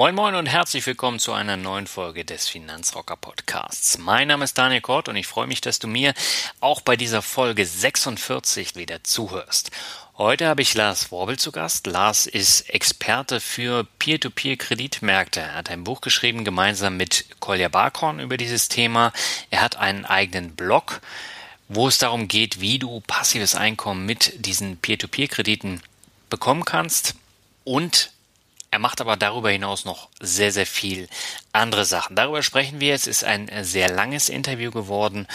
[0.00, 3.98] Moin Moin und herzlich willkommen zu einer neuen Folge des Finanzrocker Podcasts.
[3.98, 6.14] Mein Name ist Daniel Kort und ich freue mich, dass du mir
[6.58, 9.70] auch bei dieser Folge 46 wieder zuhörst.
[10.16, 11.86] Heute habe ich Lars Worbel zu Gast.
[11.86, 15.40] Lars ist Experte für Peer-to-Peer-Kreditmärkte.
[15.40, 19.12] Er hat ein Buch geschrieben gemeinsam mit Kolja Barkhorn über dieses Thema.
[19.50, 21.02] Er hat einen eigenen Blog,
[21.68, 25.82] wo es darum geht, wie du passives Einkommen mit diesen Peer-to-Peer-Krediten
[26.30, 27.16] bekommen kannst
[27.64, 28.12] und
[28.70, 31.08] er macht aber darüber hinaus noch sehr, sehr viel
[31.52, 32.14] andere Sachen.
[32.14, 32.94] Darüber sprechen wir.
[32.94, 35.26] Es ist ein sehr langes Interview geworden,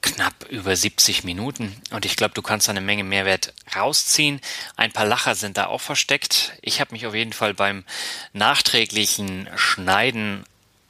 [0.00, 1.76] knapp über 70 Minuten.
[1.90, 4.40] Und ich glaube, du kannst eine Menge Mehrwert rausziehen.
[4.76, 6.52] Ein paar Lacher sind da auch versteckt.
[6.62, 7.84] Ich habe mich auf jeden Fall beim
[8.32, 10.44] nachträglichen Schneiden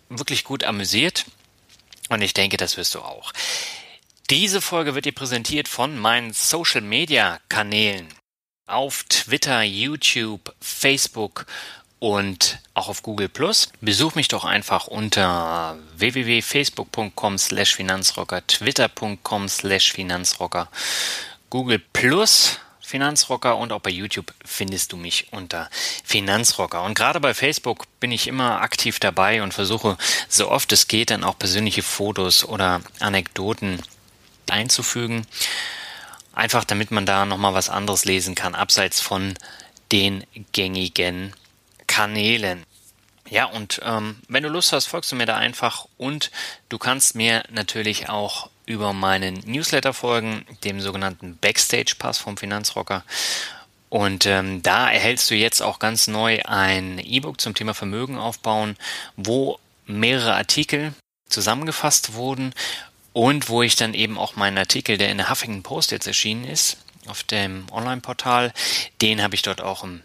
[0.09, 1.25] wirklich gut amüsiert.
[2.09, 3.33] Und ich denke, das wirst du auch.
[4.31, 8.07] Diese Folge wird dir präsentiert von meinen Social Media Kanälen
[8.71, 11.47] auf Twitter, YouTube, Facebook
[12.01, 13.69] und auch auf Google Plus.
[13.81, 20.69] Besuch mich doch einfach unter www.facebook.com slash Finanzrocker, twitter.com slash Finanzrocker,
[21.51, 25.71] Google Plus Finanzrocker und auch bei YouTube findest du mich unter
[26.03, 26.83] Finanzrocker.
[26.83, 29.97] Und gerade bei Facebook bin ich immer aktiv dabei und versuche
[30.29, 33.81] so oft es geht dann auch persönliche Fotos oder Anekdoten
[34.49, 35.25] einzufügen.
[36.33, 39.35] Einfach damit man da nochmal was anderes lesen kann, abseits von
[39.93, 41.33] den gängigen
[41.91, 42.65] Kanälen.
[43.29, 46.31] Ja, und ähm, wenn du Lust hast, folgst du mir da einfach und
[46.69, 53.05] du kannst mir natürlich auch über meinen Newsletter folgen, dem sogenannten Backstage Pass vom Finanzrocker.
[53.89, 58.77] Und ähm, da erhältst du jetzt auch ganz neu ein E-Book zum Thema Vermögen aufbauen,
[59.17, 60.95] wo mehrere Artikel
[61.29, 62.55] zusammengefasst wurden
[63.13, 66.45] und wo ich dann eben auch meinen Artikel, der in der Huffington Post jetzt erschienen
[66.45, 66.77] ist,
[67.09, 68.53] auf dem Online-Portal,
[69.03, 70.03] den habe ich dort auch im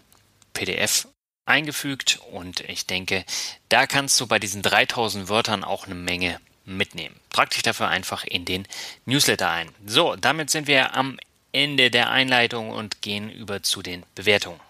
[0.52, 1.06] PDF
[1.46, 3.24] eingefügt und ich denke,
[3.68, 7.14] da kannst du bei diesen 3000 Wörtern auch eine Menge mitnehmen.
[7.30, 8.66] Trag dich dafür einfach in den
[9.04, 9.70] Newsletter ein.
[9.86, 11.18] So, damit sind wir am
[11.52, 14.60] Ende der Einleitung und gehen über zu den Bewertungen.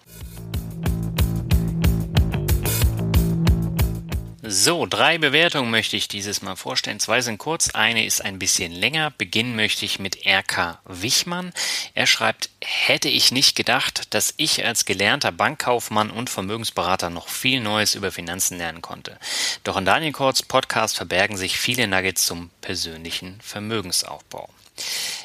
[4.49, 7.01] So, drei Bewertungen möchte ich dieses Mal vorstellen.
[7.01, 9.11] Zwei sind kurz, eine ist ein bisschen länger.
[9.11, 11.51] Beginnen möchte ich mit RK Wichmann.
[11.95, 17.59] Er schreibt, hätte ich nicht gedacht, dass ich als gelernter Bankkaufmann und Vermögensberater noch viel
[17.59, 19.19] Neues über Finanzen lernen konnte.
[19.65, 24.47] Doch in Daniel Korts Podcast verbergen sich viele Nuggets zum persönlichen Vermögensaufbau.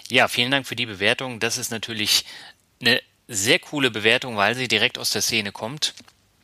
[0.08, 1.38] Ja, vielen Dank für die Bewertung.
[1.38, 2.24] Das ist natürlich
[2.80, 5.94] eine sehr coole Bewertung, weil sie direkt aus der Szene kommt.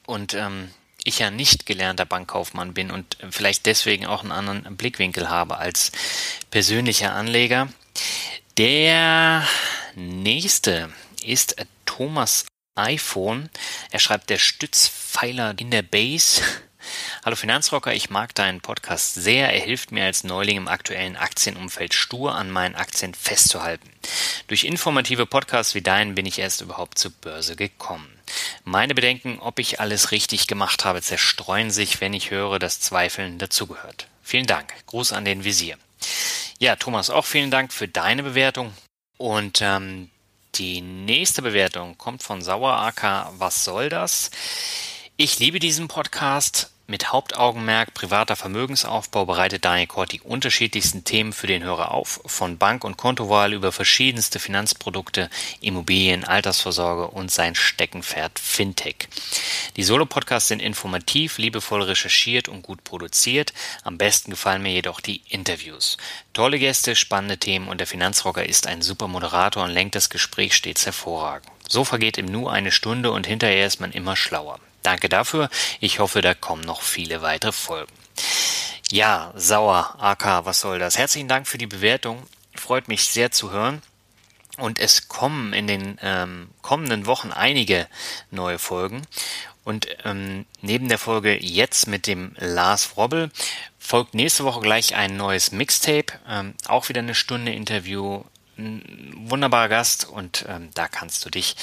[0.06, 0.71] Und ähm,
[1.08, 5.92] ich ja nicht gelernter Bankkaufmann bin und vielleicht deswegen auch einen anderen Blickwinkel habe als
[6.50, 7.69] persönlicher Anleger.
[8.56, 9.46] Der
[9.94, 10.92] nächste
[11.24, 13.50] ist Thomas iPhone.
[13.91, 16.42] Er schreibt der Stützpfeiler in der Base
[17.25, 19.52] Hallo Finanzrocker, ich mag deinen Podcast sehr.
[19.52, 23.90] Er hilft mir als Neuling im aktuellen Aktienumfeld stur an meinen Aktien festzuhalten.
[24.46, 28.18] Durch informative Podcasts wie deinen bin ich erst überhaupt zur Börse gekommen.
[28.65, 33.38] Meine Bedenken, ob ich alles richtig gemacht habe, zerstreuen sich, wenn ich höre, dass Zweifeln
[33.38, 34.08] dazugehört.
[34.23, 34.75] Vielen Dank.
[34.87, 35.76] Gruß an den Visier.
[36.58, 38.73] Ja, Thomas, auch vielen Dank für deine Bewertung.
[39.17, 40.11] Und ähm,
[40.55, 43.32] die nächste Bewertung kommt von Sauer AK.
[43.38, 44.31] Was soll das?
[45.17, 46.70] Ich liebe diesen Podcast.
[46.90, 52.56] Mit Hauptaugenmerk privater Vermögensaufbau bereitet Daniel Kort die unterschiedlichsten Themen für den Hörer auf, von
[52.56, 55.29] Bank- und Kontowahl über verschiedenste Finanzprodukte,
[55.61, 59.06] Immobilien, Altersvorsorge und sein Steckenpferd Fintech.
[59.76, 63.52] Die Solo-Podcasts sind informativ, liebevoll recherchiert und gut produziert.
[63.85, 65.99] Am besten gefallen mir jedoch die Interviews.
[66.32, 70.55] Tolle Gäste, spannende Themen und der Finanzrocker ist ein super Moderator und lenkt das Gespräch
[70.55, 71.52] stets hervorragend.
[71.69, 74.58] So vergeht im Nu eine Stunde und hinterher ist man immer schlauer.
[74.82, 75.48] Danke dafür.
[75.80, 77.92] Ich hoffe, da kommen noch viele weitere Folgen.
[78.90, 80.96] Ja, sauer, AK, was soll das?
[80.96, 82.22] Herzlichen Dank für die Bewertung.
[82.54, 83.82] Freut mich sehr zu hören.
[84.56, 87.86] Und es kommen in den ähm, kommenden Wochen einige
[88.30, 89.02] neue Folgen.
[89.62, 93.30] Und ähm, neben der Folge jetzt mit dem Lars Robbel
[93.78, 96.14] folgt nächste Woche gleich ein neues Mixtape.
[96.26, 98.25] Ähm, auch wieder eine Stunde Interview.
[98.56, 101.54] Ein wunderbarer Gast und ähm, da kannst du dich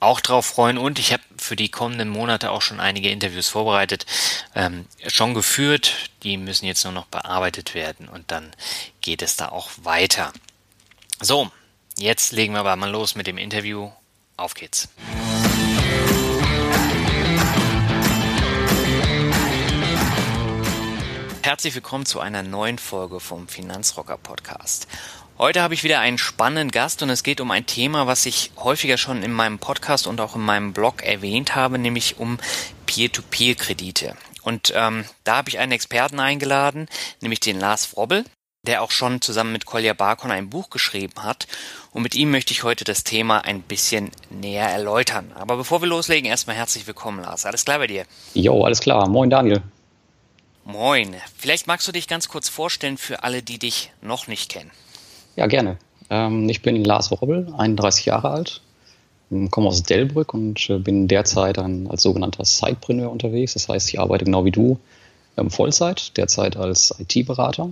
[0.00, 0.78] auch drauf freuen.
[0.78, 4.06] Und ich habe für die kommenden Monate auch schon einige Interviews vorbereitet,
[4.54, 6.10] ähm, schon geführt.
[6.24, 8.50] Die müssen jetzt nur noch bearbeitet werden und dann
[9.00, 10.32] geht es da auch weiter.
[11.20, 11.50] So,
[12.00, 13.90] Jetzt legen wir aber mal los mit dem Interview.
[14.38, 14.88] Auf geht's.
[21.42, 24.86] Herzlich willkommen zu einer neuen Folge vom Finanzrocker Podcast.
[25.40, 28.50] Heute habe ich wieder einen spannenden Gast und es geht um ein Thema, was ich
[28.58, 32.36] häufiger schon in meinem Podcast und auch in meinem Blog erwähnt habe, nämlich um
[32.84, 34.16] Peer-to-Peer-Kredite.
[34.42, 36.88] Und ähm, da habe ich einen Experten eingeladen,
[37.22, 38.26] nämlich den Lars Frobbel
[38.66, 41.46] der auch schon zusammen mit Kolja Barkon ein Buch geschrieben hat.
[41.92, 45.32] Und mit ihm möchte ich heute das Thema ein bisschen näher erläutern.
[45.34, 47.46] Aber bevor wir loslegen, erstmal herzlich willkommen, Lars.
[47.46, 48.04] Alles klar bei dir?
[48.34, 49.08] Jo, alles klar.
[49.08, 49.62] Moin, Daniel.
[50.66, 51.16] Moin.
[51.38, 54.70] Vielleicht magst du dich ganz kurz vorstellen für alle, die dich noch nicht kennen.
[55.36, 55.78] Ja, gerne.
[56.08, 58.60] Ähm, ich bin Lars Robbel, 31 Jahre alt,
[59.30, 63.54] ähm, komme aus Delbrück und äh, bin derzeit als sogenannter Sidepreneur unterwegs.
[63.54, 64.78] Das heißt, ich arbeite genau wie du
[65.36, 67.70] ähm, Vollzeit, derzeit als IT-Berater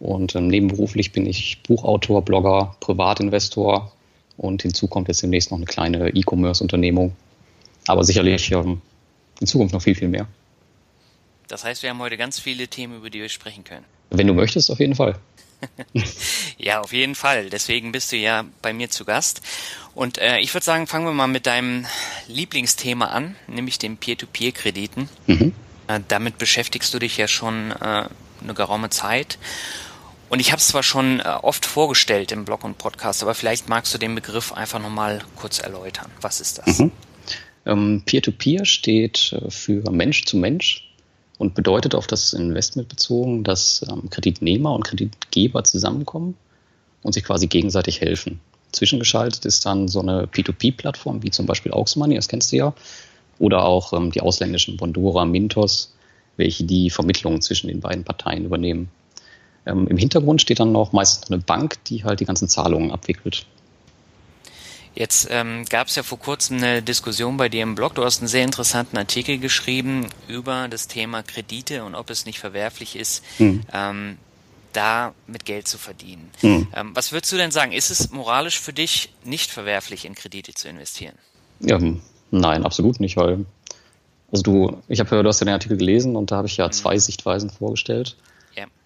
[0.00, 3.92] und nebenberuflich bin ich Buchautor, Blogger, Privatinvestor
[4.36, 7.14] und hinzu kommt jetzt demnächst noch eine kleine E-Commerce-Unternehmung.
[7.86, 8.80] Aber sicherlich in
[9.44, 10.26] Zukunft noch viel, viel mehr.
[11.48, 13.84] Das heißt, wir haben heute ganz viele Themen, über die wir sprechen können.
[14.10, 15.16] Wenn du möchtest, auf jeden Fall.
[16.58, 17.50] Ja, auf jeden Fall.
[17.50, 19.40] Deswegen bist du ja bei mir zu Gast.
[19.94, 21.86] Und äh, ich würde sagen, fangen wir mal mit deinem
[22.28, 25.08] Lieblingsthema an, nämlich den Peer-to-Peer-Krediten.
[25.26, 25.52] Mhm.
[25.88, 28.08] Äh, damit beschäftigst du dich ja schon äh,
[28.42, 29.38] eine geraume Zeit.
[30.28, 33.68] Und ich habe es zwar schon äh, oft vorgestellt im Blog und Podcast, aber vielleicht
[33.68, 36.10] magst du den Begriff einfach nochmal kurz erläutern.
[36.20, 36.78] Was ist das?
[36.78, 36.92] Mhm.
[37.66, 40.89] Ähm, Peer-to-Peer steht äh, für Mensch zu Mensch
[41.40, 46.36] und bedeutet auf das Investment bezogen, dass ähm, Kreditnehmer und Kreditgeber zusammenkommen
[47.02, 48.40] und sich quasi gegenseitig helfen.
[48.72, 52.74] Zwischengeschaltet ist dann so eine P2P-Plattform wie zum Beispiel Auxmoney, das kennst du ja,
[53.38, 55.94] oder auch ähm, die ausländischen Bondora, Mintos,
[56.36, 58.90] welche die Vermittlungen zwischen den beiden Parteien übernehmen.
[59.64, 63.46] Ähm, Im Hintergrund steht dann noch meistens eine Bank, die halt die ganzen Zahlungen abwickelt.
[65.00, 67.94] Jetzt ähm, gab es ja vor kurzem eine Diskussion bei dir im Blog.
[67.94, 72.38] Du hast einen sehr interessanten Artikel geschrieben über das Thema Kredite und ob es nicht
[72.38, 73.62] verwerflich ist, hm.
[73.72, 74.18] ähm,
[74.74, 76.30] da mit Geld zu verdienen.
[76.40, 76.66] Hm.
[76.76, 77.72] Ähm, was würdest du denn sagen?
[77.72, 81.14] Ist es moralisch für dich nicht verwerflich, in Kredite zu investieren?
[81.60, 81.78] Ja,
[82.30, 83.46] nein, absolut nicht, weil
[84.30, 86.66] also du, ich habe, du hast ja den Artikel gelesen und da habe ich ja
[86.66, 86.72] hm.
[86.72, 88.18] zwei Sichtweisen vorgestellt.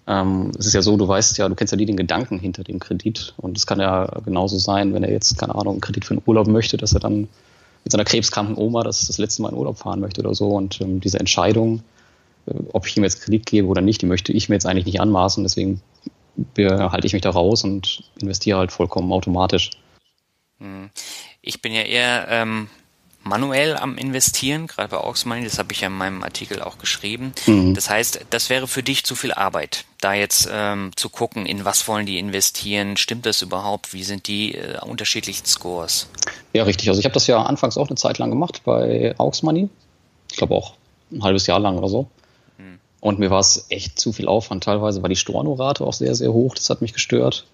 [0.07, 2.65] Ähm, es ist ja so, du weißt ja, du kennst ja nie den Gedanken hinter
[2.65, 3.35] dem Kredit.
[3.39, 6.23] Und es kann ja genauso sein, wenn er jetzt, keine Ahnung, einen Kredit für einen
[6.27, 7.29] Urlaub möchte, dass er dann
[7.85, 10.49] mit seiner krebskranken Oma das, das letzte Mal in Urlaub fahren möchte oder so.
[10.49, 11.83] Und ähm, diese Entscheidung,
[12.47, 14.87] äh, ob ich ihm jetzt Kredit gebe oder nicht, die möchte ich mir jetzt eigentlich
[14.87, 15.43] nicht anmaßen.
[15.43, 15.81] Deswegen
[16.57, 19.71] halte ich mich da raus und investiere halt vollkommen automatisch.
[20.59, 20.91] Hm.
[21.43, 22.69] Ich bin ja eher ähm,
[23.25, 26.79] manuell am Investieren, gerade bei Aux Money, das habe ich ja in meinem Artikel auch
[26.79, 27.33] geschrieben.
[27.47, 27.75] Mhm.
[27.75, 31.65] Das heißt, das wäre für dich zu viel Arbeit, da jetzt ähm, zu gucken, in
[31.65, 36.09] was wollen die investieren, stimmt das überhaupt, wie sind die äh, unterschiedlichen Scores?
[36.53, 36.89] Ja, richtig.
[36.89, 39.69] Also ich habe das ja anfangs auch eine Zeit lang gemacht bei Aux Money.
[40.31, 40.75] Ich glaube auch
[41.11, 42.09] ein halbes Jahr lang oder so.
[42.59, 42.79] Mhm.
[43.01, 44.65] Und mir war es echt zu viel Aufwand.
[44.65, 46.55] Teilweise war die Stornorate auch sehr, sehr hoch.
[46.55, 47.47] Das hat mich gestört.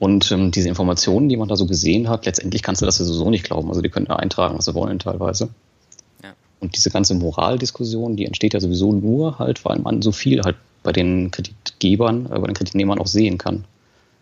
[0.00, 3.04] Und ähm, diese Informationen, die man da so gesehen hat, letztendlich kannst du das ja
[3.04, 3.68] sowieso nicht glauben.
[3.68, 5.50] Also die können da eintragen, was sie wollen teilweise.
[6.22, 6.32] Ja.
[6.58, 10.56] Und diese ganze Moraldiskussion, die entsteht ja sowieso nur halt, weil man so viel halt
[10.82, 13.66] bei den Kreditgebern, äh, bei den Kreditnehmern auch sehen kann.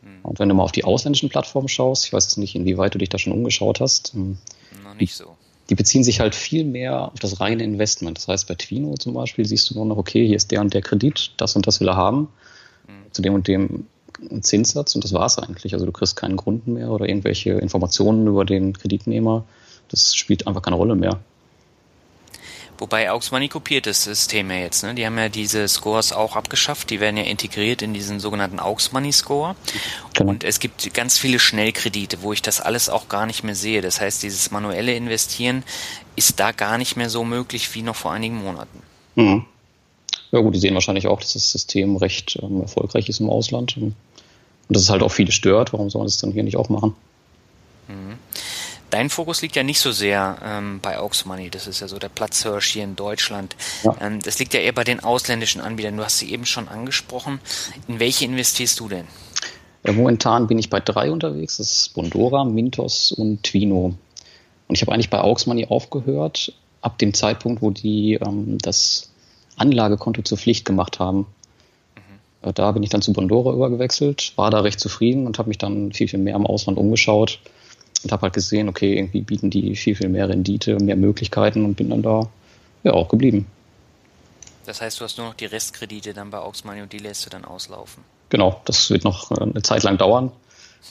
[0.03, 0.25] Mhm.
[0.25, 2.99] Und wenn du mal auf die ausländischen Plattformen schaust, ich weiß jetzt nicht, inwieweit du
[2.99, 4.15] dich da schon umgeschaut hast.
[4.17, 4.39] Ähm,
[4.83, 5.37] Noch nicht so.
[5.71, 8.19] Die beziehen sich halt viel mehr auf das reine Investment.
[8.19, 10.75] Das heißt, bei Twino zum Beispiel siehst du nur noch, okay, hier ist der und
[10.75, 12.31] der Kredit, das und das will er haben.
[12.89, 13.13] Mhm.
[13.13, 13.87] Zu dem und dem
[14.31, 15.75] einen Zinssatz und das war es eigentlich.
[15.75, 19.45] Also du kriegst keinen Grund mehr oder irgendwelche Informationen über den Kreditnehmer.
[19.89, 21.21] Das spielt einfach keine Rolle mehr.
[22.79, 24.85] Wobei Aux Money kopiert das System ja jetzt.
[24.85, 24.95] Ne?
[24.95, 26.91] Die haben ja diese Scores auch abgeschafft.
[26.91, 29.57] Die werden ja integriert in diesen sogenannten Aux Money Score.
[30.15, 30.31] Genau.
[30.31, 33.81] Und es gibt ganz viele Schnellkredite, wo ich das alles auch gar nicht mehr sehe.
[33.81, 35.65] Das heißt, dieses manuelle Investieren
[36.15, 38.83] ist da gar nicht mehr so möglich wie noch vor einigen Monaten.
[39.17, 39.45] Mhm.
[40.31, 43.77] Ja gut, die sehen wahrscheinlich auch, dass das System recht ähm, erfolgreich ist im Ausland.
[44.69, 45.73] Und dass es halt auch viele stört.
[45.73, 46.95] Warum soll man das dann hier nicht auch machen?
[47.89, 48.19] Mhm.
[48.91, 51.99] Dein Fokus liegt ja nicht so sehr ähm, bei Aux Money, das ist ja so
[51.99, 53.55] der Platzhirsch hier in Deutschland.
[53.83, 53.95] Ja.
[54.01, 55.97] Ähm, das liegt ja eher bei den ausländischen Anbietern.
[55.99, 57.39] Du hast sie eben schon angesprochen.
[57.87, 59.07] In welche investierst du denn?
[59.85, 61.59] Ja, momentan bin ich bei drei unterwegs.
[61.59, 63.95] Das ist Bondora, Mintos und Twino.
[64.69, 69.11] Und ich habe eigentlich bei Aux Money aufgehört, ab dem Zeitpunkt, wo die ähm, das
[69.57, 71.27] Anlagekonto zur Pflicht gemacht haben.
[72.42, 72.54] Mhm.
[72.54, 75.92] Da bin ich dann zu Bondora übergewechselt, war da recht zufrieden und habe mich dann
[75.92, 77.40] viel, viel mehr im Ausland umgeschaut
[78.04, 81.75] und habe halt gesehen, okay, irgendwie bieten die viel, viel mehr Rendite, mehr Möglichkeiten und
[81.75, 82.28] bin dann da
[82.85, 83.47] ja auch geblieben.
[84.66, 87.25] Das heißt, du hast nur noch die Restkredite dann bei Aux Money und die lässt
[87.26, 88.04] du dann auslaufen?
[88.28, 90.30] Genau, das wird noch äh, eine Zeit lang dauern,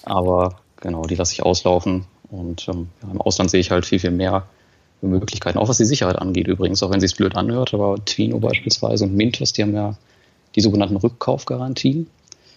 [0.04, 4.00] aber genau, die lasse ich auslaufen und ähm, ja, im Ausland sehe ich halt viel,
[4.00, 4.48] viel mehr
[5.02, 9.06] Möglichkeiten, auch was die Sicherheit angeht übrigens, auch wenn es blöd anhört, aber Twino beispielsweise
[9.06, 9.96] und Mintos, die haben ja
[10.58, 12.08] die sogenannten Rückkaufgarantien.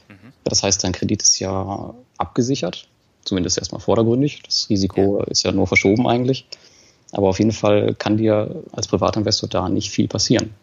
[0.09, 0.33] Mhm.
[0.43, 2.89] Das heißt, dein Kredit ist ja abgesichert
[3.25, 4.43] zumindest erstmal vordergründig.
[4.45, 5.25] Das Risiko ja.
[5.27, 6.47] ist ja nur verschoben eigentlich.
[7.13, 10.55] Aber auf jeden Fall kann dir als Privatinvestor da nicht viel passieren.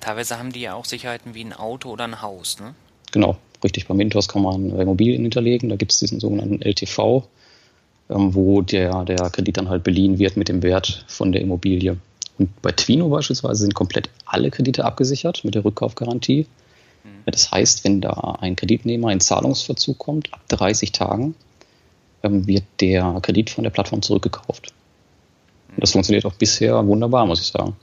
[0.00, 2.74] Teilweise haben die ja auch Sicherheiten wie ein Auto oder ein Haus, ne?
[3.12, 3.86] Genau, richtig.
[3.88, 5.68] Bei Mintos kann man Immobilien hinterlegen.
[5.68, 7.24] Da gibt es diesen sogenannten LTV,
[8.08, 11.96] ähm, wo der, der Kredit dann halt beliehen wird mit dem Wert von der Immobilie.
[12.62, 16.46] Bei Twino beispielsweise sind komplett alle Kredite abgesichert mit der Rückkaufgarantie.
[17.04, 17.08] Mhm.
[17.26, 21.34] Das heißt, wenn da ein Kreditnehmer in Zahlungsverzug kommt, ab 30 Tagen,
[22.22, 24.72] ähm, wird der Kredit von der Plattform zurückgekauft.
[25.76, 27.76] Das funktioniert auch bisher wunderbar, muss ich sagen.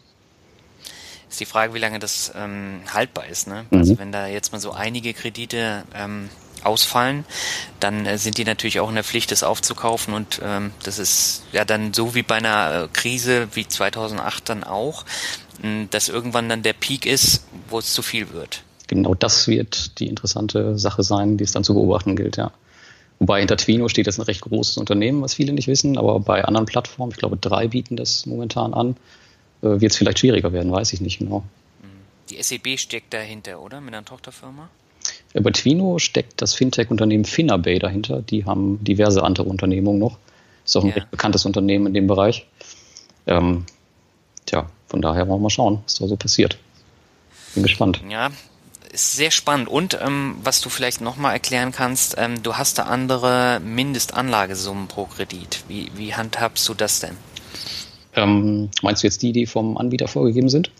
[1.29, 3.47] Ist die Frage, wie lange das ähm, haltbar ist.
[3.47, 3.65] Ne?
[3.69, 3.77] Mhm.
[3.77, 6.29] Also wenn da jetzt mal so einige Kredite ähm,
[6.65, 7.25] ausfallen,
[7.79, 11.43] dann äh, sind die natürlich auch in der Pflicht, das aufzukaufen und ähm, das ist
[11.51, 15.05] ja dann so wie bei einer äh, Krise wie 2008 dann auch,
[15.61, 19.99] mh, dass irgendwann dann der Peak ist, wo es zu viel wird genau das wird
[19.99, 22.51] die interessante Sache sein, die es dann zu beobachten gilt, ja.
[23.19, 26.45] Wobei hinter Twino steht jetzt ein recht großes Unternehmen, was viele nicht wissen, aber bei
[26.45, 28.95] anderen Plattformen, ich glaube drei bieten das momentan an,
[29.61, 31.43] äh, wird es vielleicht schwieriger werden, weiß ich nicht genau.
[32.29, 33.81] Die SEB steckt dahinter, oder?
[33.81, 34.69] Mit einer Tochterfirma?
[35.33, 38.21] Bei Twino steckt das Fintech-Unternehmen Finabay dahinter.
[38.21, 40.17] Die haben diverse andere Unternehmungen noch.
[40.65, 40.95] Ist auch ein ja.
[40.95, 42.45] recht bekanntes Unternehmen in dem Bereich.
[43.25, 43.65] Ähm,
[44.45, 46.57] tja, von daher wollen wir mal schauen, was da so passiert.
[47.53, 48.01] Bin gespannt.
[48.09, 48.31] Ja,
[48.91, 49.67] ist sehr spannend.
[49.67, 55.05] Und ähm, was du vielleicht nochmal erklären kannst, ähm, du hast da andere Mindestanlagesummen pro
[55.05, 55.63] Kredit.
[55.67, 57.15] Wie, wie handhabst du das denn?
[58.15, 60.71] Ähm, meinst du jetzt die, die vom Anbieter vorgegeben sind?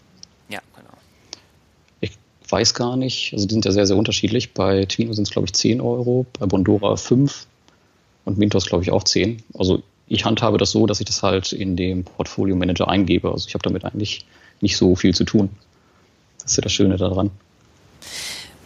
[2.50, 3.32] Weiß gar nicht.
[3.32, 4.54] Also die sind ja sehr, sehr unterschiedlich.
[4.54, 7.46] Bei Twino sind es, glaube ich, 10 Euro, bei Bondora 5
[8.24, 9.42] und Mintos, glaube ich, auch 10.
[9.54, 13.30] Also ich handhabe das so, dass ich das halt in dem Portfolio Manager eingebe.
[13.30, 14.24] Also ich habe damit eigentlich
[14.60, 15.50] nicht so viel zu tun.
[16.40, 17.30] Das ist ja das Schöne daran.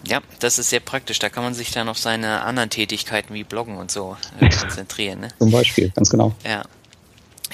[0.07, 1.19] Ja, das ist sehr praktisch.
[1.19, 5.21] Da kann man sich dann auf seine anderen Tätigkeiten wie Bloggen und so äh, konzentrieren.
[5.21, 5.29] Ne?
[5.39, 6.35] Zum Beispiel, ganz genau.
[6.45, 6.65] Ja.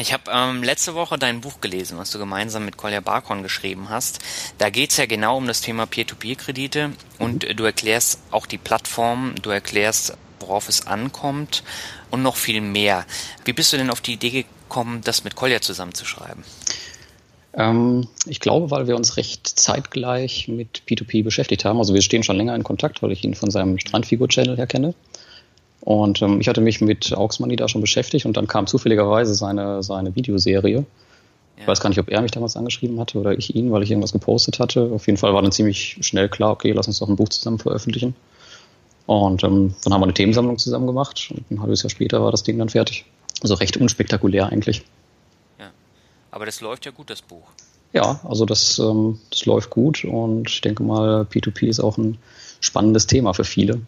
[0.00, 3.88] Ich habe ähm, letzte Woche dein Buch gelesen, was du gemeinsam mit Kolja Barkon geschrieben
[3.90, 4.20] hast.
[4.58, 7.56] Da geht's ja genau um das Thema Peer-to-Peer-Kredite und mhm.
[7.56, 11.64] du erklärst auch die Plattform, du erklärst, worauf es ankommt
[12.12, 13.04] und noch viel mehr.
[13.44, 16.44] Wie bist du denn auf die Idee gekommen, das mit Kolja zusammenzuschreiben?
[17.54, 21.78] Ähm, ich glaube, weil wir uns recht zeitgleich mit P2P beschäftigt haben.
[21.78, 24.94] Also wir stehen schon länger in Kontakt, weil ich ihn von seinem Strandfigur-Channel her kenne.
[25.80, 29.34] Und ähm, ich hatte mich mit Aux Money da schon beschäftigt und dann kam zufälligerweise
[29.34, 30.78] seine, seine Videoserie.
[30.78, 30.84] Ja.
[31.60, 33.90] Ich weiß gar nicht, ob er mich damals angeschrieben hatte oder ich ihn, weil ich
[33.90, 34.90] irgendwas gepostet hatte.
[34.92, 37.58] Auf jeden Fall war dann ziemlich schnell klar, okay, lass uns doch ein Buch zusammen
[37.58, 38.14] veröffentlichen.
[39.06, 42.30] Und ähm, dann haben wir eine Themensammlung zusammen gemacht und ein halbes Jahr später war
[42.30, 43.06] das Ding dann fertig.
[43.42, 44.84] Also recht unspektakulär eigentlich.
[46.30, 47.48] Aber das läuft ja gut, das Buch.
[47.92, 52.18] Ja, also das, ähm, das läuft gut und ich denke mal, P2P ist auch ein
[52.60, 53.80] spannendes Thema für viele,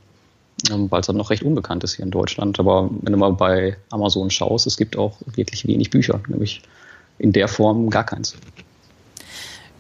[0.69, 2.59] weil es dann noch recht unbekannt ist hier in Deutschland.
[2.59, 6.63] Aber wenn du mal bei Amazon schaust, es gibt auch wirklich wenig Bücher, nämlich
[7.19, 8.37] in der Form gar keins.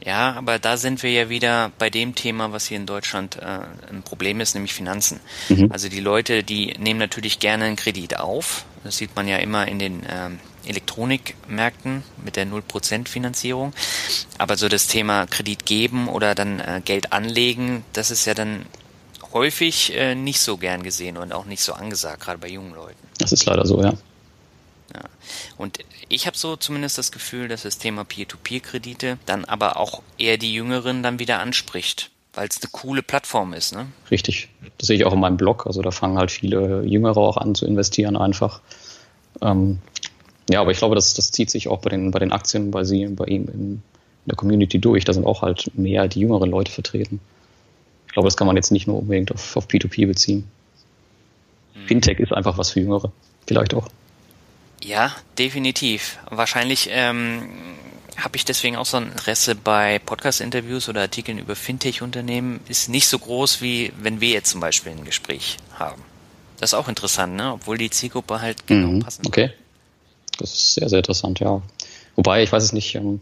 [0.04, 3.90] Ja, aber da sind wir ja wieder bei dem Thema, was hier in Deutschland äh,
[3.90, 5.20] ein Problem ist, nämlich Finanzen.
[5.50, 5.70] Mhm.
[5.70, 8.64] Also die Leute, die nehmen natürlich gerne einen Kredit auf.
[8.82, 13.75] Das sieht man ja immer in den ähm, Elektronikmärkten mit der 0% Finanzierung.
[14.38, 18.64] Aber so das Thema Kredit geben oder dann äh, Geld anlegen, das ist ja dann
[19.33, 22.99] häufig äh, nicht so gern gesehen und auch nicht so angesagt, gerade bei jungen Leuten.
[23.19, 23.93] Das ist leider so, ja.
[24.95, 25.03] ja.
[25.57, 30.39] Und ich habe so zumindest das Gefühl, dass das Thema Peer-to-Peer-Kredite dann aber auch eher
[30.39, 33.87] die Jüngeren dann wieder anspricht, weil es eine coole Plattform ist, ne?
[34.11, 34.49] Richtig.
[34.79, 35.67] Das sehe ich auch in meinem Blog.
[35.67, 38.61] Also da fangen halt viele Jüngere auch an zu investieren einfach.
[39.41, 39.79] Ähm,
[40.50, 42.83] ja, aber ich glaube, das, das zieht sich auch bei den, bei den Aktien, bei
[42.85, 43.83] sie, bei ihm in
[44.27, 45.05] der Community durch.
[45.05, 47.21] Da sind auch halt mehr die jüngeren Leute vertreten.
[48.11, 50.50] Ich glaube, das kann man jetzt nicht nur unbedingt auf, auf P2P beziehen.
[51.76, 51.87] Mhm.
[51.87, 53.12] Fintech ist einfach was für Jüngere.
[53.47, 53.87] Vielleicht auch.
[54.83, 56.19] Ja, definitiv.
[56.29, 57.49] Wahrscheinlich ähm,
[58.17, 62.59] habe ich deswegen auch so ein Interesse bei Podcast-Interviews oder Artikeln über Fintech-Unternehmen.
[62.67, 66.02] Ist nicht so groß, wie wenn wir jetzt zum Beispiel ein Gespräch haben.
[66.59, 67.52] Das ist auch interessant, ne?
[67.52, 69.25] obwohl die Zielgruppe halt genau mhm, passen.
[69.25, 69.52] Okay.
[70.37, 71.62] Das ist sehr, sehr interessant, ja.
[72.17, 73.21] Wobei, ich weiß es nicht, ähm,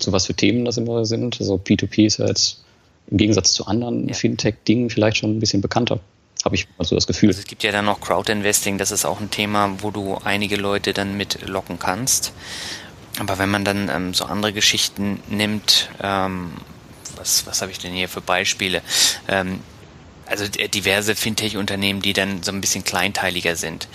[0.00, 1.40] zu was für Themen das immer sind.
[1.40, 2.64] Also P2P ist ja jetzt
[3.10, 4.14] im Gegensatz zu anderen ja.
[4.14, 6.00] Fintech-Dingen vielleicht schon ein bisschen bekannter.
[6.44, 7.28] Habe ich also das Gefühl.
[7.28, 10.56] Also es gibt ja dann noch Crowd-Investing, das ist auch ein Thema, wo du einige
[10.56, 12.32] Leute dann mit locken kannst.
[13.18, 16.52] Aber wenn man dann ähm, so andere Geschichten nimmt, ähm,
[17.16, 18.82] was, was habe ich denn hier für Beispiele?
[19.28, 19.60] Ähm,
[20.26, 23.86] also diverse Fintech-Unternehmen, die dann so ein bisschen kleinteiliger sind.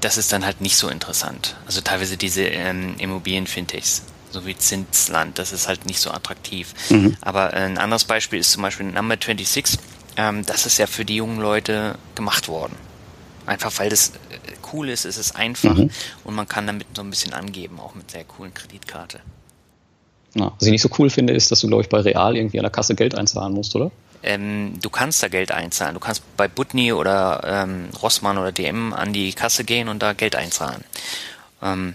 [0.00, 1.56] Das ist dann halt nicht so interessant.
[1.66, 4.02] Also teilweise diese ähm, Immobilien-Fintechs,
[4.36, 6.74] so wie Zinsland, das ist halt nicht so attraktiv.
[6.90, 7.16] Mhm.
[7.22, 9.78] Aber ein anderes Beispiel ist zum Beispiel Number 26.
[10.18, 12.76] Ähm, das ist ja für die jungen Leute gemacht worden.
[13.46, 14.12] Einfach weil das äh,
[14.72, 15.90] cool ist, ist es einfach mhm.
[16.24, 19.20] und man kann damit so ein bisschen angeben, auch mit sehr coolen Kreditkarte.
[20.34, 22.58] Ja, was ich nicht so cool finde, ist, dass du, glaube ich, bei Real irgendwie
[22.58, 23.90] an der Kasse Geld einzahlen musst, oder?
[24.22, 25.94] Ähm, du kannst da Geld einzahlen.
[25.94, 30.12] Du kannst bei Butni oder ähm, Rossmann oder DM an die Kasse gehen und da
[30.12, 30.84] Geld einzahlen.
[31.62, 31.94] Ähm,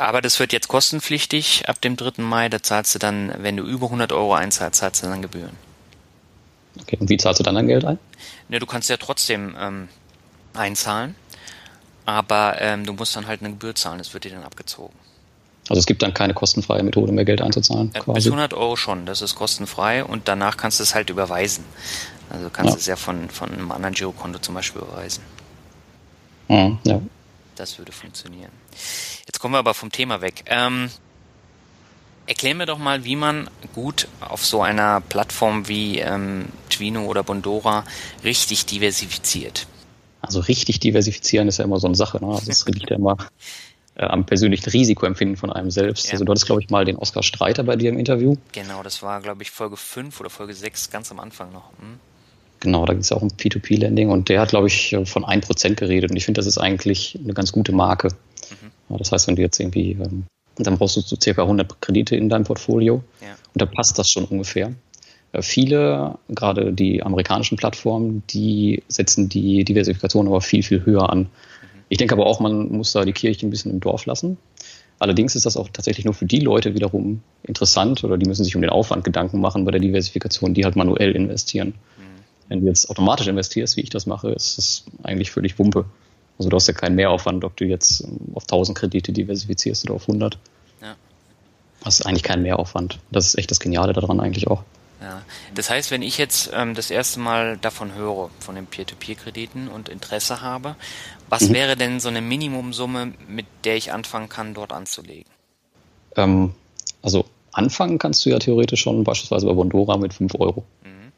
[0.00, 2.22] aber das wird jetzt kostenpflichtig ab dem 3.
[2.22, 2.48] Mai.
[2.48, 5.56] Da zahlst du dann, wenn du über 100 Euro einzahlst, zahlst du dann Gebühren.
[6.80, 7.98] Okay, und wie zahlst du dann dein Geld ein?
[8.48, 9.88] Ne, du kannst ja trotzdem ähm,
[10.54, 11.14] einzahlen,
[12.06, 14.94] aber ähm, du musst dann halt eine Gebühr zahlen, das wird dir dann abgezogen.
[15.68, 17.92] Also es gibt dann keine kostenfreie Methode mehr Geld einzuzahlen?
[17.94, 21.64] Ja, bis 100 Euro schon, das ist kostenfrei und danach kannst du es halt überweisen.
[22.28, 22.78] Also du kannst ja.
[22.78, 25.22] es ja von, von einem anderen Girokonto zum Beispiel überweisen.
[26.48, 27.00] Mhm, ja.
[27.56, 28.50] Das würde funktionieren.
[29.30, 30.42] Jetzt kommen wir aber vom Thema weg.
[30.46, 30.90] Ähm,
[32.26, 37.22] erklär mir doch mal, wie man gut auf so einer Plattform wie ähm, Twino oder
[37.22, 37.84] Bondora
[38.24, 39.68] richtig diversifiziert.
[40.20, 42.18] Also richtig diversifizieren ist ja immer so eine Sache.
[42.20, 42.26] Ne?
[42.26, 43.18] Also das liegt ja immer
[43.94, 46.06] äh, am persönlichen Risikoempfinden von einem selbst.
[46.06, 46.14] Ja.
[46.14, 48.34] Also du hattest, glaube ich, mal den Oskar Streiter bei dir im Interview.
[48.50, 51.70] Genau, das war, glaube ich, Folge 5 oder Folge 6, ganz am Anfang noch.
[51.78, 52.00] Hm?
[52.58, 56.10] Genau, da ging es auch um P2P-Lending und der hat, glaube ich, von 1% geredet
[56.10, 58.08] und ich finde, das ist eigentlich eine ganz gute Marke.
[58.50, 58.98] Mhm.
[58.98, 60.24] Das heißt, wenn du jetzt irgendwie, ähm,
[60.56, 63.28] dann brauchst du so circa 100 Kredite in deinem Portfolio ja.
[63.54, 64.74] und da passt das schon ungefähr.
[65.32, 71.28] Äh, viele, gerade die amerikanischen Plattformen, die setzen die Diversifikation aber viel, viel höher an.
[71.88, 74.38] Ich denke aber auch, man muss da die Kirche ein bisschen im Dorf lassen.
[75.00, 78.54] Allerdings ist das auch tatsächlich nur für die Leute wiederum interessant oder die müssen sich
[78.54, 81.68] um den Aufwand Gedanken machen bei der Diversifikation, die halt manuell investieren.
[81.68, 82.02] Mhm.
[82.48, 85.86] Wenn du jetzt automatisch investierst, wie ich das mache, ist das eigentlich völlig Wumpe.
[86.40, 90.08] Also du hast ja keinen Mehraufwand, ob du jetzt auf 1000 Kredite diversifizierst oder auf
[90.08, 90.38] 100.
[90.80, 90.96] Ja.
[91.84, 92.98] Das ist eigentlich kein Mehraufwand.
[93.10, 94.62] Das ist echt das Geniale daran eigentlich auch.
[95.02, 95.20] Ja.
[95.54, 99.90] Das heißt, wenn ich jetzt ähm, das erste Mal davon höre, von den Peer-to-Peer-Krediten und
[99.90, 100.76] Interesse habe,
[101.28, 101.52] was mhm.
[101.52, 105.30] wäre denn so eine Minimumsumme, mit der ich anfangen kann, dort anzulegen?
[106.16, 106.54] Ähm,
[107.02, 110.64] also anfangen kannst du ja theoretisch schon beispielsweise bei Bondora mit 5 Euro.
[110.84, 111.12] Mhm.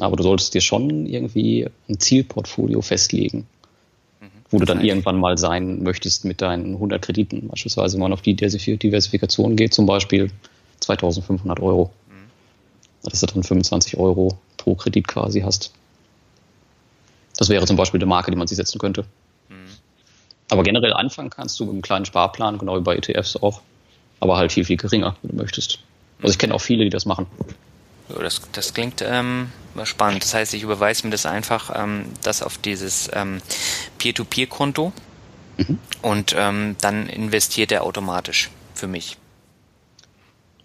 [0.00, 3.46] Aber du solltest dir schon irgendwie ein Zielportfolio festlegen.
[4.50, 7.48] Wo du dann irgendwann mal sein möchtest mit deinen 100 Krediten.
[7.48, 10.30] Beispielsweise, wenn man auf die Diversifikation geht, zum Beispiel
[10.80, 11.90] 2500 Euro
[13.02, 15.72] dass du dann 25 Euro pro Kredit quasi hast.
[17.36, 19.04] Das wäre zum Beispiel eine Marke, die man sich setzen könnte.
[19.48, 19.54] Mhm.
[20.50, 23.60] Aber generell anfangen kannst du mit einem kleinen Sparplan, genau wie bei ETFs auch,
[24.20, 25.78] aber halt viel, viel geringer, wenn du möchtest.
[26.20, 27.26] Also ich kenne auch viele, die das machen.
[28.08, 29.52] Das, das klingt ähm,
[29.84, 30.22] spannend.
[30.22, 33.40] Das heißt, ich überweise mir das einfach ähm, das auf dieses ähm,
[33.98, 34.92] Peer-to-Peer-Konto
[35.58, 35.78] mhm.
[36.02, 39.16] und ähm, dann investiert er automatisch für mich.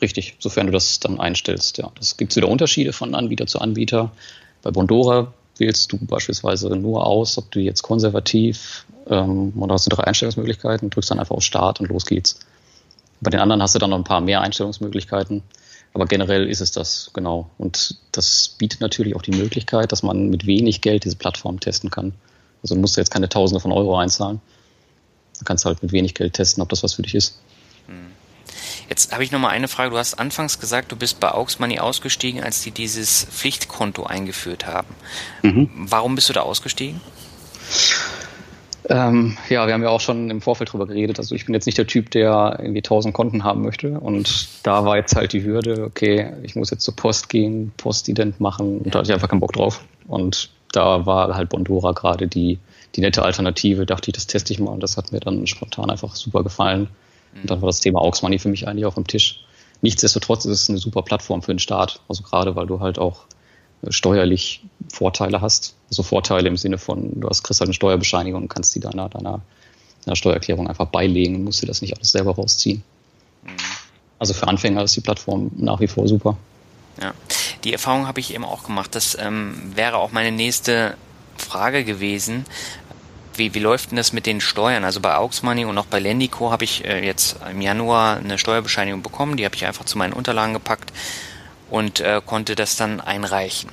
[0.02, 1.78] Richtig, sofern du das dann einstellst.
[1.78, 4.12] Ja, das gibt wieder Unterschiede von Anbieter zu Anbieter.
[4.62, 9.96] Bei Bondora wählst du beispielsweise nur aus, ob du jetzt konservativ ähm, oder hast du
[9.96, 12.40] drei Einstellungsmöglichkeiten, drückst dann einfach auf Start und los geht's.
[13.22, 15.44] Bei den anderen hast du dann noch ein paar mehr Einstellungsmöglichkeiten.
[15.94, 17.50] Aber generell ist es das, genau.
[17.58, 21.92] Und das bietet natürlich auch die Möglichkeit, dass man mit wenig Geld diese Plattform testen
[21.92, 22.14] kann.
[22.64, 24.42] Also du musst jetzt keine Tausende von Euro einzahlen.
[25.38, 27.40] Du kannst halt mit wenig Geld testen, ob das was für dich ist.
[27.88, 28.12] Hm.
[28.90, 29.92] Jetzt habe ich noch mal eine Frage.
[29.92, 34.66] Du hast anfangs gesagt, du bist bei Aux Money ausgestiegen, als die dieses Pflichtkonto eingeführt
[34.66, 34.88] haben.
[35.42, 35.70] Mhm.
[35.74, 37.02] Warum bist du da ausgestiegen?
[38.90, 41.20] Ähm, ja, wir haben ja auch schon im Vorfeld drüber geredet.
[41.20, 44.00] Also ich bin jetzt nicht der Typ, der irgendwie 1000 Konten haben möchte.
[44.00, 48.40] Und da war jetzt halt die Hürde, okay, ich muss jetzt zur Post gehen, Postident
[48.40, 48.80] machen.
[48.80, 49.84] Und da hatte ich einfach keinen Bock drauf.
[50.08, 52.60] Und da war halt Bondora gerade die,
[52.96, 53.86] die nette Alternative.
[53.86, 54.72] Dachte ich, das teste ich mal.
[54.72, 56.90] Und das hat mir dann spontan einfach super gefallen.
[57.42, 59.44] Und dann war das Thema Aux Money für mich eigentlich auch im Tisch.
[59.82, 62.02] Nichtsdestotrotz ist es eine super Plattform für den Start.
[62.08, 63.26] Also gerade, weil du halt auch
[63.90, 65.76] steuerlich Vorteile hast.
[65.90, 69.10] Also Vorteile im Sinne von, du hast kriegst halt eine Steuerbescheinigung und kannst die deiner,
[69.10, 69.42] deiner
[70.06, 72.84] der Steuererklärung einfach beilegen und musst dir das nicht alles selber rausziehen.
[73.44, 73.50] Mhm.
[74.20, 76.38] Also für Anfänger ist die Plattform nach wie vor super.
[77.02, 77.14] Ja,
[77.64, 78.96] die Erfahrung habe ich eben auch gemacht.
[78.96, 80.96] Das ähm, wäre auch meine nächste
[81.38, 82.46] Frage gewesen.
[83.36, 84.84] Wie, wie läuft denn das mit den Steuern?
[84.84, 89.02] Also bei Auxmoney und auch bei Lendico habe ich äh, jetzt im Januar eine Steuerbescheinigung
[89.02, 89.38] bekommen.
[89.38, 90.94] Die habe ich einfach zu meinen Unterlagen gepackt
[91.70, 93.70] und äh, konnte das dann einreichen.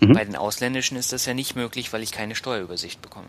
[0.00, 0.12] Mhm.
[0.12, 3.28] Bei den ausländischen ist das ja nicht möglich, weil ich keine Steuerübersicht bekomme.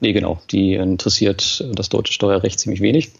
[0.00, 0.40] Nee, genau.
[0.50, 3.12] Die interessiert das deutsche Steuerrecht ziemlich wenig.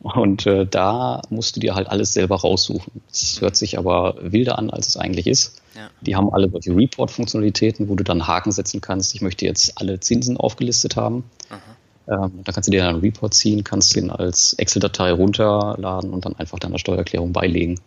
[0.00, 3.02] Und äh, da musst du dir halt alles selber raussuchen.
[3.08, 5.60] Das hört sich aber wilder an, als es eigentlich ist.
[5.74, 5.90] Ja.
[6.00, 9.14] Die haben alle solche Report-Funktionalitäten, wo du dann Haken setzen kannst.
[9.14, 11.24] Ich möchte jetzt alle Zinsen aufgelistet haben.
[12.08, 16.36] Ähm, dann kannst du dir einen Report ziehen, kannst den als Excel-Datei runterladen und dann
[16.36, 17.80] einfach deiner Steuererklärung beilegen.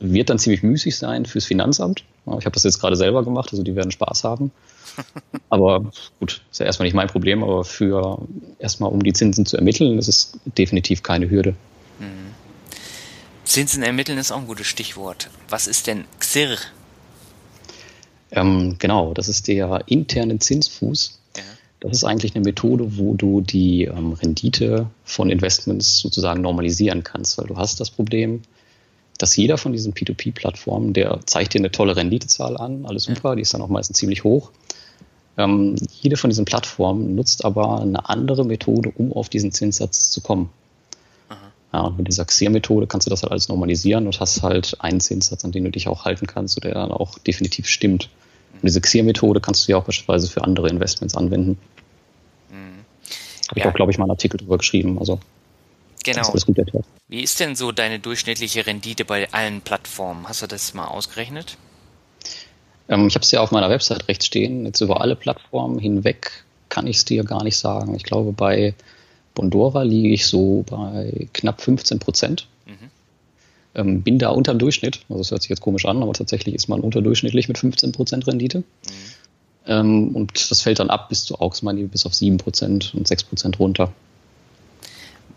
[0.00, 2.04] Wird dann ziemlich müßig sein fürs Finanzamt.
[2.38, 4.50] Ich habe das jetzt gerade selber gemacht, also die werden Spaß haben.
[5.48, 8.26] Aber gut, ist ja erstmal nicht mein Problem, aber für
[8.58, 11.54] erstmal um die Zinsen zu ermitteln, ist es definitiv keine Hürde.
[12.00, 12.34] Mhm.
[13.44, 15.30] Zinsen ermitteln ist auch ein gutes Stichwort.
[15.48, 16.58] Was ist denn XIR?
[18.30, 21.18] Ähm, genau, das ist der interne Zinsfuß.
[21.36, 21.42] Ja.
[21.80, 27.38] Das ist eigentlich eine Methode, wo du die ähm, Rendite von Investments sozusagen normalisieren kannst,
[27.38, 28.42] weil du hast das Problem,
[29.18, 33.42] dass jeder von diesen P2P-Plattformen, der zeigt dir eine tolle Renditezahl an, alles super, die
[33.42, 34.52] ist dann auch meistens ziemlich hoch.
[35.36, 40.20] Ähm, jede von diesen Plattformen nutzt aber eine andere Methode, um auf diesen Zinssatz zu
[40.20, 40.50] kommen.
[41.72, 45.00] Ja, und mit dieser XIR-Methode kannst du das halt alles normalisieren und hast halt einen
[45.00, 48.08] Zinssatz, an den du dich auch halten kannst, der dann auch definitiv stimmt.
[48.54, 51.58] Und diese XIR-Methode kannst du ja auch beispielsweise für andere Investments anwenden.
[52.50, 52.84] Mhm.
[53.50, 53.64] Habe ja.
[53.64, 54.98] ich auch, glaube ich, mal einen Artikel darüber geschrieben.
[54.98, 55.20] Also
[56.14, 56.34] genau.
[57.08, 60.28] Wie ist denn so deine durchschnittliche Rendite bei allen Plattformen?
[60.28, 61.56] Hast du das mal ausgerechnet?
[62.88, 64.64] Ähm, ich habe es ja auf meiner Website rechts stehen.
[64.64, 67.94] Jetzt über alle Plattformen hinweg kann ich es dir gar nicht sagen.
[67.94, 68.74] Ich glaube, bei
[69.34, 72.46] Bondora liege ich so bei knapp 15 Prozent.
[72.66, 72.90] Mhm.
[73.74, 75.00] Ähm, bin da unter dem Durchschnitt.
[75.08, 78.26] Also das hört sich jetzt komisch an, aber tatsächlich ist man unterdurchschnittlich mit 15 Prozent
[78.26, 78.58] Rendite.
[78.58, 78.64] Mhm.
[79.66, 83.06] Ähm, und das fällt dann ab bis zu Aux Money bis auf 7 Prozent und
[83.06, 83.92] 6 Prozent runter.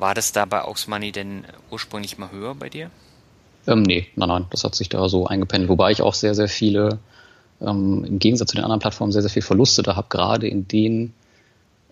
[0.01, 2.89] War das da bei Aux Money denn ursprünglich mal höher bei dir?
[3.67, 5.69] Ähm, nee, nein, nein, das hat sich da so eingependelt.
[5.69, 6.97] Wobei ich auch sehr, sehr viele
[7.61, 10.67] ähm, im Gegensatz zu den anderen Plattformen sehr, sehr viel Verluste da habe, gerade in
[10.67, 11.13] den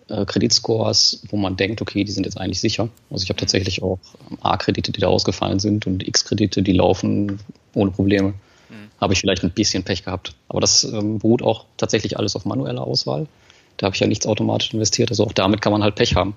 [0.08, 2.88] äh, Kreditscores, wo man denkt, okay, die sind jetzt eigentlich sicher.
[3.10, 7.38] Also ich habe tatsächlich auch ähm, A-Kredite, die da ausgefallen sind und X-Kredite, die laufen
[7.74, 8.30] ohne Probleme.
[8.70, 8.90] Mhm.
[9.00, 10.34] Habe ich vielleicht ein bisschen Pech gehabt.
[10.48, 13.28] Aber das ähm, beruht auch tatsächlich alles auf manueller Auswahl.
[13.76, 15.10] Da habe ich ja nichts automatisch investiert.
[15.10, 16.34] Also auch damit kann man halt Pech haben.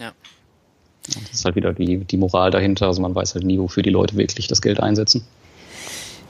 [0.00, 0.12] Ja.
[1.06, 2.86] Das ist halt wieder die, die Moral dahinter.
[2.86, 5.26] Also man weiß halt nie, wofür die Leute wirklich das Geld einsetzen.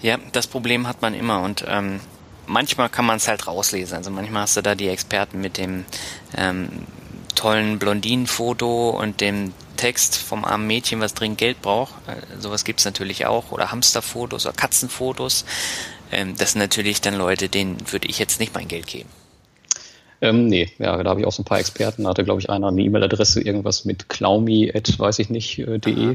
[0.02, 2.00] Ja, das Problem hat man immer und ähm,
[2.46, 3.96] manchmal kann man es halt rauslesen.
[3.96, 5.84] Also manchmal hast du da die Experten mit dem
[6.36, 6.68] ähm,
[7.34, 11.94] tollen Blondinenfoto und dem Text vom armen Mädchen, was dringend Geld braucht.
[12.06, 13.52] Äh, sowas gibt's natürlich auch.
[13.52, 15.44] Oder Hamsterfotos oder Katzenfotos.
[16.12, 19.08] Ähm, das sind natürlich dann Leute, denen würde ich jetzt nicht mein Geld geben.
[20.20, 22.04] Ähm, nee, ja, da habe ich auch so ein paar Experten.
[22.04, 26.14] Da hatte, glaube ich, einer eine E-Mail-Adresse, irgendwas mit klaumi, weiß ich nicht, äh, de.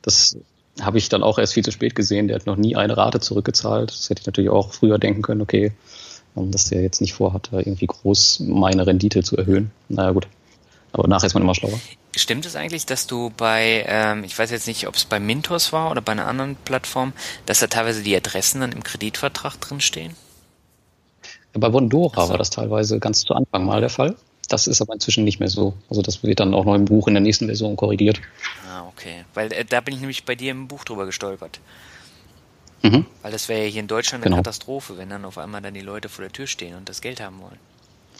[0.00, 0.36] Das
[0.80, 2.28] habe ich dann auch erst viel zu spät gesehen.
[2.28, 3.90] Der hat noch nie eine Rate zurückgezahlt.
[3.90, 5.72] Das hätte ich natürlich auch früher denken können, okay,
[6.36, 9.70] ähm, dass der jetzt nicht vorhat, irgendwie groß meine Rendite zu erhöhen.
[9.88, 10.26] Naja, gut.
[10.92, 11.80] Aber nachher ist man immer schlauer.
[12.14, 15.72] Stimmt es eigentlich, dass du bei, ähm, ich weiß jetzt nicht, ob es bei Mintos
[15.72, 17.14] war oder bei einer anderen Plattform,
[17.46, 20.10] dass da teilweise die Adressen dann im Kreditvertrag drinstehen?
[20.10, 20.31] Ja,
[21.52, 22.30] bei Bondora so.
[22.30, 24.16] war das teilweise ganz zu Anfang mal der Fall.
[24.48, 25.74] Das ist aber inzwischen nicht mehr so.
[25.88, 28.20] Also das wird dann auch noch im Buch in der nächsten Version korrigiert.
[28.68, 29.24] Ah, okay.
[29.34, 31.60] Weil äh, da bin ich nämlich bei dir im Buch drüber gestolpert.
[32.82, 33.06] Mhm.
[33.22, 34.42] Weil das wäre ja hier in Deutschland eine genau.
[34.42, 37.20] Katastrophe, wenn dann auf einmal dann die Leute vor der Tür stehen und das Geld
[37.20, 37.58] haben wollen.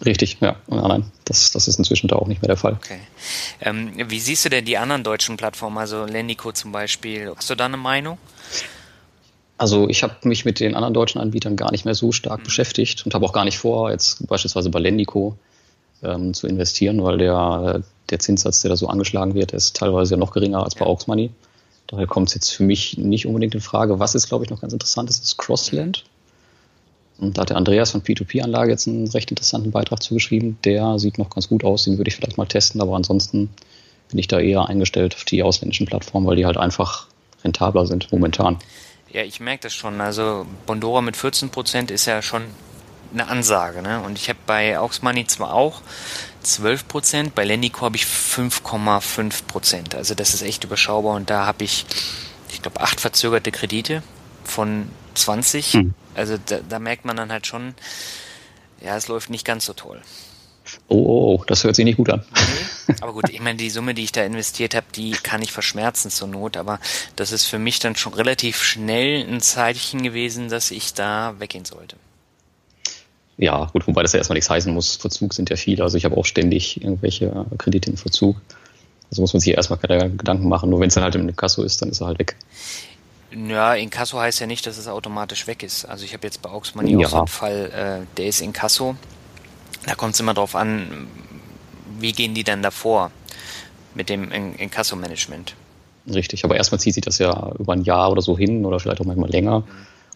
[0.05, 0.57] Richtig, ja.
[0.67, 2.75] Nein, nein, das, das ist inzwischen da auch nicht mehr der Fall.
[2.75, 3.01] Okay.
[3.61, 7.33] Ähm, wie siehst du denn die anderen deutschen Plattformen, also Lendico zum Beispiel?
[7.37, 8.19] Hast du da eine Meinung?
[9.59, 12.45] Also ich habe mich mit den anderen deutschen Anbietern gar nicht mehr so stark mhm.
[12.45, 15.37] beschäftigt und habe auch gar nicht vor, jetzt beispielsweise bei Lendico
[16.03, 20.33] ähm, zu investieren, weil der, der Zinssatz, der da so angeschlagen wird, ist teilweise noch
[20.33, 21.31] geringer als bei Aux Money.
[21.87, 23.99] Daher kommt es jetzt für mich nicht unbedingt in Frage.
[23.99, 26.05] Was ist, glaube ich, noch ganz interessant ist, ist Crossland.
[27.19, 30.59] Und da hat der Andreas von P2P-Anlage jetzt einen recht interessanten Beitrag zugeschrieben.
[30.65, 33.51] Der sieht noch ganz gut aus, den würde ich vielleicht mal testen, aber ansonsten
[34.09, 37.07] bin ich da eher eingestellt auf die ausländischen Plattformen, weil die halt einfach
[37.45, 38.59] rentabler sind momentan.
[39.13, 40.01] Ja, ich merke das schon.
[40.01, 42.45] Also Bondora mit 14 Prozent ist ja schon
[43.13, 43.83] eine Ansage.
[43.83, 44.01] Ne?
[44.01, 45.83] Und ich habe bei Aux Money zwar auch
[46.43, 49.95] 12 Prozent, bei Lendico habe ich 5,5 Prozent.
[49.95, 51.85] Also das ist echt überschaubar und da habe ich,
[52.51, 54.03] ich glaube, acht verzögerte Kredite
[54.45, 55.75] von 20.
[55.75, 55.95] Hm.
[56.15, 57.75] Also da, da merkt man dann halt schon,
[58.81, 60.01] ja, es läuft nicht ganz so toll.
[60.89, 62.25] Oh, oh, oh, das hört sich nicht gut an.
[62.89, 65.53] Nee, aber gut, ich meine, die Summe, die ich da investiert habe, die kann ich
[65.53, 66.81] verschmerzen zur Not, aber
[67.17, 71.65] das ist für mich dann schon relativ schnell ein Zeichen gewesen, dass ich da weggehen
[71.65, 71.97] sollte.
[73.39, 74.97] Ja, gut, wobei das ja erstmal nichts heißen muss.
[74.97, 75.83] Verzug sind ja viele.
[75.83, 78.37] Also ich habe auch ständig irgendwelche Kredite im Verzug.
[79.11, 80.71] Also muss man sich erstmal keine Gedanken machen.
[80.71, 82.37] Nur wenn es dann halt im Kasso ist, dann ist er halt weg.
[83.35, 85.87] Ja, Inkasso heißt ja nicht, dass es automatisch weg ist.
[85.87, 87.07] Also ich habe jetzt bei Money ja.
[87.07, 88.97] auch so einen Fall, äh, der ist Inkasso.
[89.87, 91.07] Da kommt es immer drauf an,
[91.99, 93.11] wie gehen die dann davor
[93.95, 95.55] mit dem Inkasso-Management.
[96.13, 99.01] Richtig, aber erstmal zieht sich das ja über ein Jahr oder so hin oder vielleicht
[99.01, 99.61] auch manchmal länger.
[99.61, 99.65] Mhm.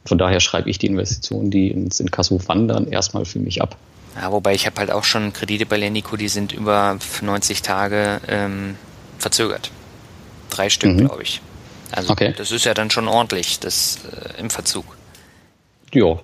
[0.04, 3.76] Von daher schreibe ich die Investitionen, die ins Inkasso wandern, erstmal für mich ab.
[4.16, 8.20] Ja, wobei ich habe halt auch schon Kredite bei Lendico, die sind über 90 Tage
[8.28, 8.76] ähm,
[9.18, 9.70] verzögert.
[10.48, 11.06] Drei Stück, mhm.
[11.06, 11.40] glaube ich.
[11.92, 12.34] Also okay.
[12.36, 14.84] das ist ja dann schon ordentlich, das äh, im Verzug.
[15.92, 16.18] Ja.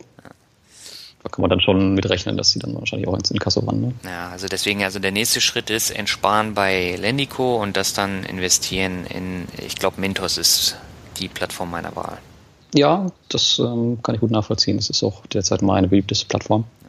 [1.22, 3.94] Da kann man dann schon mit rechnen, dass sie dann wahrscheinlich auch ins Inkasso wandern.
[4.04, 9.06] Ja, also deswegen, also der nächste Schritt ist entsparen bei Lendico und das dann investieren
[9.06, 10.76] in, ich glaube, Mintos ist
[11.18, 12.18] die Plattform meiner Wahl.
[12.74, 14.78] Ja, das ähm, kann ich gut nachvollziehen.
[14.78, 16.64] Das ist auch derzeit meine beliebteste Plattform.
[16.82, 16.88] Ja.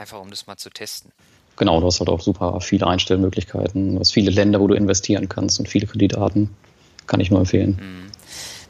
[0.00, 1.12] Einfach um das mal zu testen.
[1.56, 3.94] Genau, du hast halt auch super viele Einstellmöglichkeiten.
[3.94, 6.50] Du hast viele Länder, wo du investieren kannst und viele Kreditdaten.
[7.06, 7.78] Kann ich nur empfehlen.
[7.80, 8.10] Mhm.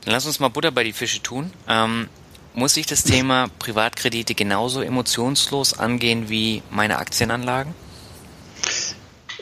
[0.04, 1.50] Dann lass uns mal Butter bei die Fische tun.
[1.68, 2.08] Ähm,
[2.54, 7.74] muss ich das Thema Privatkredite genauso emotionslos angehen wie meine Aktienanlagen?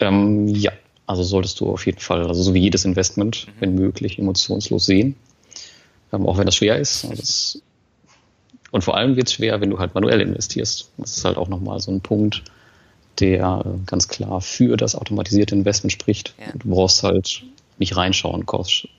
[0.00, 0.72] Ähm, ja,
[1.06, 3.52] also solltest du auf jeden Fall, also so wie jedes Investment, mhm.
[3.60, 5.16] wenn möglich, emotionslos sehen.
[6.12, 7.04] Ähm, auch wenn das schwer ist.
[7.04, 7.62] Also das,
[8.70, 10.90] und vor allem wird es schwer, wenn du halt manuell investierst.
[10.96, 12.44] Das ist halt auch nochmal so ein Punkt,
[13.18, 16.34] der ganz klar für das automatisierte Investment spricht.
[16.38, 16.52] Ja.
[16.56, 17.42] Du brauchst halt
[17.78, 18.46] nicht reinschauen,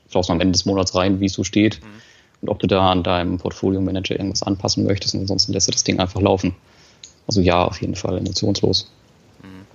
[0.09, 2.01] schaust am Ende des Monats rein, wie es so steht mhm.
[2.41, 5.83] Und ob du da an deinem Portfolio-Manager irgendwas anpassen möchtest und ansonsten lässt du das
[5.83, 6.55] Ding einfach laufen.
[7.27, 8.91] Also ja, auf jeden Fall emotionslos.
[9.43, 9.65] Mhm.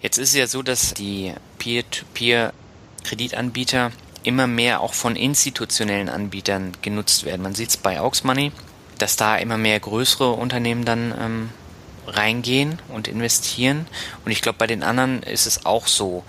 [0.00, 3.92] Jetzt ist es ja so, dass die Peer-to-Peer-Kreditanbieter
[4.24, 7.42] immer mehr auch von institutionellen Anbietern genutzt werden.
[7.42, 8.52] Man sieht es bei Aux Money,
[8.98, 11.50] dass da immer mehr größere Unternehmen dann ähm,
[12.06, 13.86] reingehen und investieren.
[14.24, 16.24] Und ich glaube, bei den anderen ist es auch so.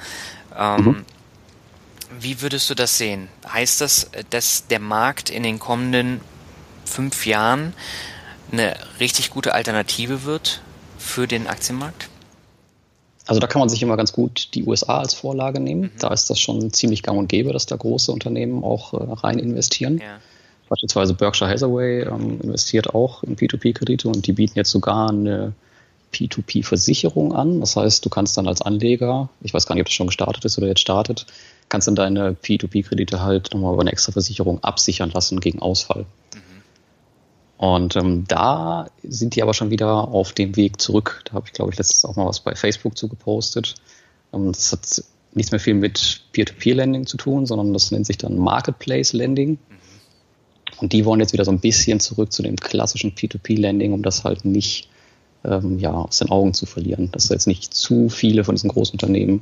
[0.58, 1.06] Ähm, mhm.
[2.20, 3.28] Wie würdest du das sehen?
[3.48, 6.22] Heißt das, dass der Markt in den kommenden
[6.86, 7.74] fünf Jahren
[8.52, 10.62] eine richtig gute Alternative wird
[10.98, 12.10] für den Aktienmarkt?
[13.28, 15.82] Also da kann man sich immer ganz gut die USA als Vorlage nehmen.
[15.82, 16.00] Mhm.
[16.00, 19.40] Da ist das schon ziemlich gang und gäbe, dass da große Unternehmen auch äh, rein
[19.40, 19.98] investieren.
[19.98, 20.20] Ja.
[20.70, 25.54] Beispielsweise Berkshire Hathaway ähm, investiert auch in P2P-Kredite und die bieten jetzt sogar eine
[26.14, 27.60] P2P-Versicherung an.
[27.60, 30.46] Das heißt, du kannst dann als Anleger, ich weiß gar nicht, ob das schon gestartet
[30.46, 31.26] ist oder jetzt startet,
[31.70, 36.06] kannst dann deine P2P-Kredite halt nochmal über eine extra Versicherung absichern lassen gegen Ausfall.
[36.34, 36.40] Mhm.
[37.58, 41.22] Und ähm, da sind die aber schon wieder auf dem Weg zurück.
[41.26, 43.76] Da habe ich, glaube ich, letztens auch mal was bei Facebook zu gepostet.
[44.34, 48.38] Ähm, das hat nichts mehr viel mit Peer-to-Peer-Lending zu tun, sondern das nennt sich dann
[48.38, 49.52] Marketplace-Lending.
[49.52, 49.58] Mhm.
[50.78, 54.24] Und die wollen jetzt wieder so ein bisschen zurück zu dem klassischen P2P-Lending, um das
[54.24, 54.90] halt nicht
[55.46, 57.12] ähm, ja, aus den Augen zu verlieren.
[57.12, 59.42] Dass jetzt nicht zu viele von diesen großen Unternehmen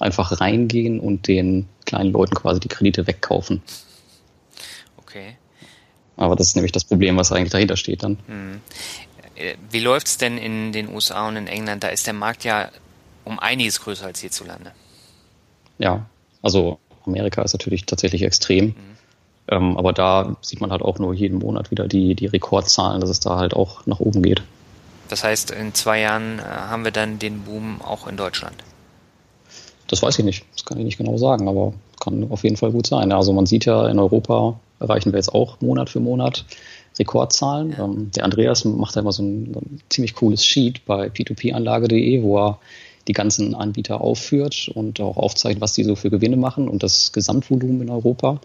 [0.00, 3.62] einfach reingehen und den kleinen Leuten quasi die Kredite wegkaufen.
[4.98, 5.36] Okay.
[6.16, 8.18] Aber das ist nämlich das Problem, was eigentlich dahinter steht dann.
[8.26, 8.60] Hm.
[9.34, 11.82] Äh, wie läuft es denn in den USA und in England?
[11.82, 12.70] Da ist der Markt ja
[13.24, 14.72] um einiges größer als hierzulande.
[15.78, 16.06] Ja,
[16.42, 18.66] also Amerika ist natürlich tatsächlich extrem.
[18.66, 18.74] Mhm.
[19.48, 23.10] Ähm, aber da sieht man halt auch nur jeden Monat wieder die, die Rekordzahlen, dass
[23.10, 24.42] es da halt auch nach oben geht.
[25.08, 28.62] Das heißt, in zwei Jahren äh, haben wir dann den Boom auch in Deutschland?
[29.90, 30.44] Das weiß ich nicht.
[30.52, 33.10] Das kann ich nicht genau sagen, aber kann auf jeden Fall gut sein.
[33.10, 36.44] Also man sieht ja, in Europa erreichen wir jetzt auch Monat für Monat
[36.96, 37.72] Rekordzahlen.
[37.72, 37.84] Ja.
[37.84, 42.22] Ähm, der Andreas macht da immer so ein, so ein ziemlich cooles Sheet bei p2panlage.de,
[42.22, 42.58] wo er
[43.08, 47.10] die ganzen Anbieter aufführt und auch aufzeigt, was die so für Gewinne machen und das
[47.10, 48.34] Gesamtvolumen in Europa.
[48.34, 48.38] Mhm.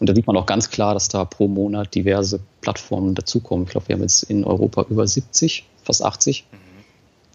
[0.00, 3.66] Und da sieht man auch ganz klar, dass da pro Monat diverse Plattformen dazukommen.
[3.66, 6.46] Ich glaube, wir haben jetzt in Europa über 70, fast 80.
[6.50, 6.69] Mhm.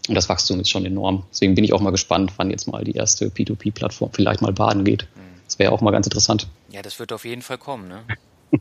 [0.07, 1.23] Und das Wachstum ist schon enorm.
[1.31, 4.83] Deswegen bin ich auch mal gespannt, wann jetzt mal die erste P2P-Plattform vielleicht mal baden
[4.83, 5.07] geht.
[5.15, 5.41] Mhm.
[5.45, 6.47] Das wäre auch mal ganz interessant.
[6.69, 8.01] Ja, das wird auf jeden Fall kommen, ne?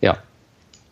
[0.00, 0.18] ja,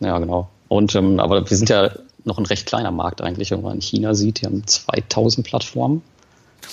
[0.00, 0.48] ja, genau.
[0.68, 1.90] Und ähm, aber wir sind ja
[2.24, 6.03] noch ein recht kleiner Markt eigentlich, wenn man in China sieht, die haben 2000 Plattformen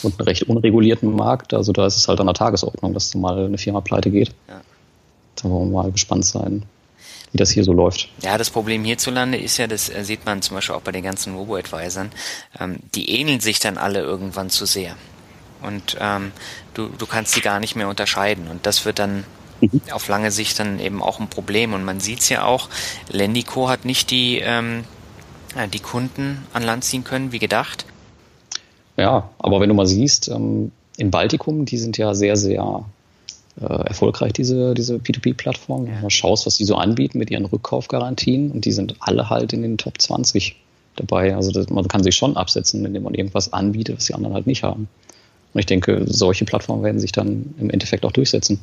[0.03, 1.53] und einen recht unregulierten Markt.
[1.53, 4.29] Also da ist es halt an der Tagesordnung, dass mal eine Firma pleite geht.
[4.47, 4.61] Ja.
[5.35, 6.63] Da wollen wir mal gespannt sein,
[7.31, 8.09] wie das hier so läuft.
[8.21, 11.03] Ja, das Problem hierzulande ist ja, das äh, sieht man zum Beispiel auch bei den
[11.03, 12.11] ganzen Robo-Advisern,
[12.59, 14.95] ähm, die ähneln sich dann alle irgendwann zu sehr.
[15.61, 16.31] Und ähm,
[16.73, 18.47] du, du kannst die gar nicht mehr unterscheiden.
[18.47, 19.23] Und das wird dann
[19.61, 19.81] mhm.
[19.91, 21.73] auf lange Sicht dann eben auch ein Problem.
[21.73, 22.69] Und man sieht es ja auch,
[23.09, 24.83] Lendico hat nicht die, ähm,
[25.55, 27.85] äh, die Kunden an Land ziehen können, wie gedacht.
[28.97, 32.85] Ja, aber wenn du mal siehst, ähm, in Baltikum, die sind ja sehr, sehr
[33.59, 35.87] erfolgreich, diese, diese P2P-Plattformen.
[35.87, 35.93] Ja.
[35.95, 39.53] Wenn du schaust, was die so anbieten mit ihren Rückkaufgarantien und die sind alle halt
[39.53, 40.55] in den Top 20
[40.95, 41.35] dabei.
[41.35, 44.47] Also das, man kann sich schon absetzen, indem man irgendwas anbietet, was die anderen halt
[44.47, 44.87] nicht haben.
[45.53, 48.59] Und ich denke, solche Plattformen werden sich dann im Endeffekt auch durchsetzen.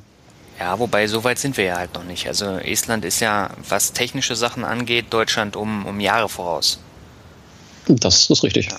[0.58, 2.26] Ja, wobei so weit sind wir ja halt noch nicht.
[2.26, 6.80] Also Estland ist ja, was technische Sachen angeht, Deutschland um, um Jahre voraus.
[7.86, 8.66] Das ist richtig.
[8.70, 8.76] Ja.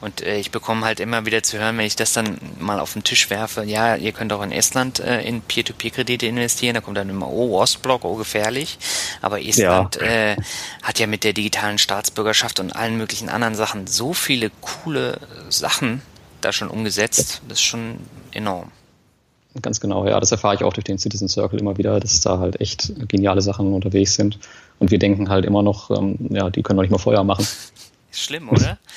[0.00, 2.94] Und äh, ich bekomme halt immer wieder zu hören, wenn ich das dann mal auf
[2.94, 6.96] den Tisch werfe, ja, ihr könnt auch in Estland äh, in Peer-to-Peer-Kredite investieren, da kommt
[6.96, 8.78] dann immer, oh, Ostblock, oh, gefährlich.
[9.20, 10.02] Aber Estland ja.
[10.02, 10.36] Äh,
[10.82, 16.02] hat ja mit der digitalen Staatsbürgerschaft und allen möglichen anderen Sachen so viele coole Sachen
[16.40, 17.98] da schon umgesetzt, das ist schon
[18.32, 18.70] enorm.
[19.60, 22.38] Ganz genau, ja, das erfahre ich auch durch den Citizen Circle immer wieder, dass da
[22.38, 24.38] halt echt geniale Sachen unterwegs sind.
[24.78, 27.46] Und wir denken halt immer noch, ähm, ja, die können doch nicht mal Feuer machen.
[28.10, 28.78] Ist schlimm, oder?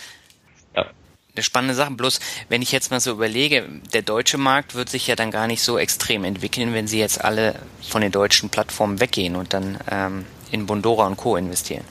[1.36, 1.92] eine spannende Sache.
[1.92, 2.20] Bloß,
[2.50, 5.62] wenn ich jetzt mal so überlege, der deutsche Markt wird sich ja dann gar nicht
[5.62, 10.26] so extrem entwickeln, wenn sie jetzt alle von den deutschen Plattformen weggehen und dann ähm,
[10.52, 11.36] in Bondora und Co.
[11.36, 11.84] investieren.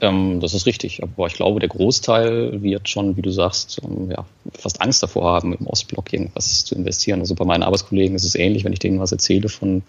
[0.00, 4.10] Ähm, das ist richtig, aber ich glaube, der Großteil wird schon, wie du sagst, ähm,
[4.10, 7.20] ja, fast Angst davor haben, im Ostblock irgendwas zu investieren.
[7.20, 9.82] Also bei meinen Arbeitskollegen ist es ähnlich, wenn ich denen was erzähle von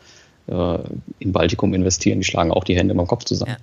[0.48, 0.80] äh,
[1.20, 3.52] in Baltikum investieren, die schlagen auch die Hände im Kopf zusammen.
[3.52, 3.58] Ja.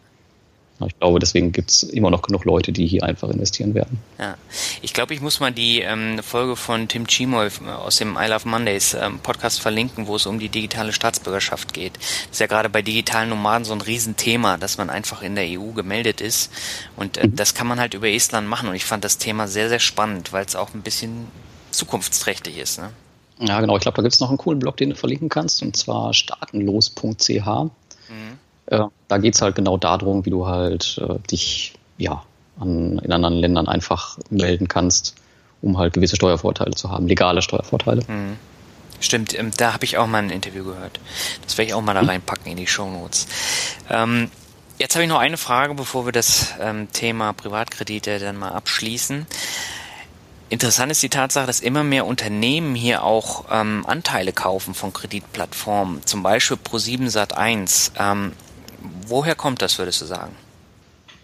[0.85, 3.99] Ich glaube, deswegen gibt es immer noch genug Leute, die hier einfach investieren werden.
[4.19, 4.37] Ja,
[4.83, 7.49] ich glaube, ich muss mal die ähm, Folge von Tim Chimoy
[7.83, 11.97] aus dem I Love Mondays ähm, Podcast verlinken, wo es um die digitale Staatsbürgerschaft geht.
[11.97, 15.47] Das ist ja gerade bei digitalen Nomaden so ein Riesenthema, dass man einfach in der
[15.47, 16.53] EU gemeldet ist.
[16.97, 17.37] Und äh, mhm.
[17.37, 18.69] das kann man halt über Estland machen.
[18.69, 21.29] Und ich fand das Thema sehr, sehr spannend, weil es auch ein bisschen
[21.71, 22.79] zukunftsträchtig ist.
[22.79, 22.91] Ne?
[23.39, 23.77] Ja, genau.
[23.77, 26.13] Ich glaube, da gibt es noch einen coolen Blog, den du verlinken kannst, und zwar
[26.15, 27.47] staatenlos.ch.
[28.09, 28.39] Mhm.
[28.67, 32.23] Äh, da geht es halt genau darum, wie du halt äh, dich ja
[32.59, 35.15] an, in anderen Ländern einfach melden kannst,
[35.63, 38.03] um halt gewisse Steuervorteile zu haben, legale Steuervorteile.
[38.09, 38.37] Mhm.
[38.99, 41.01] Stimmt, ähm, da habe ich auch mal ein Interview gehört.
[41.45, 42.09] Das werde ich auch mal da mhm.
[42.09, 43.27] reinpacken in die Show Notes.
[43.91, 44.31] Ähm,
[44.79, 49.27] jetzt habe ich noch eine Frage, bevor wir das ähm, Thema Privatkredite dann mal abschließen.
[50.49, 56.07] Interessant ist die Tatsache, dass immer mehr Unternehmen hier auch ähm, Anteile kaufen von Kreditplattformen,
[56.07, 57.91] zum Beispiel Pro7 Sat1.
[57.99, 58.33] Ähm,
[59.07, 60.33] Woher kommt das, würdest du sagen?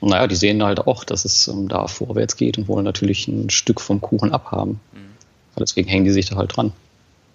[0.00, 3.50] Naja, die sehen halt auch, dass es ähm, da vorwärts geht und wollen natürlich ein
[3.50, 4.80] Stück vom Kuchen abhaben.
[4.92, 5.12] Mhm.
[5.58, 6.72] Deswegen hängen die sich da halt dran.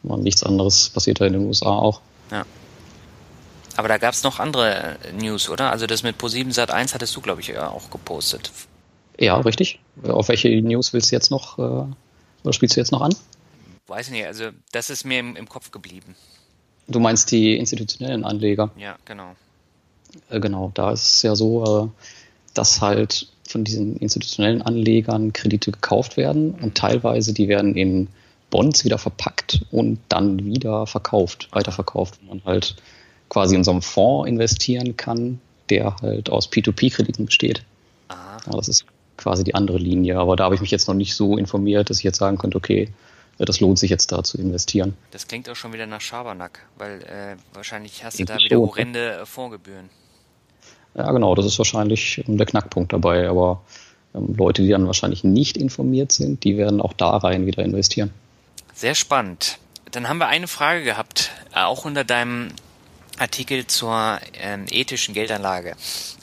[0.04, 2.02] Und nichts anderes passiert da in den USA auch.
[2.32, 2.46] Ja.
[3.78, 5.72] Aber da gab es noch andere äh, News, oder?
[5.72, 8.52] Also das mit Pro7 Sat 1 hattest du, glaube ich, auch gepostet.
[9.20, 9.80] Ja, richtig.
[10.04, 13.16] Auf welche News willst du jetzt noch, äh, oder spielst du jetzt noch an?
[13.88, 16.16] Weiß nicht, also das ist mir im, im Kopf geblieben.
[16.88, 18.72] Du meinst die institutionellen Anleger?
[18.78, 19.36] Ja, genau.
[20.30, 22.04] Äh, genau, da ist es ja so, äh,
[22.54, 28.08] dass halt von diesen institutionellen Anlegern Kredite gekauft werden und teilweise die werden in
[28.50, 32.76] Bonds wieder verpackt und dann wieder verkauft, weiterverkauft, wo man halt
[33.30, 37.64] quasi in so einem Fonds investieren kann, der halt aus P2P-Krediten besteht.
[38.10, 38.86] Ja, das ist
[39.18, 41.98] quasi die andere Linie, aber da habe ich mich jetzt noch nicht so informiert, dass
[41.98, 42.90] ich jetzt sagen könnte, okay,
[43.38, 44.96] das lohnt sich jetzt da zu investieren.
[45.12, 49.26] Das klingt auch schon wieder nach Schabernack, weil äh, wahrscheinlich hast du da wieder horrende
[49.26, 49.90] Fondsgebühren.
[50.98, 53.30] Ja, genau, das ist wahrscheinlich der Knackpunkt dabei.
[53.30, 53.62] Aber
[54.16, 58.12] ähm, Leute, die dann wahrscheinlich nicht informiert sind, die werden auch da rein wieder investieren.
[58.74, 59.60] Sehr spannend.
[59.92, 62.50] Dann haben wir eine Frage gehabt, äh, auch unter deinem
[63.20, 65.76] Artikel zur ähm, ethischen Geldanlage.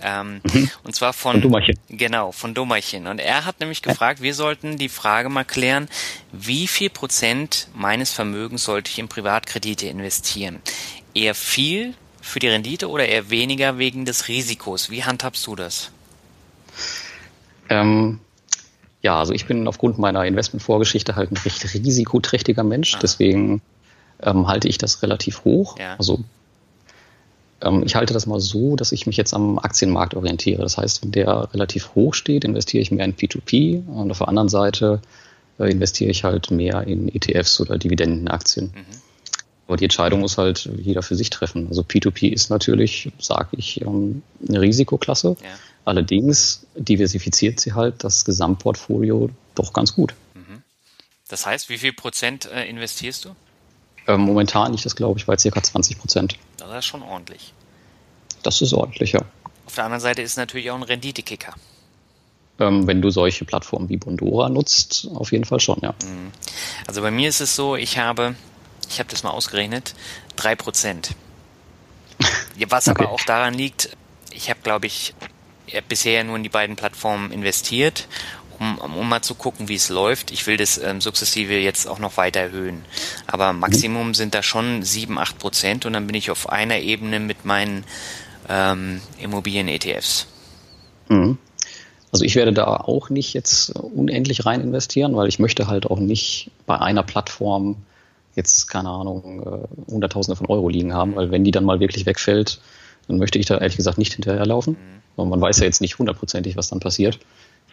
[0.02, 0.70] Ähm, mhm.
[0.84, 1.78] Und zwar von, von Dummerchen.
[1.88, 3.06] Genau, von Dummerchen.
[3.06, 5.88] Und er hat nämlich gefragt, wir sollten die Frage mal klären,
[6.32, 10.60] wie viel Prozent meines Vermögens sollte ich in Privatkredite investieren?
[11.14, 14.90] Eher viel für die Rendite oder eher weniger wegen des Risikos?
[14.90, 15.90] Wie handhabst du das?
[17.68, 18.20] Ähm,
[19.02, 22.98] ja, also ich bin aufgrund meiner Investmentvorgeschichte halt ein recht risikoträchtiger Mensch, ah.
[23.02, 23.60] deswegen
[24.22, 25.78] ähm, halte ich das relativ hoch.
[25.78, 25.96] Ja.
[25.96, 26.24] Also
[27.60, 30.62] ähm, ich halte das mal so, dass ich mich jetzt am Aktienmarkt orientiere.
[30.62, 34.28] Das heißt, wenn der relativ hoch steht, investiere ich mehr in P2P und auf der
[34.28, 35.00] anderen Seite
[35.58, 38.72] äh, investiere ich halt mehr in ETFs oder Dividendenaktien.
[38.74, 39.03] Mhm.
[39.66, 41.68] Aber die Entscheidung muss halt jeder für sich treffen.
[41.68, 45.36] Also P2P ist natürlich, sage ich, ähm, eine Risikoklasse.
[45.42, 45.48] Ja.
[45.84, 50.14] Allerdings diversifiziert sie halt das Gesamtportfolio doch ganz gut.
[50.34, 50.62] Mhm.
[51.28, 53.30] Das heißt, wie viel Prozent äh, investierst du?
[54.06, 55.62] Ähm, momentan liegt das, glaube ich, bei ca.
[55.62, 56.36] 20 Prozent.
[56.58, 57.54] Das ist schon ordentlich.
[58.42, 59.22] Das ist ordentlich, ja.
[59.66, 61.54] Auf der anderen Seite ist natürlich auch ein Renditekicker.
[62.60, 65.94] Ähm, wenn du solche Plattformen wie Bondora nutzt, auf jeden Fall schon, ja.
[66.04, 66.30] Mhm.
[66.86, 68.34] Also bei mir ist es so, ich habe
[68.90, 69.94] ich habe das mal ausgerechnet,
[70.36, 71.14] drei Prozent.
[72.68, 73.04] Was okay.
[73.04, 73.96] aber auch daran liegt,
[74.30, 75.14] ich habe, glaube ich,
[75.88, 78.06] bisher nur in die beiden Plattformen investiert
[78.58, 80.30] um, um mal zu gucken, wie es läuft.
[80.30, 82.84] Ich will das ähm, sukzessive jetzt auch noch weiter erhöhen.
[83.26, 84.14] Aber Maximum mhm.
[84.14, 87.84] sind da schon 7, 8 Prozent und dann bin ich auf einer Ebene mit meinen
[88.48, 90.26] ähm, Immobilien-ETFs.
[91.08, 91.38] Mhm.
[92.12, 95.98] Also ich werde da auch nicht jetzt unendlich rein investieren, weil ich möchte halt auch
[95.98, 97.76] nicht bei einer Plattform
[98.34, 102.06] jetzt, keine Ahnung, äh, Hunderttausende von Euro liegen haben, weil wenn die dann mal wirklich
[102.06, 102.60] wegfällt,
[103.08, 104.76] dann möchte ich da ehrlich gesagt nicht hinterherlaufen.
[105.16, 105.28] Mhm.
[105.28, 107.18] man weiß ja jetzt nicht hundertprozentig, was dann passiert.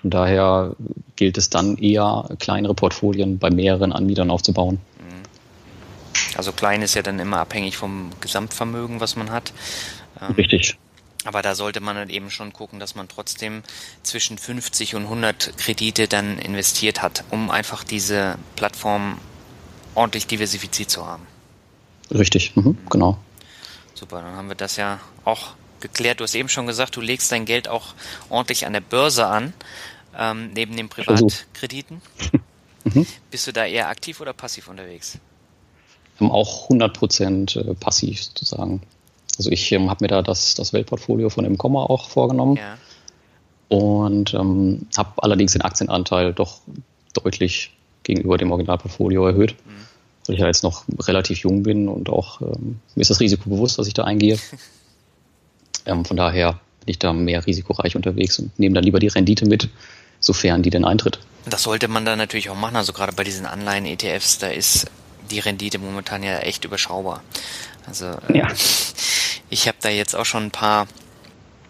[0.02, 0.76] Von daher
[1.16, 4.80] gilt es dann eher, kleinere Portfolien bei mehreren Anbietern aufzubauen.
[5.00, 6.38] Mhm.
[6.38, 9.54] Also klein ist ja dann immer abhängig vom Gesamtvermögen, was man hat.
[10.22, 10.78] Ähm, Richtig.
[11.24, 13.62] Aber da sollte man dann eben schon gucken, dass man trotzdem
[14.02, 19.20] zwischen 50 und 100 Kredite dann investiert hat, um einfach diese Plattform
[19.96, 21.26] ordentlich diversifiziert zu haben.
[22.12, 23.18] Richtig, mhm, genau.
[23.94, 26.20] Super, dann haben wir das ja auch geklärt.
[26.20, 27.94] Du hast eben schon gesagt, du legst dein Geld auch
[28.30, 29.54] ordentlich an der Börse an,
[30.18, 32.02] ähm, neben den Privatkrediten.
[32.84, 33.06] mhm.
[33.30, 35.18] Bist du da eher aktiv oder passiv unterwegs?
[36.20, 38.82] Auch 100% äh, passiv sozusagen.
[39.38, 42.78] Also ich ähm, habe mir da das, das Weltportfolio von dem Komma auch vorgenommen ja.
[43.70, 46.60] und ähm, habe allerdings den Aktienanteil doch
[47.14, 47.72] deutlich
[48.04, 49.86] gegenüber dem Originalportfolio erhöht, mhm.
[50.26, 53.50] weil ich ja jetzt noch relativ jung bin und auch ähm, mir ist das Risiko
[53.50, 54.38] bewusst, dass ich da eingehe.
[55.86, 59.46] ähm, von daher bin ich da mehr risikoreich unterwegs und nehme dann lieber die Rendite
[59.46, 59.70] mit,
[60.20, 61.20] sofern die denn eintritt.
[61.46, 62.76] Das sollte man dann natürlich auch machen.
[62.76, 64.88] Also gerade bei diesen Anleihen-ETFs, da ist
[65.30, 67.24] die Rendite momentan ja echt überschaubar.
[67.88, 68.48] Also äh, ja.
[69.50, 70.88] ich habe da jetzt auch schon ein paar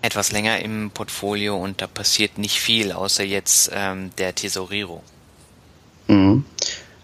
[0.01, 5.03] etwas länger im Portfolio und da passiert nicht viel, außer jetzt ähm, der Tesoriro.
[6.11, 6.45] Mhm.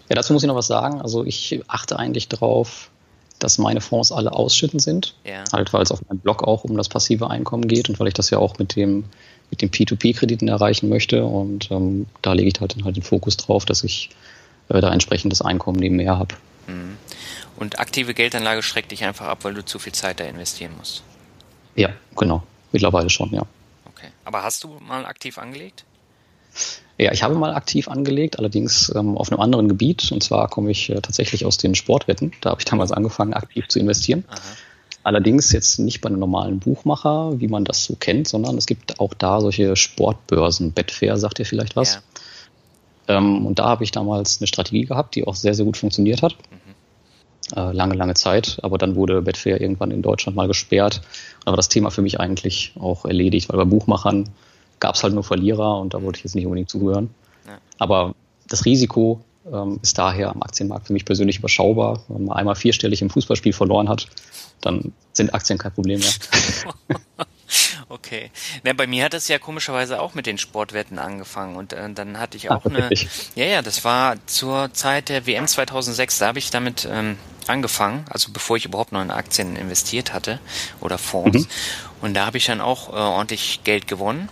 [0.08, 1.00] Ja, dazu muss ich noch was sagen.
[1.00, 2.90] Also ich achte eigentlich darauf,
[3.38, 5.14] dass meine Fonds alle ausschütten sind.
[5.24, 5.44] Ja.
[5.52, 8.14] Halt, weil es auf meinem Blog auch um das passive Einkommen geht und weil ich
[8.14, 9.04] das ja auch mit dem
[9.50, 11.24] mit den P2P-Krediten erreichen möchte.
[11.24, 14.10] Und ähm, da lege ich halt, halt den Fokus drauf, dass ich
[14.68, 16.34] äh, da entsprechendes Einkommen nebenher habe.
[16.66, 16.98] Mhm.
[17.56, 21.02] Und aktive Geldanlage schreckt dich einfach ab, weil du zu viel Zeit da investieren musst.
[21.76, 22.42] Ja, genau.
[22.72, 23.46] Mittlerweile schon, ja.
[23.86, 24.08] Okay.
[24.26, 25.84] Aber hast du mal aktiv angelegt?
[26.98, 30.10] Ja, ich habe mal aktiv angelegt, allerdings ähm, auf einem anderen Gebiet.
[30.10, 32.32] Und zwar komme ich äh, tatsächlich aus den Sportwetten.
[32.40, 34.24] Da habe ich damals angefangen, aktiv zu investieren.
[34.28, 34.40] Aha.
[35.04, 38.98] Allerdings jetzt nicht bei einem normalen Buchmacher, wie man das so kennt, sondern es gibt
[38.98, 40.72] auch da solche Sportbörsen.
[40.72, 42.00] Betfair sagt ihr vielleicht was.
[43.06, 43.16] Ja.
[43.16, 46.22] Ähm, und da habe ich damals eine Strategie gehabt, die auch sehr, sehr gut funktioniert
[46.22, 46.36] hat.
[46.50, 46.74] Mhm
[47.56, 48.58] äh, lange, lange Zeit.
[48.62, 51.00] Aber dann wurde Betfair irgendwann in Deutschland mal gesperrt.
[51.44, 54.28] Da war das Thema für mich eigentlich auch erledigt, weil bei Buchmachern
[54.80, 57.10] gab es halt nur Verlierer und da wollte ich jetzt nicht unbedingt zugehören.
[57.46, 57.58] Ja.
[57.78, 58.14] Aber
[58.48, 59.20] das Risiko
[59.52, 62.02] ähm, ist daher am Aktienmarkt für mich persönlich überschaubar.
[62.08, 64.06] Wenn man einmal vierstellig im Fußballspiel verloren hat,
[64.60, 66.10] dann sind Aktien kein Problem mehr.
[67.90, 68.30] Okay.
[68.62, 72.18] Na, bei mir hat es ja komischerweise auch mit den Sportwetten angefangen und äh, dann
[72.20, 72.90] hatte ich auch Ach, eine.
[73.34, 76.18] Ja, ja, das war zur Zeit der WM 2006.
[76.18, 77.16] Da habe ich damit ähm,
[77.46, 80.38] angefangen, also bevor ich überhaupt noch in Aktien investiert hatte
[80.80, 81.44] oder Fonds.
[81.44, 81.48] Mhm.
[82.02, 84.28] Und da habe ich dann auch äh, ordentlich Geld gewonnen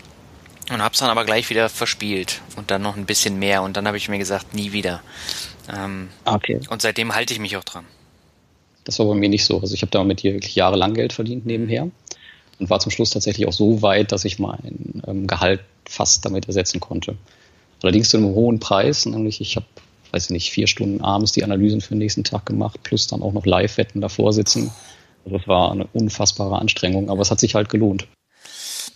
[0.70, 3.76] und habe es dann aber gleich wieder verspielt und dann noch ein bisschen mehr und
[3.76, 5.02] dann habe ich mir gesagt, nie wieder.
[5.72, 6.60] Ähm, okay.
[6.70, 7.84] Und seitdem halte ich mich auch dran.
[8.84, 9.60] Das war bei mir nicht so.
[9.60, 11.88] Also ich habe damit hier wirklich jahrelang Geld verdient nebenher
[12.58, 16.46] und war zum Schluss tatsächlich auch so weit, dass ich mein ähm, Gehalt fast damit
[16.46, 17.16] ersetzen konnte.
[17.82, 19.66] Allerdings zu einem hohen Preis, nämlich ich habe
[20.12, 23.22] weiß ich nicht, vier Stunden abends die Analysen für den nächsten Tag gemacht, plus dann
[23.22, 24.70] auch noch Live-Wetten davor sitzen.
[25.24, 28.06] Also das war eine unfassbare Anstrengung, aber es hat sich halt gelohnt.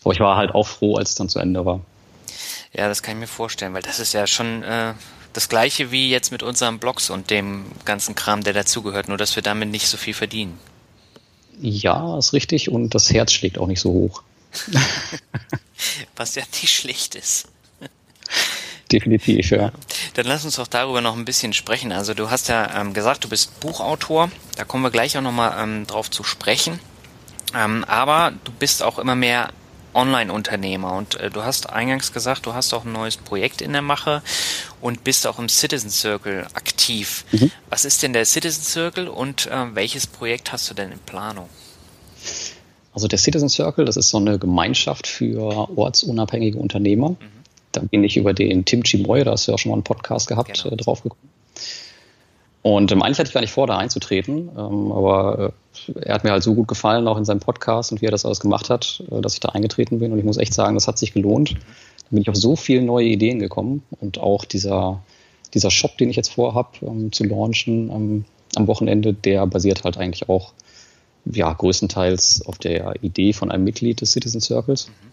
[0.02, 1.80] Aber ich war halt auch froh, als es dann zu Ende war.
[2.72, 4.94] Ja, das kann ich mir vorstellen, weil das ist ja schon äh,
[5.32, 9.36] das gleiche wie jetzt mit unseren Blogs und dem ganzen Kram, der dazugehört, nur dass
[9.36, 10.58] wir damit nicht so viel verdienen.
[11.60, 14.22] Ja, ist richtig und das Herz schlägt auch nicht so hoch.
[16.16, 17.48] Was ja nicht schlecht ist.
[18.90, 19.70] Definitiv, ja.
[20.14, 21.92] Dann lass uns doch darüber noch ein bisschen sprechen.
[21.92, 24.30] Also du hast ja ähm, gesagt, du bist Buchautor.
[24.56, 26.80] Da kommen wir gleich auch nochmal ähm, drauf zu sprechen.
[27.54, 29.50] Ähm, aber du bist auch immer mehr
[29.94, 33.82] Online-Unternehmer und äh, du hast eingangs gesagt, du hast auch ein neues Projekt in der
[33.82, 34.22] Mache
[34.80, 37.24] und bist auch im Citizen Circle aktiv.
[37.32, 37.50] Mhm.
[37.68, 41.48] Was ist denn der Citizen Circle und äh, welches Projekt hast du denn in Planung?
[42.92, 47.10] Also der Citizen Circle, das ist so eine Gemeinschaft für ortsunabhängige Unternehmer.
[47.10, 47.16] Mhm.
[47.72, 49.84] Da bin ich über den Tim Chimoy, da hast du ja auch schon mal einen
[49.84, 50.74] Podcast gehabt, genau.
[50.74, 51.30] äh, draufgekommen.
[52.62, 55.52] Und ähm, eigentlich hatte ich gar nicht vor, da einzutreten, ähm, aber
[55.88, 58.10] äh, er hat mir halt so gut gefallen, auch in seinem Podcast und wie er
[58.10, 60.12] das alles gemacht hat, äh, dass ich da eingetreten bin.
[60.12, 61.52] Und ich muss echt sagen, das hat sich gelohnt.
[61.54, 65.02] Da bin ich auf so viele neue Ideen gekommen und auch dieser,
[65.54, 68.24] dieser Shop, den ich jetzt vorhab ähm, zu launchen ähm,
[68.56, 70.52] am Wochenende, der basiert halt eigentlich auch
[71.24, 74.88] ja, größtenteils auf der Idee von einem Mitglied des Citizen Circles.
[74.88, 75.09] Mhm.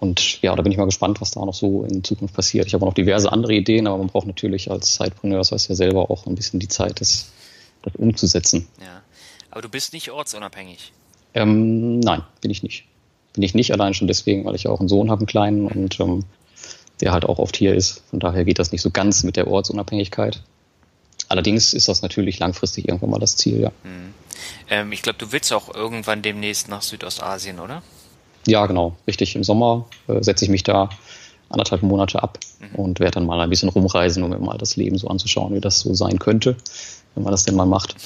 [0.00, 2.66] Und ja, da bin ich mal gespannt, was da noch so in Zukunft passiert.
[2.66, 5.68] Ich habe auch noch diverse andere Ideen, aber man braucht natürlich als Zeitpreneur, das heißt
[5.68, 7.30] ja selber auch ein bisschen die Zeit, das,
[7.82, 8.68] das umzusetzen.
[8.80, 9.02] Ja.
[9.50, 10.92] Aber du bist nicht ortsunabhängig.
[11.32, 12.84] Ähm, nein, bin ich nicht.
[13.32, 15.98] Bin ich nicht allein schon deswegen, weil ich auch einen Sohn habe, einen kleinen, und
[16.00, 16.24] ähm,
[17.00, 18.02] der halt auch oft hier ist.
[18.10, 20.42] Von daher geht das nicht so ganz mit der Ortsunabhängigkeit.
[21.28, 23.72] Allerdings ist das natürlich langfristig irgendwann mal das Ziel, ja.
[23.82, 24.14] Hm.
[24.70, 27.82] Ähm, ich glaube, du willst auch irgendwann demnächst nach Südostasien, oder?
[28.46, 28.96] Ja, genau.
[29.06, 29.36] Richtig.
[29.36, 30.90] Im Sommer äh, setze ich mich da
[31.48, 32.76] anderthalb Monate ab mhm.
[32.76, 35.60] und werde dann mal ein bisschen rumreisen, um mir mal das Leben so anzuschauen, wie
[35.60, 36.56] das so sein könnte,
[37.14, 37.96] wenn man das denn mal macht.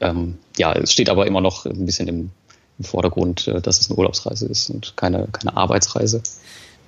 [0.00, 2.30] Ähm, ja, es steht aber immer noch ein bisschen im,
[2.78, 6.22] im Vordergrund, äh, dass es eine Urlaubsreise ist und keine, keine Arbeitsreise.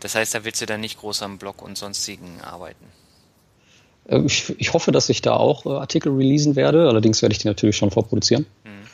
[0.00, 2.86] Das heißt, da willst du dann nicht groß am Blog und sonstigen arbeiten?
[4.08, 6.88] Äh, ich, ich, hoffe, dass ich da auch äh, Artikel releasen werde.
[6.88, 8.46] Allerdings werde ich die natürlich schon vorproduzieren.
[8.64, 8.88] Mhm.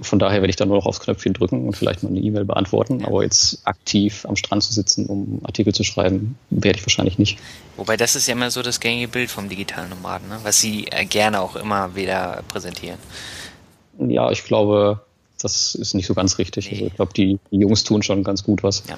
[0.00, 2.44] Von daher werde ich dann nur noch aufs Knöpfchen drücken und vielleicht mal eine E-Mail
[2.44, 3.04] beantworten.
[3.04, 7.38] Aber jetzt aktiv am Strand zu sitzen, um Artikel zu schreiben, werde ich wahrscheinlich nicht.
[7.76, 10.38] Wobei das ist ja immer so das gängige Bild vom digitalen Nomaden, ne?
[10.42, 12.98] was sie äh, gerne auch immer wieder präsentieren.
[13.98, 15.00] Ja, ich glaube,
[15.40, 16.70] das ist nicht so ganz richtig.
[16.70, 16.76] Nee.
[16.76, 18.84] Also ich glaube, die, die Jungs tun schon ganz gut was.
[18.88, 18.96] Ja.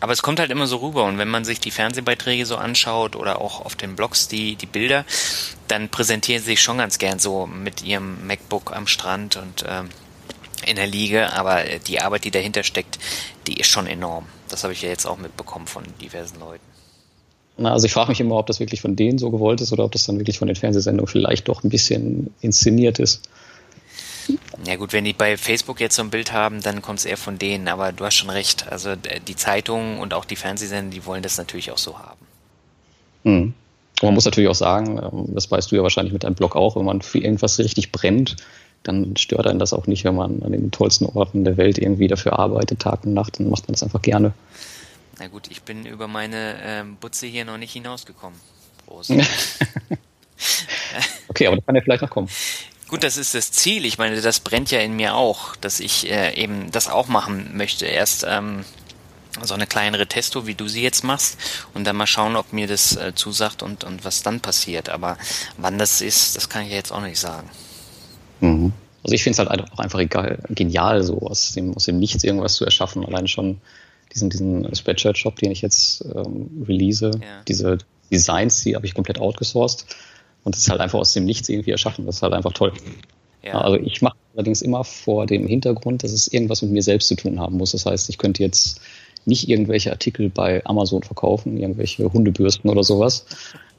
[0.00, 3.16] Aber es kommt halt immer so rüber und wenn man sich die Fernsehbeiträge so anschaut
[3.16, 5.04] oder auch auf den Blogs die, die Bilder,
[5.68, 9.88] dann präsentieren sie sich schon ganz gern so mit ihrem MacBook am Strand und ähm,
[10.64, 12.98] in der Liege, aber die Arbeit, die dahinter steckt,
[13.46, 14.26] die ist schon enorm.
[14.48, 16.64] Das habe ich ja jetzt auch mitbekommen von diversen Leuten.
[17.58, 19.84] Na, also ich frage mich immer, ob das wirklich von denen so gewollt ist oder
[19.84, 23.28] ob das dann wirklich von den Fernsehsendungen vielleicht doch ein bisschen inszeniert ist.
[24.64, 27.16] Ja gut, wenn die bei Facebook jetzt so ein Bild haben, dann kommt es eher
[27.16, 28.66] von denen, aber du hast schon recht.
[28.70, 32.26] Also die Zeitungen und auch die Fernsehsender, die wollen das natürlich auch so haben.
[33.24, 33.54] Hm.
[34.02, 36.76] man muss natürlich auch sagen, ähm, das weißt du ja wahrscheinlich mit deinem Blog auch,
[36.76, 38.36] wenn man für irgendwas richtig brennt,
[38.86, 42.08] dann stört einen das auch nicht, wenn man an den tollsten Orten der Welt irgendwie
[42.08, 44.32] dafür arbeitet, Tag und Nacht, dann macht man das einfach gerne.
[45.18, 48.38] Na gut, ich bin über meine ähm, Butze hier noch nicht hinausgekommen.
[48.86, 49.10] Prost.
[51.28, 52.28] okay, aber das kann ja vielleicht noch kommen.
[52.88, 53.84] Gut, das ist das Ziel.
[53.84, 57.56] Ich meine, das brennt ja in mir auch, dass ich äh, eben das auch machen
[57.56, 57.86] möchte.
[57.86, 58.64] Erst ähm,
[59.42, 61.36] so eine kleinere Testo, wie du sie jetzt machst,
[61.74, 64.88] und dann mal schauen, ob mir das äh, zusagt und, und was dann passiert.
[64.88, 65.18] Aber
[65.56, 67.50] wann das ist, das kann ich ja jetzt auch nicht sagen.
[68.40, 68.72] Mhm.
[69.02, 72.24] Also ich finde es halt auch einfach egal, genial, so aus dem, aus dem Nichts
[72.24, 73.04] irgendwas zu erschaffen.
[73.04, 73.58] Allein schon
[74.12, 77.42] diesen, diesen Spreadshirt-Shop, den ich jetzt ähm, release, ja.
[77.46, 77.78] diese
[78.10, 79.86] Designs, die habe ich komplett outgesourced
[80.44, 82.06] und das ist halt einfach aus dem Nichts irgendwie erschaffen.
[82.06, 82.72] Das ist halt einfach toll.
[83.44, 83.60] Ja.
[83.60, 87.14] Also ich mache allerdings immer vor dem Hintergrund, dass es irgendwas mit mir selbst zu
[87.14, 87.72] tun haben muss.
[87.72, 88.80] Das heißt, ich könnte jetzt
[89.24, 93.26] nicht irgendwelche Artikel bei Amazon verkaufen, irgendwelche Hundebürsten oder sowas,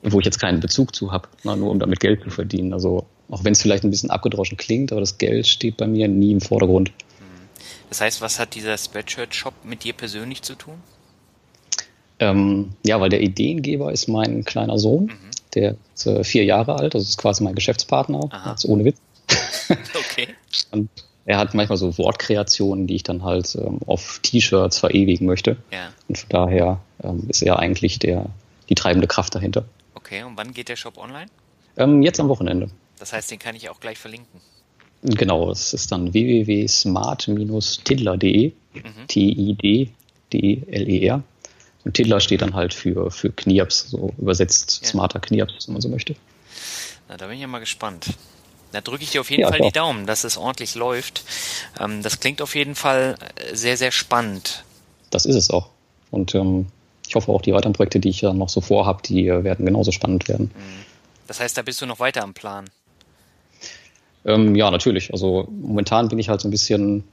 [0.04, 2.74] wo ich jetzt keinen Bezug zu habe, nur um damit Geld zu verdienen.
[2.74, 6.08] Also auch wenn es vielleicht ein bisschen abgedroschen klingt, aber das Geld steht bei mir
[6.08, 6.92] nie im Vordergrund.
[7.90, 10.76] Das heißt, was hat dieser Spreadshirt-Shop mit dir persönlich zu tun?
[12.20, 15.06] Ähm, ja, weil der Ideengeber ist mein kleiner Sohn.
[15.06, 15.32] Mhm.
[15.54, 18.98] Der ist äh, vier Jahre alt, das ist quasi mein Geschäftspartner, also ohne Witz.
[19.70, 20.28] okay.
[20.72, 20.90] Und
[21.26, 25.58] er hat manchmal so Wortkreationen, die ich dann halt ähm, auf T-Shirts verewigen möchte.
[25.72, 25.90] Ja.
[26.08, 28.28] Und von daher ähm, ist er eigentlich der,
[28.70, 29.66] die treibende Kraft dahinter.
[29.94, 31.28] Okay, und wann geht der Shop online?
[31.78, 32.70] Ähm, jetzt am Wochenende.
[33.00, 34.42] Das heißt, den kann ich auch gleich verlinken.
[35.04, 39.08] Genau, es ist dann www.smart-tiddler.de, mhm.
[39.08, 39.94] T-I-D-D-L-E-R.
[41.86, 44.88] Und Tiddler steht dann halt für, für Knirps, so übersetzt ja.
[44.90, 46.16] smarter Knirps, wenn man so möchte.
[47.08, 48.08] Na, da bin ich ja mal gespannt.
[48.74, 49.70] Da drücke ich dir auf jeden ja, Fall klar.
[49.70, 51.24] die Daumen, dass es ordentlich läuft.
[51.80, 54.66] Ähm, das klingt auf jeden Fall äh, sehr, sehr spannend.
[55.10, 55.70] Das ist es auch.
[56.12, 56.66] Und ähm,
[57.08, 59.66] ich hoffe auch, die weiteren Projekte, die ich ja noch so vorhabe, die äh, werden
[59.66, 60.52] genauso spannend werden.
[60.54, 60.86] Mhm.
[61.28, 62.70] Das heißt, da bist du noch weiter am Plan?
[64.28, 65.12] Ähm, ja, natürlich.
[65.12, 67.04] Also momentan bin ich halt so ein bisschen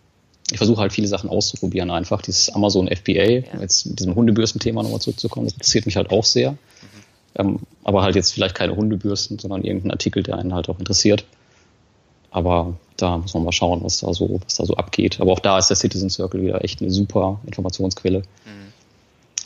[0.51, 2.21] ich versuche halt viele Sachen auszuprobieren einfach.
[2.21, 3.43] Dieses Amazon FBA, ja.
[3.61, 6.53] jetzt mit diesem Hundebürsten-Thema nochmal zurückzukommen, das interessiert mich halt auch sehr.
[6.53, 6.59] Mhm.
[7.37, 11.25] Ähm, aber halt jetzt vielleicht keine Hundebürsten, sondern irgendein Artikel, der einen halt auch interessiert.
[12.31, 15.21] Aber da muss man mal schauen, was da so, was da so abgeht.
[15.21, 18.19] Aber auch da ist der Citizen Circle wieder echt eine super Informationsquelle.
[18.19, 18.73] Mhm.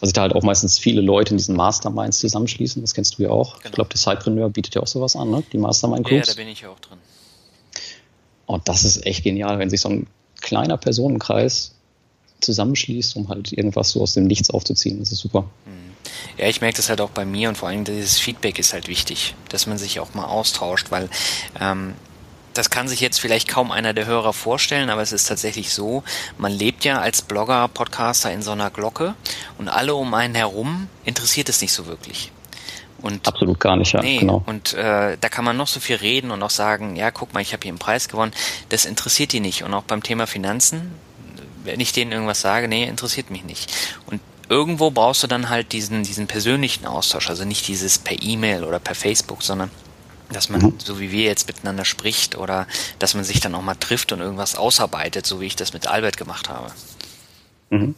[0.01, 3.23] Also sich da halt auch meistens viele Leute in diesen Masterminds zusammenschließen, das kennst du
[3.23, 3.59] ja auch.
[3.59, 3.66] Genau.
[3.66, 5.43] Ich glaube, der Sidepreneur bietet ja auch sowas an, ne?
[5.53, 6.29] Die Mastermind-Clubs.
[6.29, 6.99] Ja, da bin ich ja auch drin.
[8.49, 10.07] Und das ist echt genial, wenn sich so ein
[10.41, 11.73] kleiner Personenkreis
[12.41, 14.99] zusammenschließt, um halt irgendwas so aus dem Nichts aufzuziehen.
[14.99, 15.45] Das ist super.
[16.39, 18.89] Ja, ich merke das halt auch bei mir und vor allem dieses Feedback ist halt
[18.89, 21.11] wichtig, dass man sich auch mal austauscht, weil
[21.61, 21.93] ähm,
[22.55, 26.03] das kann sich jetzt vielleicht kaum einer der Hörer vorstellen, aber es ist tatsächlich so,
[26.39, 29.15] man lebt ja als Blogger, Podcaster in so einer Glocke
[29.59, 32.33] und alle um einen herum interessiert es nicht so wirklich.
[33.01, 34.01] Und Absolut gar nicht, ja.
[34.01, 34.43] Nee, genau.
[34.47, 37.41] Und äh, da kann man noch so viel reden und auch sagen, ja, guck mal,
[37.41, 38.33] ich habe hier einen Preis gewonnen.
[38.71, 39.63] Das interessiert die nicht.
[39.63, 40.93] Und auch beim Thema Finanzen,
[41.65, 43.73] wenn ich denen irgendwas sage, nee, interessiert mich nicht.
[44.07, 48.65] Und irgendwo brauchst du dann halt diesen, diesen persönlichen Austausch, also nicht dieses per E-Mail
[48.65, 49.71] oder per Facebook, sondern
[50.33, 50.75] dass man, mhm.
[50.79, 52.67] so wie wir jetzt miteinander spricht oder
[52.99, 55.87] dass man sich dann auch mal trifft und irgendwas ausarbeitet, so wie ich das mit
[55.87, 56.73] Albert gemacht habe.
[57.71, 57.95] Mhm.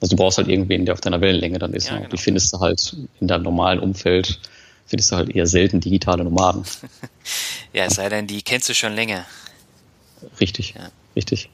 [0.00, 1.88] Also du brauchst halt irgendwen, der auf deiner Wellenlänge dann ist.
[1.88, 1.98] Ja, ne?
[2.00, 2.10] genau.
[2.10, 4.38] Die findest du halt in deinem normalen Umfeld,
[4.86, 6.64] findest du halt eher selten digitale Nomaden.
[7.72, 9.24] ja, es sei denn, die kennst du schon länger.
[10.40, 10.90] Richtig, ja.
[11.16, 11.50] richtig.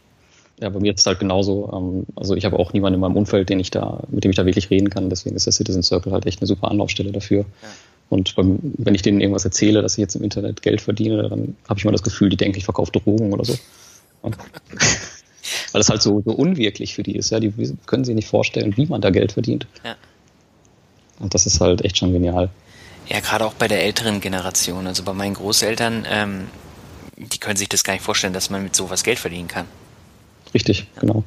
[0.60, 1.70] Ja, bei mir ist es halt genauso.
[1.72, 4.36] Ähm, also ich habe auch niemanden in meinem Umfeld, den ich da, mit dem ich
[4.36, 5.10] da wirklich reden kann.
[5.10, 7.40] Deswegen ist der Citizen Circle halt echt eine super Anlaufstelle dafür.
[7.40, 7.68] Ja.
[8.08, 11.56] Und beim, wenn ich denen irgendwas erzähle, dass ich jetzt im Internet Geld verdiene, dann
[11.68, 13.56] habe ich mal das Gefühl, die denken, ich verkaufe Drogen oder so.
[15.72, 17.30] Weil das halt so, so unwirklich für die ist.
[17.30, 17.52] Ja, die
[17.86, 19.66] können sich nicht vorstellen, wie man da Geld verdient.
[19.84, 19.96] Ja.
[21.18, 22.50] Und das ist halt echt schon genial.
[23.08, 24.86] Ja, gerade auch bei der älteren Generation.
[24.86, 26.48] Also bei meinen Großeltern, ähm,
[27.16, 29.66] die können sich das gar nicht vorstellen, dass man mit sowas Geld verdienen kann.
[30.54, 31.00] Richtig, ja.
[31.00, 31.24] genau.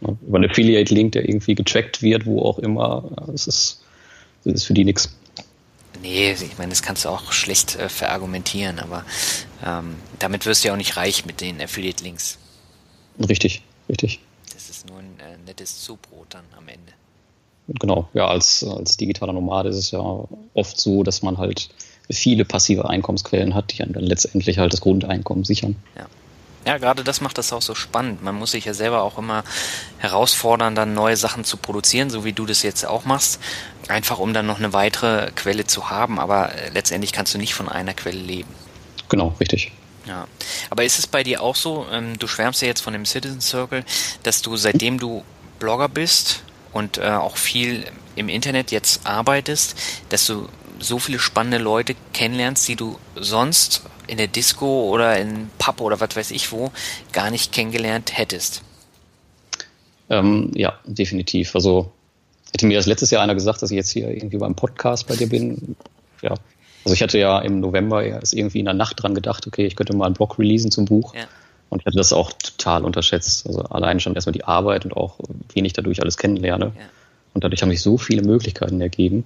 [0.00, 3.82] Über einen Affiliate-Link, der irgendwie getrackt wird, wo auch immer, das ist,
[4.44, 5.12] das ist für die nichts.
[6.02, 9.04] Nee, ich meine, das kannst du auch schlecht äh, verargumentieren, aber
[9.66, 12.38] ähm, damit wirst du ja auch nicht reich mit den Affiliate-Links.
[13.18, 14.20] Richtig, richtig.
[14.52, 16.92] Das ist nur ein äh, nettes Zubrot dann am Ende.
[17.68, 21.68] Genau, ja, als, als digitaler Nomade ist es ja oft so, dass man halt
[22.10, 25.76] viele passive Einkommensquellen hat, die dann letztendlich halt das Grundeinkommen sichern.
[25.96, 26.06] Ja.
[26.66, 28.22] Ja, gerade das macht das auch so spannend.
[28.22, 29.42] Man muss sich ja selber auch immer
[29.98, 33.40] herausfordern, dann neue Sachen zu produzieren, so wie du das jetzt auch machst.
[33.88, 36.18] Einfach um dann noch eine weitere Quelle zu haben.
[36.18, 38.50] Aber äh, letztendlich kannst du nicht von einer Quelle leben.
[39.08, 39.72] Genau, richtig.
[40.08, 40.26] Ja.
[40.70, 43.40] Aber ist es bei dir auch so, ähm, du schwärmst ja jetzt von dem Citizen
[43.40, 43.84] Circle,
[44.22, 45.22] dass du seitdem du
[45.58, 46.42] Blogger bist
[46.72, 47.84] und äh, auch viel
[48.16, 49.76] im Internet jetzt arbeitest,
[50.08, 50.48] dass du
[50.80, 56.00] so viele spannende Leute kennenlernst, die du sonst in der Disco oder in Pub oder
[56.00, 56.72] was weiß ich wo
[57.12, 58.62] gar nicht kennengelernt hättest.
[60.08, 61.54] Ähm, ja, definitiv.
[61.54, 61.92] Also
[62.52, 65.16] hätte mir das letztes Jahr einer gesagt, dass ich jetzt hier irgendwie beim Podcast bei
[65.16, 65.76] dir bin.
[66.22, 66.34] Ja.
[66.88, 69.76] Also ich hatte ja im November erst irgendwie in der Nacht dran gedacht, okay, ich
[69.76, 71.14] könnte mal einen Blog releasen zum Buch.
[71.14, 71.24] Ja.
[71.68, 73.46] Und ich hatte das auch total unterschätzt.
[73.46, 75.18] Also allein schon erstmal die Arbeit und auch
[75.52, 76.72] wen ich dadurch alles kennenlerne.
[76.74, 76.84] Ja.
[77.34, 79.24] Und dadurch haben sich so viele Möglichkeiten ergeben.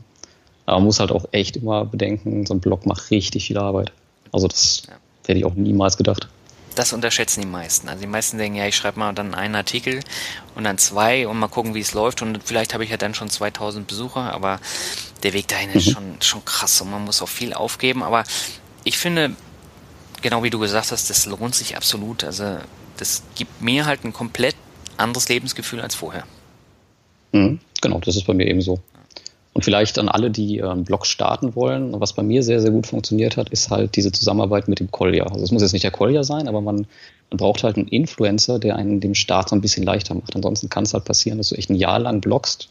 [0.66, 3.92] Aber man muss halt auch echt immer bedenken, so ein Blog macht richtig viel Arbeit.
[4.32, 4.94] Also das ja.
[5.28, 6.26] hätte ich auch niemals gedacht.
[6.74, 7.88] Das unterschätzen die meisten.
[7.88, 10.00] Also die meisten denken, ja, ich schreibe mal dann einen Artikel
[10.54, 12.22] und dann zwei und mal gucken, wie es läuft.
[12.22, 14.60] Und vielleicht habe ich ja dann schon 2000 Besucher, aber
[15.22, 15.92] der Weg dahin ist mhm.
[15.92, 18.02] schon, schon krass und man muss auch viel aufgeben.
[18.02, 18.24] Aber
[18.84, 19.36] ich finde,
[20.22, 22.24] genau wie du gesagt hast, das lohnt sich absolut.
[22.24, 22.58] Also
[22.96, 24.56] das gibt mir halt ein komplett
[24.96, 26.24] anderes Lebensgefühl als vorher.
[27.32, 28.80] Mhm, genau, das ist bei mir ebenso.
[29.54, 32.86] Und vielleicht an alle, die einen Blog starten wollen, was bei mir sehr, sehr gut
[32.86, 35.30] funktioniert hat, ist halt diese Zusammenarbeit mit dem Collier.
[35.30, 36.86] Also es muss jetzt nicht der Collier sein, aber man,
[37.30, 40.34] man braucht halt einen Influencer, der einen dem Start so ein bisschen leichter macht.
[40.34, 42.68] Ansonsten kann es halt passieren, dass du echt ein Jahr lang bloggst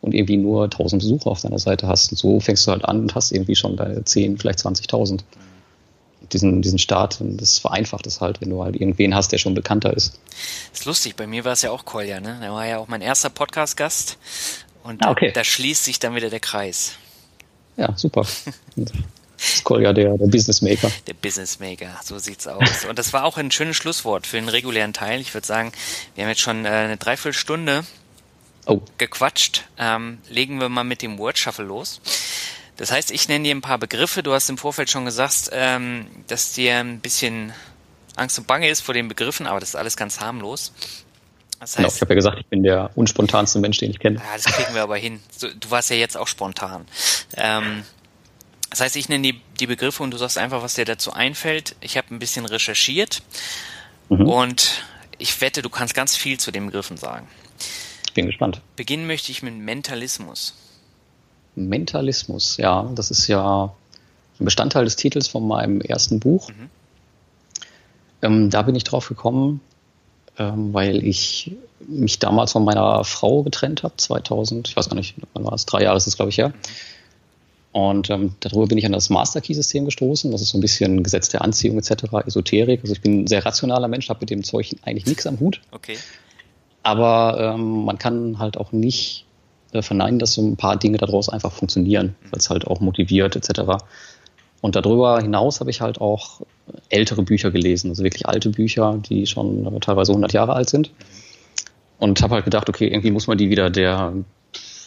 [0.00, 2.10] und irgendwie nur 1000 Besucher auf deiner Seite hast.
[2.10, 5.20] Und so fängst du halt an und hast irgendwie schon deine 10, vielleicht 20.000.
[6.32, 9.94] Diesen, diesen Start, das vereinfacht es halt, wenn du halt irgendwen hast, der schon bekannter
[9.94, 10.18] ist.
[10.70, 12.38] Das ist lustig, bei mir war es ja auch Kolja, ne?
[12.40, 14.16] Der war ja auch mein erster Podcast-Gast
[14.84, 15.28] und ah, okay.
[15.28, 16.92] da, da, schließt sich dann wieder der Kreis.
[17.76, 18.24] Ja, super.
[19.64, 20.90] Kolja, der, der Business Maker.
[21.06, 22.84] Der Business Maker, so sieht's aus.
[22.88, 25.20] Und das war auch ein schönes Schlusswort für den regulären Teil.
[25.20, 25.72] Ich würde sagen,
[26.14, 27.84] wir haben jetzt schon äh, eine Dreiviertelstunde
[28.66, 28.80] oh.
[28.98, 29.64] gequatscht.
[29.78, 32.00] Ähm, legen wir mal mit dem Word Shuffle los.
[32.76, 34.22] Das heißt, ich nenne dir ein paar Begriffe.
[34.22, 37.52] Du hast im Vorfeld schon gesagt, ähm, dass dir ein bisschen
[38.16, 40.72] Angst und Bange ist vor den Begriffen, aber das ist alles ganz harmlos.
[41.64, 43.98] Das genau, heißt, genau, ich habe ja gesagt, ich bin der unspontanste Mensch, den ich
[43.98, 44.16] kenne.
[44.16, 45.20] Ja, das kriegen wir aber hin.
[45.40, 46.84] Du warst ja jetzt auch spontan.
[47.36, 47.84] Ähm,
[48.68, 51.74] das heißt, ich nenne die, die Begriffe und du sagst einfach, was dir dazu einfällt.
[51.80, 53.22] Ich habe ein bisschen recherchiert
[54.10, 54.28] mhm.
[54.28, 54.84] und
[55.16, 57.26] ich wette, du kannst ganz viel zu den Begriffen sagen.
[58.06, 58.60] Ich bin gespannt.
[58.76, 60.54] Beginnen möchte ich mit Mentalismus.
[61.54, 63.72] Mentalismus, ja, das ist ja
[64.38, 66.50] ein Bestandteil des Titels von meinem ersten Buch.
[66.50, 66.70] Mhm.
[68.20, 69.62] Ähm, da bin ich drauf gekommen,
[70.36, 71.52] weil ich
[71.86, 75.66] mich damals von meiner Frau getrennt habe, 2000, ich weiß gar nicht, wann war es,
[75.66, 76.52] drei Jahre ist es, glaube ich, her.
[77.72, 80.30] Und ähm, darüber bin ich an das Master Key System gestoßen.
[80.30, 82.80] Das ist so ein bisschen Gesetz der Anziehung etc., Esoterik.
[82.82, 85.60] Also ich bin ein sehr rationaler Mensch, habe mit dem Zeug eigentlich nichts am Hut.
[85.72, 85.96] Okay.
[86.84, 89.24] Aber ähm, man kann halt auch nicht
[89.72, 93.34] äh, verneinen, dass so ein paar Dinge daraus einfach funktionieren, weil es halt auch motiviert
[93.34, 93.82] etc.
[94.64, 96.40] Und darüber hinaus habe ich halt auch
[96.88, 100.90] ältere Bücher gelesen, also wirklich alte Bücher, die schon teilweise 100 Jahre alt sind.
[101.98, 104.14] Und habe halt gedacht, okay, irgendwie muss man die wieder der,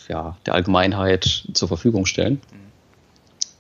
[0.08, 2.42] ja, der Allgemeinheit zur Verfügung stellen.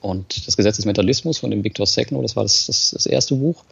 [0.01, 3.35] Und das Gesetz des Mentalismus von dem Victor Segno, das war das, das, das erste
[3.35, 3.63] Buch,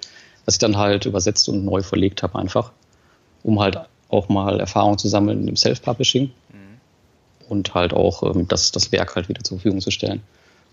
[0.46, 2.74] was ich dann halt übersetzt und neu verlegt habe einfach,
[3.42, 3.80] um halt
[4.10, 7.50] auch mal Erfahrung zu sammeln im Self-Publishing mhm.
[7.50, 10.22] und halt auch ähm, das, das Werk halt wieder zur Verfügung zu stellen.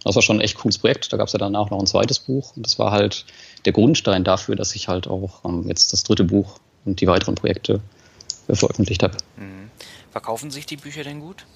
[0.04, 1.12] Das war schon ein echt cooles Projekt.
[1.12, 2.56] Da gab es ja danach noch ein zweites Buch.
[2.56, 3.24] Und das war halt
[3.64, 7.34] der Grundstein dafür, dass ich halt auch ähm, jetzt das dritte Buch und die weiteren
[7.34, 7.80] Projekte
[8.48, 9.16] veröffentlicht habe.
[9.36, 9.70] Mhm.
[10.10, 11.46] Verkaufen sich die Bücher denn gut?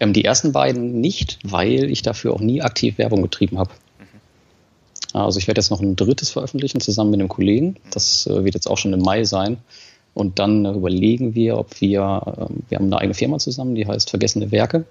[0.00, 3.70] Ähm, die ersten beiden nicht, weil ich dafür auch nie aktiv Werbung getrieben habe.
[3.98, 5.20] Mhm.
[5.20, 7.66] Also ich werde jetzt noch ein drittes veröffentlichen zusammen mit einem Kollegen.
[7.66, 7.90] Mhm.
[7.90, 9.58] Das äh, wird jetzt auch schon im Mai sein.
[10.14, 14.10] Und dann überlegen wir, ob wir, äh, wir haben eine eigene Firma zusammen, die heißt
[14.10, 14.86] Vergessene Werke.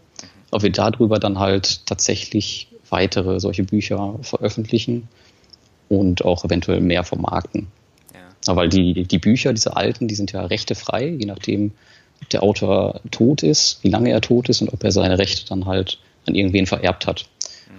[0.51, 5.07] Ob wir darüber dann halt tatsächlich weitere solche Bücher veröffentlichen
[5.89, 7.67] und auch eventuell mehr vermarkten.
[8.13, 8.55] Ja.
[8.55, 11.71] Weil die, die Bücher, diese alten, die sind ja rechtefrei, je nachdem,
[12.21, 15.45] ob der Autor tot ist, wie lange er tot ist und ob er seine Rechte
[15.47, 17.25] dann halt an irgendwen vererbt hat.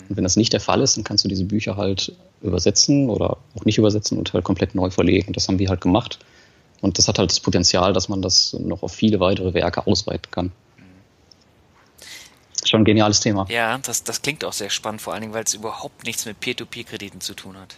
[0.08, 2.12] Und wenn das nicht der Fall ist, dann kannst du diese Bücher halt
[2.42, 5.32] übersetzen oder auch nicht übersetzen und halt komplett neu verlegen.
[5.32, 6.18] Das haben wir halt gemacht.
[6.80, 10.30] Und das hat halt das Potenzial, dass man das noch auf viele weitere Werke ausweiten
[10.30, 10.52] kann.
[12.64, 13.46] Schon ein geniales Thema.
[13.48, 16.40] Ja, das, das klingt auch sehr spannend, vor allen Dingen, weil es überhaupt nichts mit
[16.40, 17.76] Peer-to-Peer-Krediten zu tun hat.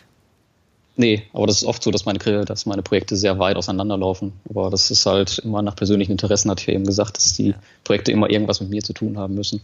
[0.96, 4.32] Nee, aber das ist oft so, dass meine, dass meine Projekte sehr weit auseinanderlaufen.
[4.48, 7.54] Aber das ist halt immer nach persönlichen Interessen, hatte ich ja eben gesagt, dass die
[7.84, 9.62] Projekte immer irgendwas mit mir zu tun haben müssen.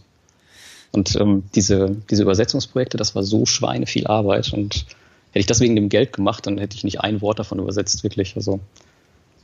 [0.92, 4.52] Und ähm, diese, diese Übersetzungsprojekte, das war so schweine viel Arbeit.
[4.52, 4.86] Und
[5.30, 8.02] hätte ich das wegen dem Geld gemacht, dann hätte ich nicht ein Wort davon übersetzt,
[8.02, 8.36] wirklich.
[8.36, 8.60] Also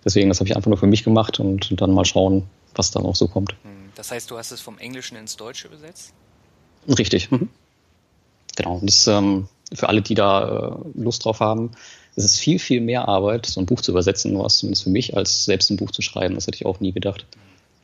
[0.02, 2.44] deswegen, das habe ich einfach nur für mich gemacht und, und dann mal schauen,
[2.74, 3.54] was da noch so kommt.
[3.64, 6.12] Hm, das heißt, du hast es vom Englischen ins Deutsche übersetzt?
[6.88, 7.30] Richtig.
[7.30, 7.48] Mhm.
[8.56, 8.76] Genau.
[8.76, 11.72] Und das, ähm, für alle, die da äh, Lust drauf haben,
[12.14, 15.16] es ist viel, viel mehr Arbeit, so ein Buch zu übersetzen, was zumindest für mich,
[15.16, 16.34] als selbst ein Buch zu schreiben.
[16.34, 17.26] Das hätte ich auch nie gedacht.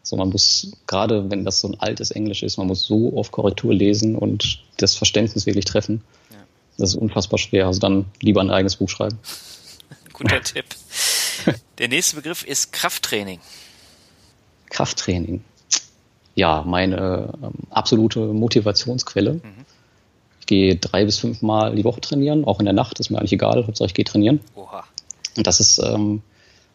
[0.02, 3.32] So, man muss, gerade wenn das so ein altes Englisch ist, man muss so oft
[3.32, 6.02] Korrektur lesen und das Verständnis wirklich treffen.
[6.30, 6.36] Ja.
[6.78, 7.66] Das ist unfassbar schwer.
[7.66, 9.18] Also dann lieber ein eigenes Buch schreiben.
[10.12, 10.66] Guter Tipp.
[11.78, 13.40] Der nächste Begriff ist Krafttraining.
[14.70, 15.42] Krafttraining.
[16.38, 19.34] Ja, meine ähm, absolute Motivationsquelle.
[19.34, 19.66] Mhm
[20.48, 23.34] gehe drei bis fünf Mal die Woche trainieren, auch in der Nacht, ist mir eigentlich
[23.34, 24.40] egal, Hauptsache ich gehe trainieren.
[24.56, 24.82] Oha.
[25.36, 26.22] Und das ist ähm,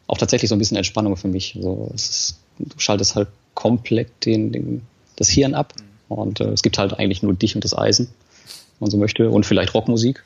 [0.08, 1.56] auch tatsächlich so ein bisschen Entspannung für mich.
[1.58, 4.82] Also es ist, du schaltest halt komplett den, den,
[5.18, 6.16] das Hirn ab mhm.
[6.16, 9.30] und äh, es gibt halt eigentlich nur dich und das Eisen, wenn man so möchte,
[9.30, 10.24] und vielleicht Rockmusik.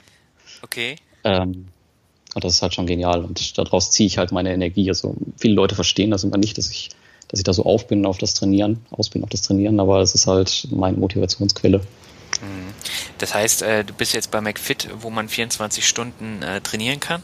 [0.61, 0.97] Okay.
[1.23, 1.67] Ähm,
[2.35, 4.89] und das ist halt schon genial und daraus ziehe ich halt meine Energie.
[4.89, 6.89] Also viele Leute verstehen das immer nicht, dass ich,
[7.27, 10.01] dass ich da so auf bin auf das Trainieren, aus bin auf das Trainieren, aber
[10.01, 11.79] es ist halt meine Motivationsquelle.
[11.79, 12.73] Mhm.
[13.17, 17.23] Das heißt, äh, du bist jetzt bei McFit, wo man 24 Stunden äh, trainieren kann?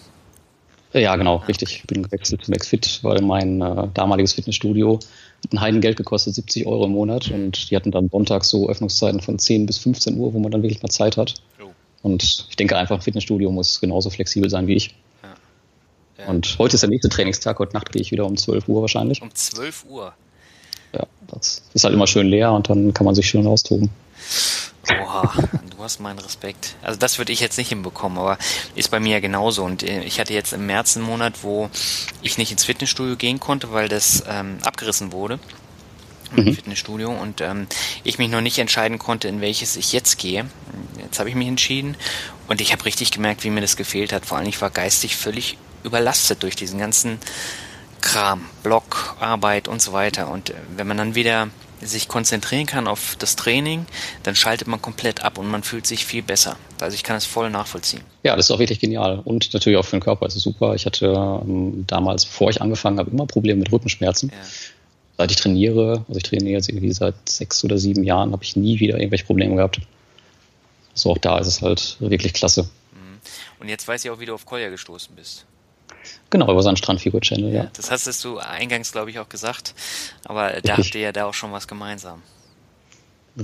[0.94, 1.78] Ja, genau, ah, richtig.
[1.78, 5.00] Ich bin gewechselt zu McFit, weil mein äh, damaliges Fitnessstudio
[5.44, 7.32] hat ein Heidengeld gekostet, 70 Euro im Monat.
[7.32, 10.62] Und die hatten dann montags so Öffnungszeiten von 10 bis 15 Uhr, wo man dann
[10.62, 11.34] wirklich mal Zeit hat.
[11.60, 11.72] Oh.
[12.04, 14.94] Und ich denke einfach, ein Fitnessstudio muss genauso flexibel sein wie ich.
[16.24, 16.30] Ja.
[16.30, 17.60] Und heute ist der nächste Trainingstag.
[17.60, 19.22] Heute Nacht gehe ich wieder um 12 Uhr wahrscheinlich.
[19.22, 20.14] Um 12 Uhr?
[20.94, 23.90] Ja, das ist halt immer schön leer und dann kann man sich schön austoben.
[24.90, 25.34] Oha,
[25.78, 26.76] du hast meinen Respekt.
[26.82, 28.38] Also das würde ich jetzt nicht hinbekommen, aber
[28.76, 29.64] ist bei mir ja genauso.
[29.64, 31.70] Und äh, ich hatte jetzt im März einen Monat, wo
[32.22, 35.40] ich nicht ins Fitnessstudio gehen konnte, weil das ähm, abgerissen wurde.
[36.36, 36.54] Mhm.
[36.54, 37.68] Fitnessstudio und ähm,
[38.04, 40.46] ich mich noch nicht entscheiden konnte, in welches ich jetzt gehe.
[40.98, 41.96] Jetzt habe ich mich entschieden
[42.48, 44.26] und ich habe richtig gemerkt, wie mir das gefehlt hat.
[44.26, 47.20] Vor allem ich war geistig völlig überlastet durch diesen ganzen
[48.02, 50.30] Kram, Blog, Arbeit und so weiter.
[50.30, 51.50] Und wenn man dann wieder
[51.82, 53.86] sich konzentrieren kann auf das Training,
[54.24, 56.58] dann schaltet man komplett ab und man fühlt sich viel besser.
[56.80, 58.02] Also ich kann es voll nachvollziehen.
[58.24, 60.76] Ja, das ist auch wirklich genial und natürlich auch für den Körper ist es super.
[60.76, 64.30] Ich hatte ähm, damals, bevor ich angefangen habe, immer Probleme mit Rückenschmerzen.
[64.30, 64.38] Ja.
[65.18, 68.56] Seit ich trainiere, also ich trainiere jetzt irgendwie seit sechs oder sieben Jahren, habe ich
[68.56, 69.80] nie wieder irgendwelche Probleme gehabt.
[70.94, 72.64] So also auch da ist es halt wirklich klasse.
[72.64, 73.20] Mhm.
[73.60, 75.46] Und jetzt weiß ich auch, wie du auf Kolja gestoßen bist.
[76.30, 77.68] Genau, über seinen Strandfigur-Channel, ja.
[77.74, 79.74] Das hast du eingangs, glaube ich, auch gesagt.
[80.26, 80.64] Aber Richtig.
[80.64, 82.22] da habt ihr ja da auch schon was gemeinsam.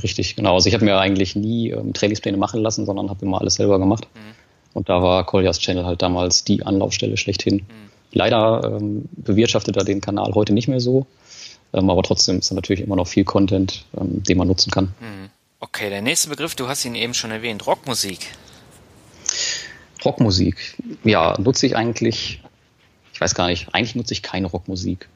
[0.04, 0.56] Richtig, genau.
[0.56, 3.80] Also ich habe mir eigentlich nie ähm, Trainingspläne machen lassen, sondern habe immer alles selber
[3.80, 4.08] gemacht.
[4.14, 4.36] Mhm.
[4.74, 7.56] Und da war Koljas Channel halt damals die Anlaufstelle schlechthin.
[7.56, 7.90] Mhm.
[8.12, 11.08] Leider ähm, bewirtschaftet er den Kanal heute nicht mehr so.
[11.74, 14.94] Ähm, aber trotzdem ist da natürlich immer noch viel Content, ähm, den man nutzen kann.
[15.00, 15.30] Mhm.
[15.60, 18.20] Okay, der nächste Begriff, du hast ihn eben schon erwähnt, Rockmusik.
[20.04, 22.42] Rockmusik, ja, nutze ich eigentlich
[23.20, 25.10] ich weiß gar nicht, eigentlich nutze ich keine Rockmusik.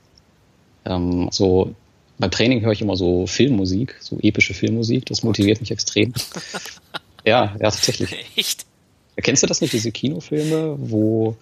[0.84, 1.74] Ähm, so
[2.20, 6.12] beim Training höre ich immer so Filmmusik, so epische Filmmusik, das motiviert mich extrem.
[7.24, 8.14] ja, ja, tatsächlich.
[8.36, 8.66] Echt?
[9.16, 11.38] Kennst du das nicht, diese Kinofilme, wo,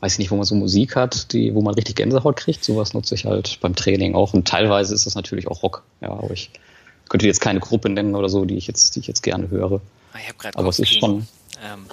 [0.00, 2.64] weiß ich nicht, wo man so Musik hat, die, wo man richtig Gänsehaut kriegt?
[2.64, 4.34] Sowas nutze ich halt beim Training auch.
[4.34, 5.84] Und teilweise ist das natürlich auch Rock.
[6.00, 6.50] Ja, aber ich
[7.08, 9.80] könnte jetzt keine Gruppe nennen oder so, die ich jetzt, die ich jetzt gerne höre.
[10.14, 11.28] Ah, ich habe gerade Aber es ist schon.
[11.64, 11.86] Ähm,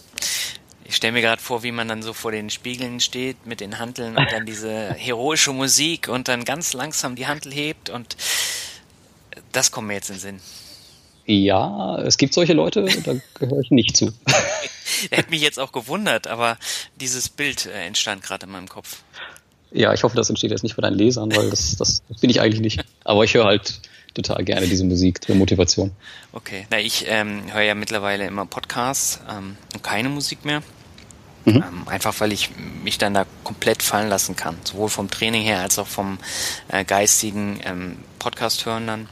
[0.90, 3.78] Ich stelle mir gerade vor, wie man dann so vor den Spiegeln steht mit den
[3.78, 8.18] Hanteln und dann diese heroische Musik und dann ganz langsam die Hantel hebt und
[9.52, 10.40] das kommt mir jetzt in den Sinn.
[11.28, 14.12] Ja, es gibt solche Leute, da gehöre ich nicht zu.
[15.12, 16.58] Hätte mich jetzt auch gewundert, aber
[17.00, 19.04] dieses Bild äh, entstand gerade in meinem Kopf.
[19.72, 22.32] Ja, ich hoffe, das entsteht jetzt nicht bei deinen Lesern, weil das, das, das bin
[22.32, 22.84] ich eigentlich nicht.
[23.04, 23.80] Aber ich höre halt
[24.16, 25.92] total gerne diese Musik zur Motivation.
[26.32, 30.64] Okay, na ich ähm, höre ja mittlerweile immer Podcasts ähm, und keine Musik mehr.
[31.46, 31.56] Mhm.
[31.56, 32.50] Ähm, einfach weil ich
[32.84, 34.58] mich dann da komplett fallen lassen kann.
[34.64, 36.18] Sowohl vom Training her als auch vom
[36.68, 39.10] äh, geistigen ähm, Podcast hören dann.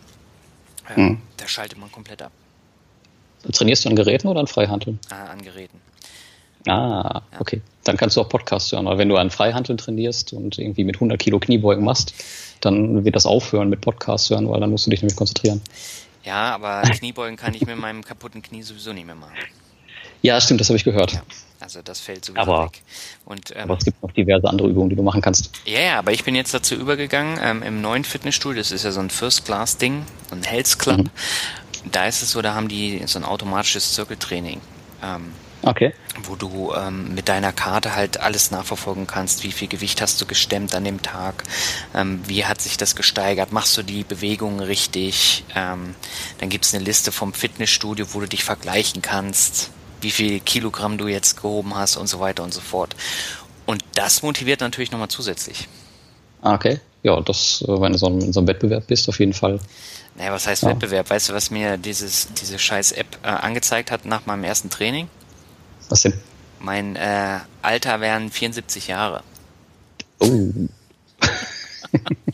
[0.95, 1.21] Ähm, mhm.
[1.37, 2.31] Da schaltet man komplett ab.
[3.51, 4.99] Trainierst du an Geräten oder an Freihandeln?
[5.09, 5.79] Ah, an Geräten.
[6.67, 7.39] Ah, ja.
[7.39, 7.61] okay.
[7.83, 8.87] Dann kannst du auch Podcasts hören.
[8.87, 12.13] Aber wenn du an Freihandeln trainierst und irgendwie mit 100 Kilo Kniebeugen machst,
[12.61, 15.61] dann wird das aufhören mit Podcasts hören, weil dann musst du dich nämlich konzentrieren.
[16.23, 19.35] Ja, aber Kniebeugen kann ich mit meinem kaputten Knie sowieso nicht mehr machen.
[20.21, 21.13] Ja, stimmt, das habe ich gehört.
[21.13, 21.21] Ja,
[21.59, 22.81] also das fällt sowieso aber, weg.
[23.25, 25.51] Und, ähm, aber es gibt noch diverse andere Übungen, die du machen kannst.
[25.65, 28.91] Ja, ja, aber ich bin jetzt dazu übergegangen, ähm, im neuen Fitnessstudio, das ist ja
[28.91, 31.09] so ein First-Class-Ding, ein Health Club, mhm.
[31.91, 34.61] da ist es so, da haben die so ein automatisches Zirkeltraining.
[35.03, 35.33] Ähm,
[35.63, 35.93] Okay.
[36.23, 40.25] Wo du ähm, mit deiner Karte halt alles nachverfolgen kannst, wie viel Gewicht hast du
[40.25, 41.43] gestemmt an dem Tag,
[41.93, 45.95] ähm, wie hat sich das gesteigert, machst du die Bewegungen richtig, ähm,
[46.39, 51.07] dann gibt's eine Liste vom Fitnessstudio, wo du dich vergleichen kannst, wie viel Kilogramm du
[51.07, 52.95] jetzt gehoben hast und so weiter und so fort.
[53.65, 55.67] Und das motiviert natürlich nochmal zusätzlich.
[56.41, 56.79] Ah, okay.
[57.03, 59.59] Ja, das, äh, wenn du so in so einem Wettbewerb bist, auf jeden Fall.
[60.15, 60.69] Naja, was heißt ja.
[60.69, 61.09] Wettbewerb?
[61.09, 65.07] Weißt du, was mir dieses, diese scheiß App äh, angezeigt hat nach meinem ersten Training?
[65.89, 66.13] Was denn?
[66.59, 69.23] Mein äh, Alter wären 74 Jahre.
[70.19, 70.51] Oh.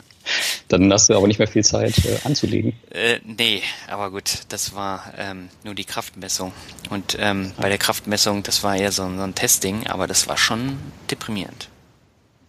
[0.67, 2.73] Dann hast du aber nicht mehr viel Zeit äh, anzulegen.
[2.91, 6.51] Äh, nee, aber gut, das war ähm, nur die Kraftmessung.
[6.89, 10.37] Und ähm, bei der Kraftmessung, das war eher so, so ein Testing, aber das war
[10.37, 10.77] schon
[11.09, 11.69] deprimierend.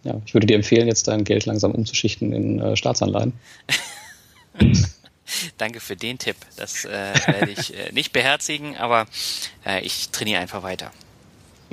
[0.03, 3.33] Ja, ich würde dir empfehlen, jetzt dein Geld langsam umzuschichten in äh, Staatsanleihen.
[5.57, 6.35] Danke für den Tipp.
[6.57, 9.07] Das äh, werde ich äh, nicht beherzigen, aber
[9.65, 10.91] äh, ich trainiere einfach weiter.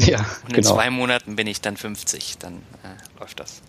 [0.01, 0.75] Ja, Und in genau.
[0.75, 3.61] zwei Monaten bin ich dann 50, dann äh, läuft das.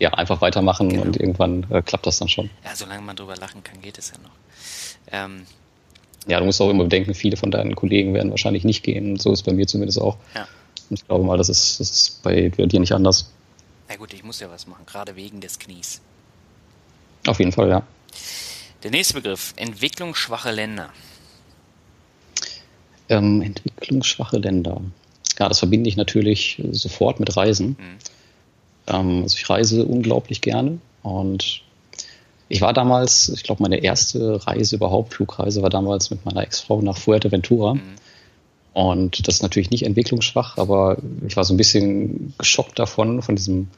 [0.00, 1.02] Ja, einfach weitermachen genau.
[1.02, 2.50] und irgendwann äh, klappt das dann schon.
[2.64, 4.30] Ja, solange man drüber lachen kann, geht es ja noch.
[5.12, 5.46] Ähm,
[6.26, 9.18] ja, du musst auch immer bedenken, viele von deinen Kollegen werden wahrscheinlich nicht gehen.
[9.18, 10.16] So ist bei mir zumindest auch.
[10.34, 10.48] Ja.
[10.88, 13.30] Und ich glaube mal, das ist, das ist bei dir nicht anders.
[13.88, 16.00] Na gut, ich muss ja was machen, gerade wegen des Knies.
[17.26, 17.82] Auf jeden Fall, ja.
[18.82, 20.90] Der nächste Begriff, entwicklungsschwache Länder.
[23.10, 24.80] Ähm, entwicklungsschwache Länder.
[25.38, 27.76] Ja, das verbinde ich natürlich sofort mit Reisen.
[27.78, 27.98] Mhm.
[28.90, 31.62] Ähm, also ich reise unglaublich gerne und
[32.48, 36.82] ich war damals, ich glaube, meine erste Reise überhaupt, Flugreise, war damals mit meiner Ex-Frau
[36.82, 37.74] nach Fuerteventura.
[37.74, 37.82] Mhm.
[38.72, 43.36] Und das ist natürlich nicht entwicklungsschwach, aber ich war so ein bisschen geschockt davon, von
[43.36, 43.68] diesem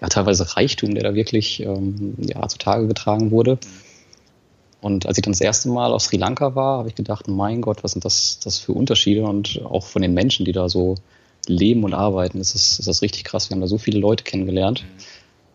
[0.00, 3.54] ja, teilweise Reichtum, der da wirklich ähm, ja, zutage getragen wurde.
[3.54, 3.88] Mhm.
[4.80, 7.62] Und als ich dann das erste Mal auf Sri Lanka war, habe ich gedacht, mein
[7.62, 10.96] Gott, was sind das, das für Unterschiede und auch von den Menschen, die da so
[11.48, 13.48] leben und arbeiten, ist das, ist das richtig krass.
[13.48, 14.84] Wir haben da so viele Leute kennengelernt.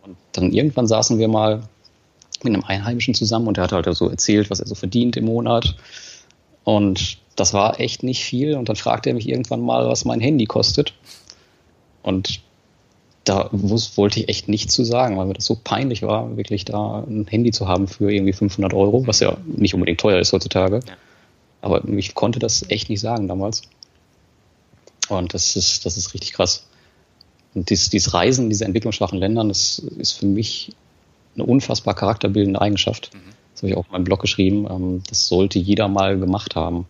[0.04, 1.64] Und dann irgendwann saßen wir mal
[2.44, 5.26] mit einem Einheimischen zusammen und der hat halt so erzählt, was er so verdient im
[5.26, 5.76] Monat.
[6.64, 8.56] Und das war echt nicht viel.
[8.56, 10.94] Und dann fragte er mich irgendwann mal, was mein Handy kostet.
[12.02, 12.42] Und
[13.24, 17.06] da wollte ich echt nichts zu sagen, weil mir das so peinlich war, wirklich da
[17.08, 20.82] ein Handy zu haben für irgendwie 500 Euro, was ja nicht unbedingt teuer ist heutzutage.
[21.62, 23.62] Aber ich konnte das echt nicht sagen damals.
[25.10, 26.68] Und das ist, das ist richtig krass.
[27.54, 30.72] Und dieses, dieses Reisen diese entwicklungsschwachen Ländern, das ist für mich
[31.36, 33.12] eine unfassbar charakterbildende Eigenschaft.
[33.14, 33.34] Mhm.
[33.54, 34.68] Das habe ich auch in meinem Blog geschrieben.
[34.70, 36.86] Ähm, das sollte jeder mal gemacht haben.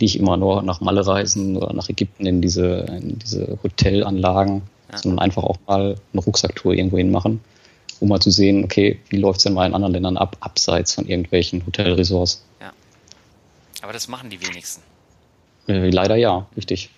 [0.00, 4.98] Nicht immer nur nach Malle reisen oder nach Ägypten in diese, in diese Hotelanlagen ja.
[4.98, 7.40] sondern einfach auch mal eine Rucksacktour irgendwo hin machen,
[8.00, 10.94] um mal zu sehen, okay, wie läuft es denn mal in anderen Ländern ab, abseits
[10.94, 12.44] von irgendwelchen Hotelresorts.
[12.60, 12.72] Ja.
[13.82, 14.82] Aber das machen die wenigsten.
[15.66, 16.90] Äh, leider ja, richtig.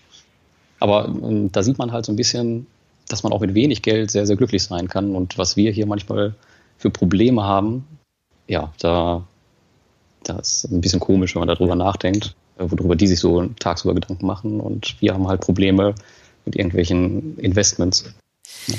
[0.80, 2.66] Aber äh, da sieht man halt so ein bisschen,
[3.08, 5.14] dass man auch mit wenig Geld sehr, sehr glücklich sein kann.
[5.14, 6.34] Und was wir hier manchmal
[6.78, 7.86] für Probleme haben,
[8.48, 9.24] ja, da,
[10.24, 13.94] da ist ein bisschen komisch, wenn man darüber nachdenkt, äh, worüber die sich so tagsüber
[13.94, 14.60] Gedanken machen.
[14.60, 15.94] Und wir haben halt Probleme,
[16.44, 18.12] mit irgendwelchen Investments.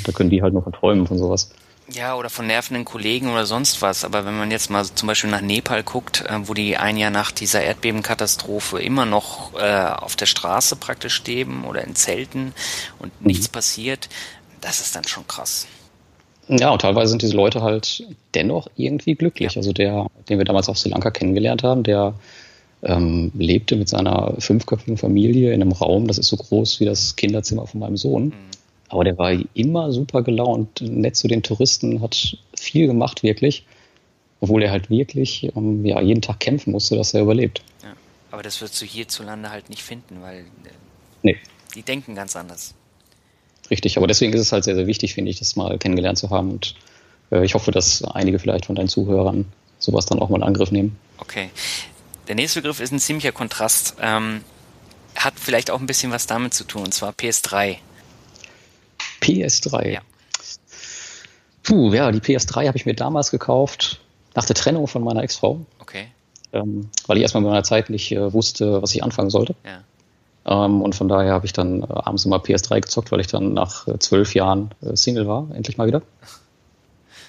[0.05, 1.51] Da können die halt noch träumen von sowas.
[1.93, 4.05] Ja, oder von nervenden Kollegen oder sonst was.
[4.05, 7.11] Aber wenn man jetzt mal zum Beispiel nach Nepal guckt, äh, wo die ein Jahr
[7.11, 12.53] nach dieser Erdbebenkatastrophe immer noch äh, auf der Straße praktisch leben oder in Zelten
[12.99, 13.27] und mhm.
[13.27, 14.09] nichts passiert,
[14.61, 15.67] das ist dann schon krass.
[16.47, 18.03] Ja, und teilweise sind diese Leute halt
[18.35, 19.57] dennoch irgendwie glücklich.
[19.57, 22.13] Also der, den wir damals auf Sri Lanka kennengelernt haben, der
[22.83, 27.15] ähm, lebte mit seiner fünfköpfigen Familie in einem Raum, das ist so groß wie das
[27.15, 28.25] Kinderzimmer von meinem Sohn.
[28.25, 28.33] Mhm.
[28.91, 33.65] Aber der war immer super gelaunt, nett zu den Touristen, hat viel gemacht wirklich,
[34.41, 37.63] obwohl er halt wirklich ähm, ja, jeden Tag kämpfen musste, dass er überlebt.
[37.83, 37.93] Ja,
[38.31, 40.73] aber das wirst du hierzulande halt nicht finden, weil äh,
[41.23, 41.37] nee.
[41.73, 42.73] die denken ganz anders.
[43.69, 46.29] Richtig, aber deswegen ist es halt sehr, sehr wichtig, finde ich, das mal kennengelernt zu
[46.29, 46.51] haben.
[46.51, 46.75] Und
[47.31, 49.45] äh, ich hoffe, dass einige vielleicht von deinen Zuhörern
[49.79, 50.97] sowas dann auch mal in Angriff nehmen.
[51.17, 51.49] Okay.
[52.27, 53.95] Der nächste Begriff ist ein ziemlicher Kontrast.
[54.01, 54.41] Ähm,
[55.15, 57.77] hat vielleicht auch ein bisschen was damit zu tun, und zwar PS3.
[59.21, 59.89] PS3.
[59.89, 60.01] Ja.
[61.63, 63.99] Puh, ja, die PS3 habe ich mir damals gekauft,
[64.35, 65.61] nach der Trennung von meiner Ex-Frau.
[65.79, 66.07] Okay.
[66.53, 69.55] Ähm, weil ich erstmal mit meiner Zeit nicht äh, wusste, was ich anfangen sollte.
[69.65, 70.65] Ja.
[70.65, 73.53] Ähm, und von daher habe ich dann äh, abends immer PS3 gezockt, weil ich dann
[73.53, 76.01] nach äh, zwölf Jahren äh, Single war, endlich mal wieder.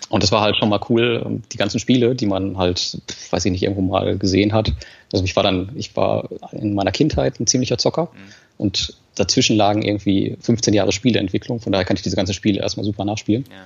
[0.08, 3.44] Und das war halt schon mal cool, ähm, die ganzen Spiele, die man halt, weiß
[3.44, 4.72] ich nicht, irgendwo mal gesehen hat.
[5.12, 8.32] Also ich war dann, ich war in meiner Kindheit ein ziemlicher Zocker mhm.
[8.58, 12.84] und dazwischen lagen irgendwie 15 Jahre Spieleentwicklung, von daher kann ich diese ganzen Spiele erstmal
[12.84, 13.44] super nachspielen.
[13.50, 13.64] Ja.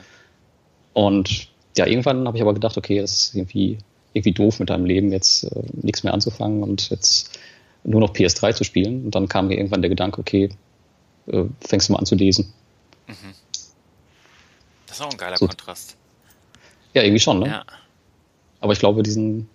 [0.93, 3.79] Und ja, irgendwann habe ich aber gedacht, okay, das ist irgendwie,
[4.13, 7.39] irgendwie doof mit deinem Leben, jetzt äh, nichts mehr anzufangen und jetzt
[7.85, 9.05] nur noch PS3 zu spielen.
[9.05, 10.49] Und dann kam mir irgendwann der Gedanke, okay,
[11.27, 12.53] äh, fängst du mal an zu lesen.
[13.07, 13.15] Mhm.
[14.87, 15.47] Das ist auch ein geiler so.
[15.47, 15.97] Kontrast.
[16.95, 17.49] Ja, irgendwie schon, ne?
[17.49, 17.65] Ja.
[18.61, 19.49] Aber ich glaube, diesen,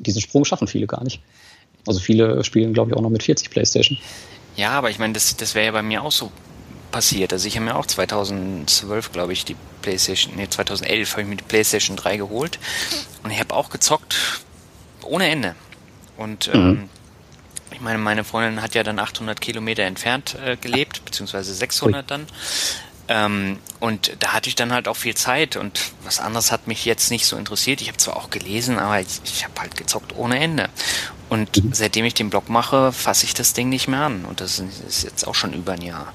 [0.00, 1.20] diesen Sprung schaffen viele gar nicht.
[1.86, 3.98] Also viele spielen, glaube ich, auch noch mit 40 Playstation.
[4.56, 6.30] Ja, aber ich meine, das, das wäre ja bei mir auch so
[6.90, 7.32] passiert.
[7.32, 11.36] Also ich habe mir auch 2012, glaube ich, die Playstation, nee, 2011 habe ich mir
[11.36, 12.58] die Playstation 3 geholt
[13.24, 14.14] und ich habe auch gezockt
[15.02, 15.56] ohne Ende.
[16.16, 16.60] Und mhm.
[16.60, 16.88] ähm,
[17.72, 22.26] ich meine, meine Freundin hat ja dann 800 Kilometer entfernt äh, gelebt, beziehungsweise 600 dann.
[23.08, 26.84] Ähm, und da hatte ich dann halt auch viel Zeit und was anderes hat mich
[26.84, 27.80] jetzt nicht so interessiert.
[27.80, 30.68] Ich habe zwar auch gelesen, aber ich, ich habe halt gezockt ohne Ende.
[31.28, 31.72] Und mhm.
[31.72, 34.24] seitdem ich den Blog mache, fasse ich das Ding nicht mehr an.
[34.24, 36.12] Und das ist jetzt auch schon über ein Jahr.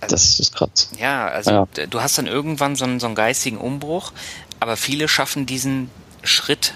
[0.00, 0.90] Also, das ist krass.
[0.98, 1.86] Ja, also ja.
[1.86, 4.12] du hast dann irgendwann so einen, so einen geistigen Umbruch,
[4.60, 5.90] aber viele schaffen diesen
[6.22, 6.74] Schritt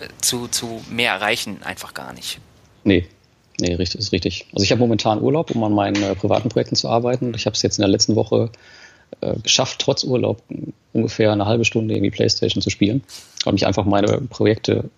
[0.00, 2.40] äh, zu, zu mehr erreichen einfach gar nicht.
[2.84, 3.08] Nee,
[3.60, 4.46] nee, richtig, ist richtig.
[4.52, 7.32] Also ich habe momentan Urlaub, um an meinen äh, privaten Projekten zu arbeiten.
[7.34, 8.50] Ich habe es jetzt in der letzten Woche
[9.20, 10.42] äh, geschafft, trotz Urlaub
[10.92, 13.02] ungefähr eine halbe Stunde irgendwie Playstation zu spielen,
[13.44, 14.90] weil mich einfach meine Projekte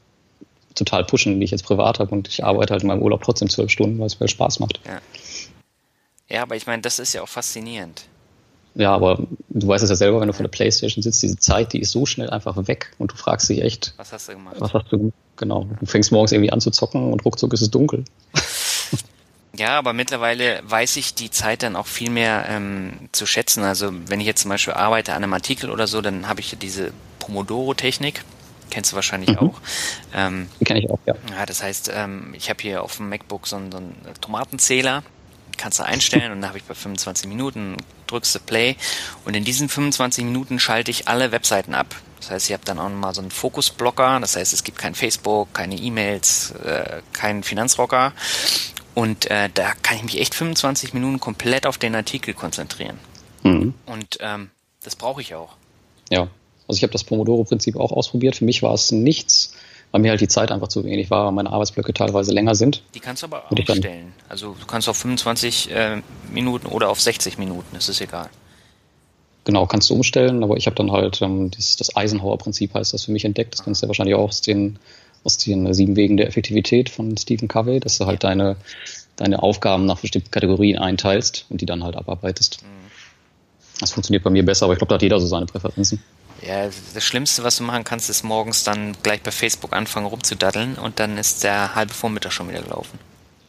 [0.74, 3.48] total pushen, die ich jetzt privat habe und ich arbeite halt in meinem Urlaub trotzdem
[3.48, 4.80] zwölf Stunden, weil es mir Spaß macht.
[4.86, 5.00] Ja,
[6.28, 8.04] ja aber ich meine, das ist ja auch faszinierend.
[8.74, 11.72] Ja, aber du weißt es ja selber, wenn du vor der Playstation sitzt, diese Zeit,
[11.72, 14.56] die ist so schnell einfach weg und du fragst dich echt, was hast du gemacht?
[14.58, 15.68] Was hast du Genau.
[15.80, 18.04] Du fängst morgens irgendwie an zu zocken und ruckzuck ist es dunkel.
[19.58, 23.64] Ja, aber mittlerweile weiß ich die Zeit dann auch viel mehr ähm, zu schätzen.
[23.64, 26.56] Also wenn ich jetzt zum Beispiel arbeite an einem Artikel oder so, dann habe ich
[26.60, 28.22] diese Pomodoro-Technik.
[28.70, 29.38] Kennst du wahrscheinlich mhm.
[29.38, 29.60] auch.
[30.14, 31.14] Ähm, die kenne ich auch, ja.
[31.30, 35.02] Ja, das heißt, ähm, ich habe hier auf dem MacBook so einen, so einen Tomatenzähler
[35.56, 37.76] kannst du einstellen und dann habe ich bei 25 Minuten,
[38.08, 38.76] drückst du Play
[39.24, 41.94] und in diesen 25 Minuten schalte ich alle Webseiten ab.
[42.20, 44.94] Das heißt, ich habe dann auch nochmal so einen Fokusblocker, das heißt, es gibt kein
[44.94, 48.12] Facebook, keine E-Mails, äh, keinen Finanzrocker
[48.96, 52.98] und äh, da kann ich mich echt 25 Minuten komplett auf den Artikel konzentrieren.
[53.42, 53.74] Mhm.
[53.84, 54.50] Und ähm,
[54.82, 55.50] das brauche ich auch.
[56.10, 56.28] Ja,
[56.66, 58.36] also ich habe das Pomodoro-Prinzip auch ausprobiert.
[58.36, 59.52] Für mich war es nichts,
[59.90, 62.84] weil mir halt die Zeit einfach zu wenig war, weil meine Arbeitsblöcke teilweise länger sind.
[62.94, 64.14] Die kannst du aber aufstellen.
[64.30, 66.00] Also du kannst auf 25 äh,
[66.32, 68.30] Minuten oder auf 60 Minuten, das ist egal.
[69.44, 73.04] Genau, kannst du umstellen, aber ich habe dann halt ähm, das, das Eisenhower-Prinzip heißt das
[73.04, 73.52] für mich entdeckt.
[73.52, 74.78] Das kennst du ja wahrscheinlich auch aus den,
[75.26, 78.56] aus den sieben Wegen der Effektivität von Stephen Covey, dass du halt deine,
[79.16, 82.62] deine Aufgaben nach bestimmten Kategorien einteilst und die dann halt abarbeitest.
[82.62, 82.66] Mhm.
[83.80, 86.02] Das funktioniert bei mir besser, aber ich glaube, da hat jeder so seine Präferenzen.
[86.46, 90.76] Ja, das Schlimmste, was du machen kannst, ist morgens dann gleich bei Facebook anfangen rumzudaddeln
[90.76, 92.98] und dann ist der halbe Vormittag schon wieder gelaufen.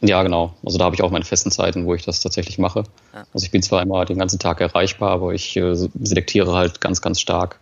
[0.00, 0.54] Ja, genau.
[0.64, 2.84] Also da habe ich auch meine festen Zeiten, wo ich das tatsächlich mache.
[3.12, 3.24] Ja.
[3.32, 7.00] Also ich bin zwar immer den ganzen Tag erreichbar, aber ich äh, selektiere halt ganz,
[7.00, 7.58] ganz stark,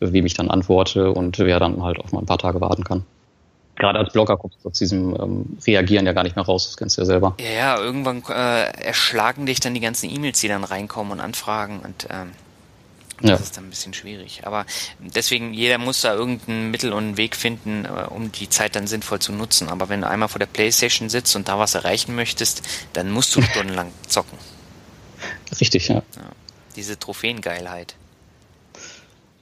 [0.00, 3.04] wem ich dann antworte und wer dann halt auch mal ein paar Tage warten kann.
[3.76, 6.76] Gerade als Blogger kommst du aus diesem ähm, Reagieren ja gar nicht mehr raus, das
[6.76, 7.34] kennst du ja selber.
[7.38, 11.80] Ja, ja irgendwann äh, erschlagen dich dann die ganzen E-Mails, die dann reinkommen und anfragen
[11.80, 12.32] und ähm,
[13.20, 13.36] das ja.
[13.36, 14.42] ist dann ein bisschen schwierig.
[14.44, 14.66] Aber
[14.98, 18.86] deswegen, jeder muss da irgendein Mittel und einen Weg finden, äh, um die Zeit dann
[18.86, 19.68] sinnvoll zu nutzen.
[19.68, 22.62] Aber wenn du einmal vor der Playstation sitzt und da was erreichen möchtest,
[22.92, 24.38] dann musst du stundenlang zocken.
[25.60, 25.96] Richtig, ja.
[25.96, 26.02] ja.
[26.76, 27.94] Diese Trophäengeilheit.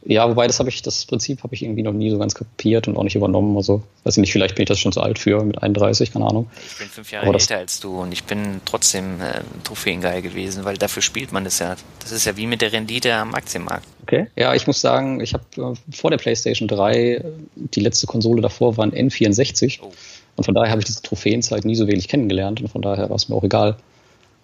[0.06, 2.88] Ja, wobei das habe ich, das Prinzip habe ich irgendwie noch nie so ganz kapiert
[2.88, 3.56] und auch nicht übernommen.
[3.56, 6.26] Also, weiß ich nicht, vielleicht bin ich das schon zu alt für mit 31, keine
[6.26, 6.50] Ahnung.
[6.66, 10.76] Ich bin fünf Jahre älter als du und ich bin trotzdem äh, Trophäengeil gewesen, weil
[10.76, 11.76] dafür spielt man das ja.
[12.00, 13.86] Das ist ja wie mit der Rendite am Aktienmarkt.
[14.02, 14.26] Okay.
[14.36, 17.22] Ja, ich muss sagen, ich habe äh, vor der PlayStation 3, äh,
[17.54, 19.80] die letzte Konsole davor war ein N64.
[19.82, 19.90] Oh.
[20.36, 23.16] Und von daher habe ich diese Trophäenzeit nie so wenig kennengelernt und von daher war
[23.16, 23.76] es mir auch egal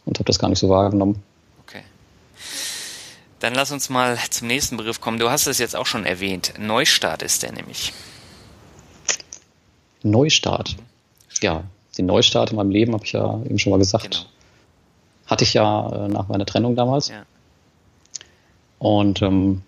[0.06, 1.22] und habe das gar nicht so wahrgenommen.
[3.40, 5.18] Dann lass uns mal zum nächsten Begriff kommen.
[5.18, 6.52] Du hast es jetzt auch schon erwähnt.
[6.58, 7.92] Neustart ist der nämlich.
[10.02, 10.76] Neustart.
[11.40, 11.64] Ja,
[11.96, 14.10] den Neustart in meinem Leben habe ich ja eben schon mal gesagt.
[14.10, 14.24] Genau.
[15.26, 17.08] Hatte ich ja äh, nach meiner Trennung damals.
[17.08, 17.24] Ja.
[18.78, 19.62] Und ähm,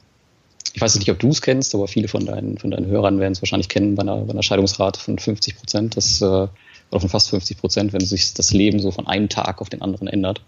[0.74, 3.32] ich weiß nicht, ob du es kennst, aber viele von deinen, von deinen Hörern werden
[3.32, 7.08] es wahrscheinlich kennen bei einer, bei einer Scheidungsrate von 50 Prozent, das, äh, oder von
[7.08, 10.42] fast 50 Prozent, wenn sich das Leben so von einem Tag auf den anderen ändert.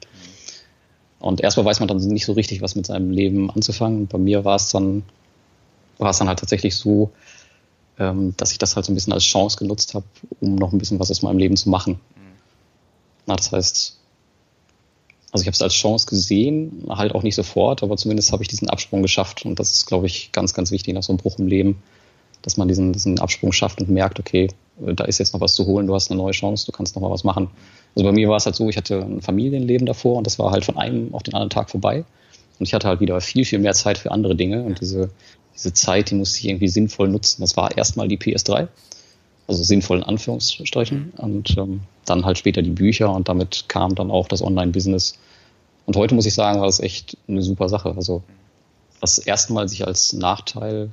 [1.25, 4.09] Und erstmal weiß man dann nicht so richtig, was mit seinem Leben anzufangen.
[4.09, 5.05] Bei mir war es dann,
[5.97, 7.13] war es dann halt tatsächlich so,
[7.99, 10.05] ähm, dass ich das halt so ein bisschen als Chance genutzt habe,
[10.41, 11.99] um noch ein bisschen was aus meinem Leben zu machen.
[13.25, 13.97] Na, das heißt,
[15.33, 18.49] also ich habe es als Chance gesehen, halt auch nicht sofort, aber zumindest habe ich
[18.49, 19.47] diesen Absprung geschafft.
[19.47, 21.83] Und das ist, glaube ich, ganz, ganz wichtig nach so einem Bruch im Leben,
[22.43, 24.49] dass man diesen, diesen Absprung schafft und merkt, okay,
[24.79, 27.03] da ist jetzt noch was zu holen, du hast eine neue Chance, du kannst noch
[27.03, 27.49] mal was machen.
[27.95, 30.51] Also bei mir war es halt so, ich hatte ein Familienleben davor und das war
[30.51, 32.05] halt von einem auf den anderen Tag vorbei.
[32.59, 34.63] Und ich hatte halt wieder viel, viel mehr Zeit für andere Dinge.
[34.63, 35.11] Und diese,
[35.55, 37.41] diese Zeit, die musste ich irgendwie sinnvoll nutzen.
[37.41, 38.69] Das war erstmal die PS3,
[39.47, 41.13] also sinnvoll in Anführungsstrichen.
[41.17, 45.19] Und ähm, dann halt später die Bücher und damit kam dann auch das Online-Business
[45.87, 47.95] und heute muss ich sagen, war das echt eine super Sache.
[47.97, 48.23] Also
[49.01, 50.91] was erstmal sich als Nachteil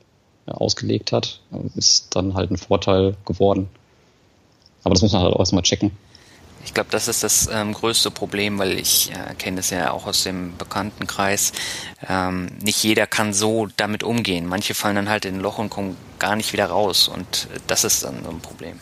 [0.47, 1.39] ja, ausgelegt hat,
[1.76, 3.70] ist dann halt ein Vorteil geworden.
[4.84, 5.91] Aber das muss man halt auch erstmal checken.
[6.66, 10.05] Ich glaube, das ist das ähm, größte Problem, weil ich äh, kenne es ja auch
[10.05, 11.53] aus dem Bekanntenkreis.
[12.07, 14.45] Ähm, nicht jeder kann so damit umgehen.
[14.45, 17.07] Manche fallen dann halt in ein Loch und kommen gar nicht wieder raus.
[17.07, 18.80] Und das ist dann so ein Problem.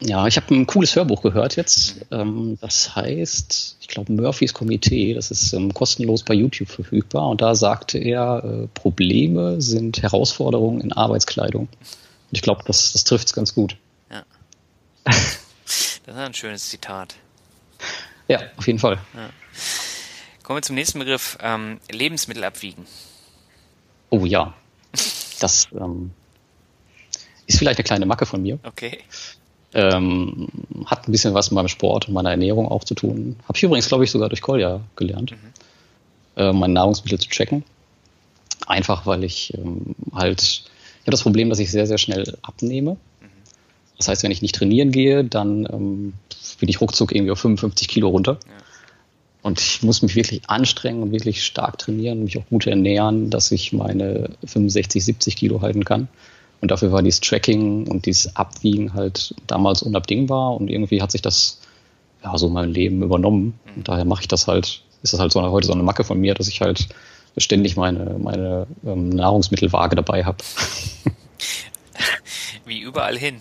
[0.00, 2.04] Ja, ich habe ein cooles Hörbuch gehört jetzt.
[2.10, 5.14] Ähm, das heißt, ich glaube, Murphys Komitee.
[5.14, 7.28] Das ist ähm, kostenlos bei YouTube verfügbar.
[7.28, 11.68] Und da sagte er, äh, Probleme sind Herausforderungen in Arbeitskleidung.
[11.68, 13.76] Und ich glaube, das, das trifft es ganz gut.
[14.10, 14.24] Ja.
[16.06, 17.14] Das ist ein schönes Zitat.
[18.28, 18.98] Ja, auf jeden Fall.
[19.14, 19.30] Ja.
[20.42, 21.38] Kommen wir zum nächsten Begriff.
[21.40, 22.86] Ähm, Lebensmittel abwiegen.
[24.10, 24.54] Oh ja.
[25.40, 26.10] Das ähm,
[27.46, 28.58] ist vielleicht eine kleine Macke von mir.
[28.62, 28.98] Okay.
[29.72, 30.48] Ähm,
[30.86, 33.36] hat ein bisschen was mit meinem Sport und meiner Ernährung auch zu tun.
[33.48, 35.52] Habe ich übrigens, glaube ich, sogar durch Kolja gelernt, mhm.
[36.36, 37.64] äh, mein Nahrungsmittel zu checken.
[38.66, 42.96] Einfach, weil ich ähm, halt, ich habe das Problem, dass ich sehr, sehr schnell abnehme.
[43.98, 46.12] Das heißt, wenn ich nicht trainieren gehe, dann ähm,
[46.58, 48.38] bin ich ruckzuck irgendwie auf 55 Kilo runter.
[48.44, 48.64] Ja.
[49.42, 53.28] Und ich muss mich wirklich anstrengen und wirklich stark trainieren und mich auch gut ernähren,
[53.28, 56.08] dass ich meine 65, 70 Kilo halten kann.
[56.62, 61.20] Und dafür war dieses Tracking und dieses Abwiegen halt damals unabdingbar und irgendwie hat sich
[61.20, 61.60] das
[62.24, 63.58] ja so mein Leben übernommen.
[63.66, 63.84] Und mhm.
[63.84, 66.18] daher mache ich das halt, ist das halt so eine, heute so eine Macke von
[66.18, 66.88] mir, dass ich halt
[67.36, 70.38] ständig meine, meine ähm, Nahrungsmittelwaage dabei habe.
[72.64, 73.40] Wie überall hin.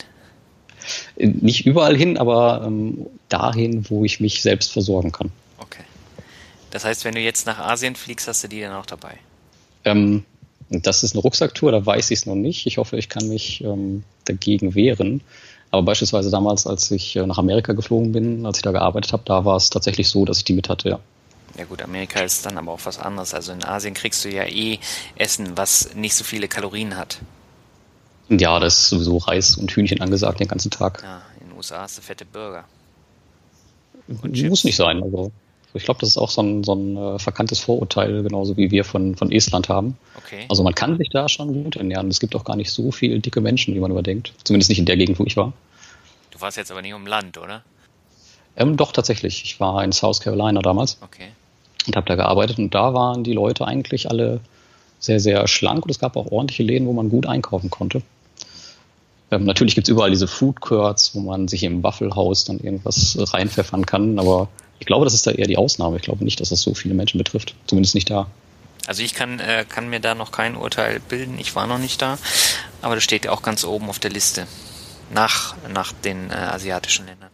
[1.16, 5.32] Nicht überall hin, aber ähm, dahin, wo ich mich selbst versorgen kann.
[5.60, 5.84] Okay.
[6.72, 9.18] Das heißt, wenn du jetzt nach Asien fliegst, hast du die dann auch dabei?
[9.86, 10.24] Ähm,
[10.70, 12.66] das ist eine Rucksacktour, da weiß ich es noch nicht.
[12.66, 15.22] Ich hoffe, ich kann mich ähm, dagegen wehren.
[15.72, 19.24] Aber beispielsweise damals, als ich äh, nach Amerika geflogen bin, als ich da gearbeitet habe,
[19.26, 21.00] da war es tatsächlich so, dass ich die mit hatte, ja.
[21.58, 23.34] Ja gut, Amerika ist dann aber auch was anderes.
[23.34, 24.80] Also in Asien kriegst du ja eh
[25.16, 27.20] Essen, was nicht so viele Kalorien hat.
[28.30, 31.02] Ja, da ist sowieso Reis und Hühnchen angesagt den ganzen Tag.
[31.04, 32.66] Ja, in den USA hast du fette Burger.
[34.08, 35.02] Muss nicht sein.
[35.04, 35.32] Also
[35.74, 38.84] ich glaube, das ist auch so ein, so ein äh, verkanntes Vorurteil, genauso wie wir
[38.84, 39.98] von, von Estland haben.
[40.18, 40.46] Okay.
[40.50, 42.10] Also man kann sich da schon gut ernähren.
[42.10, 44.34] Es gibt auch gar nicht so viele dicke Menschen, wie man überdenkt.
[44.44, 45.54] Zumindest nicht in der Gegend, wo ich war.
[46.32, 47.64] Du warst jetzt aber nicht im Land, oder?
[48.56, 49.44] Ähm, doch, tatsächlich.
[49.44, 51.00] Ich war in South Carolina damals.
[51.02, 51.30] Okay.
[51.88, 54.42] Und habe da gearbeitet und da waren die Leute eigentlich alle
[55.00, 58.02] sehr, sehr schlank und es gab auch ordentliche Läden, wo man gut einkaufen konnte.
[59.34, 63.18] Ähm, natürlich gibt es überall diese Food Courts, wo man sich im Waffelhaus dann irgendwas
[63.20, 64.48] reinpfeffern kann, aber
[64.80, 65.96] ich glaube, das ist da eher die Ausnahme.
[65.96, 67.56] Ich glaube nicht, dass das so viele Menschen betrifft.
[67.68, 68.28] Zumindest nicht da.
[68.86, 71.38] Also ich kann, äh, kann mir da noch kein Urteil bilden.
[71.40, 72.18] Ich war noch nicht da.
[72.82, 74.46] Aber das steht ja auch ganz oben auf der Liste.
[75.14, 77.30] Nach, nach den äh, asiatischen Ländern.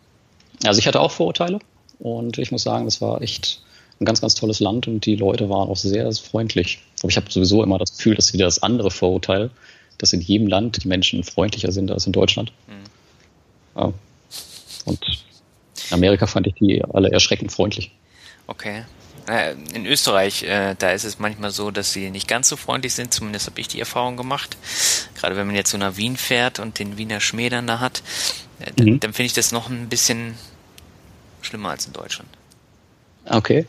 [0.63, 1.59] Also ich hatte auch Vorurteile.
[1.97, 3.63] Und ich muss sagen, das war echt
[3.99, 6.83] ein ganz, ganz tolles Land und die Leute waren auch sehr freundlich.
[7.01, 9.49] Aber ich habe sowieso immer das Gefühl, dass wieder das andere Vorurteil,
[9.99, 12.51] dass in jedem Land die Menschen freundlicher sind als in Deutschland.
[12.67, 13.79] Mhm.
[13.79, 13.93] Ja.
[14.85, 15.05] Und
[15.89, 17.91] in Amerika fand ich die alle erschreckend freundlich.
[18.47, 18.83] Okay.
[19.75, 23.13] In Österreich, äh, da ist es manchmal so, dass sie nicht ganz so freundlich sind,
[23.13, 24.57] zumindest habe ich die Erfahrung gemacht.
[25.13, 28.01] Gerade wenn man jetzt so nach Wien fährt und den Wiener Schmäh dann da hat,
[28.59, 28.99] äh, dann, mhm.
[28.99, 30.33] dann finde ich das noch ein bisschen
[31.41, 32.29] schlimmer als in Deutschland.
[33.25, 33.67] Okay.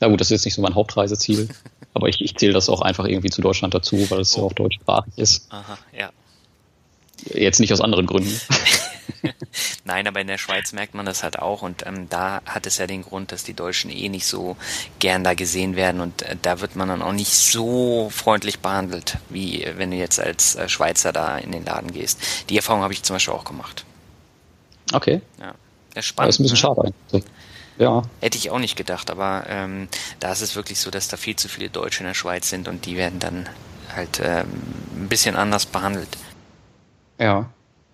[0.00, 1.48] Na gut, das ist jetzt nicht so mein Hauptreiseziel,
[1.94, 4.40] aber ich, ich zähle das auch einfach irgendwie zu Deutschland dazu, weil es oh.
[4.40, 5.46] ja auch deutschsprachig ist.
[5.50, 6.10] Aha, ja.
[7.24, 8.40] Jetzt nicht aus anderen Gründen.
[9.84, 12.78] Nein, aber in der Schweiz merkt man das halt auch und ähm, da hat es
[12.78, 14.56] ja den Grund, dass die Deutschen eh nicht so
[15.00, 19.16] gern da gesehen werden und äh, da wird man dann auch nicht so freundlich behandelt,
[19.30, 22.20] wie äh, wenn du jetzt als äh, Schweizer da in den Laden gehst.
[22.50, 23.84] Die Erfahrung habe ich zum Beispiel auch gemacht.
[24.92, 25.20] Okay.
[25.40, 25.54] Ja.
[25.94, 26.28] Ja, spannend.
[26.28, 26.60] Das ist ein bisschen ne?
[26.60, 27.24] schade eigentlich.
[27.78, 29.88] Ja, Hätte ich auch nicht gedacht, aber ähm,
[30.20, 32.66] da ist es wirklich so, dass da viel zu viele Deutsche in der Schweiz sind
[32.66, 33.48] und die werden dann
[33.94, 34.48] halt ähm,
[34.96, 36.08] ein bisschen anders behandelt.
[37.18, 37.48] ja.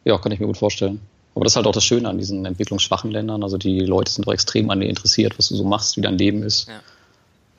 [0.06, 1.00] Ja, kann ich mir gut vorstellen.
[1.34, 3.42] Aber das ist halt auch das Schöne an diesen entwicklungsschwachen Ländern.
[3.42, 6.18] Also die Leute sind doch extrem an dir interessiert, was du so machst, wie dein
[6.18, 6.68] Leben ist.
[6.68, 6.80] Ja.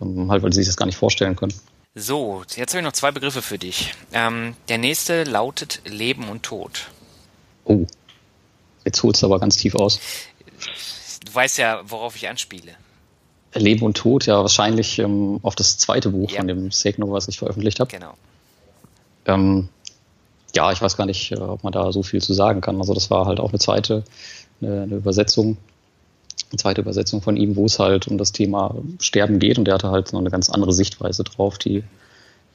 [0.02, 1.54] Ähm, halt, weil sie sich das gar nicht vorstellen können.
[1.96, 3.96] So, jetzt habe ich noch zwei Begriffe für dich.
[4.14, 6.88] Ähm, der nächste lautet Leben und Tod.
[7.64, 7.86] Oh.
[8.84, 10.00] Jetzt holst du aber ganz tief aus.
[11.26, 12.72] Du weißt ja, worauf ich anspiele.
[13.54, 16.38] Leben und Tod, ja, wahrscheinlich ähm, auf das zweite Buch Ja.
[16.40, 17.90] von dem Segno, was ich veröffentlicht habe.
[17.90, 18.14] Genau.
[19.26, 19.70] Ähm,
[20.54, 22.80] ja, ich weiß gar nicht, äh, ob man da so viel zu sagen kann.
[22.80, 24.04] Also das war halt auch eine zweite,
[24.62, 25.58] eine, eine Übersetzung,
[26.52, 29.76] eine zweite Übersetzung von ihm, wo es halt um das Thema Sterben geht und der
[29.76, 31.84] hatte halt noch eine ganz andere Sichtweise drauf, die,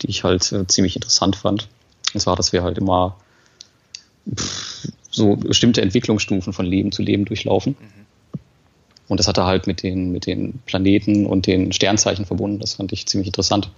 [0.02, 1.68] die ich halt äh, ziemlich interessant fand.
[2.12, 3.16] Und zwar, dass wir halt immer
[4.34, 7.76] pff, so bestimmte Entwicklungsstufen von Leben zu Leben durchlaufen.
[9.10, 12.60] Und das hat er halt mit den, mit den Planeten und den Sternzeichen verbunden.
[12.60, 13.68] Das fand ich ziemlich interessant.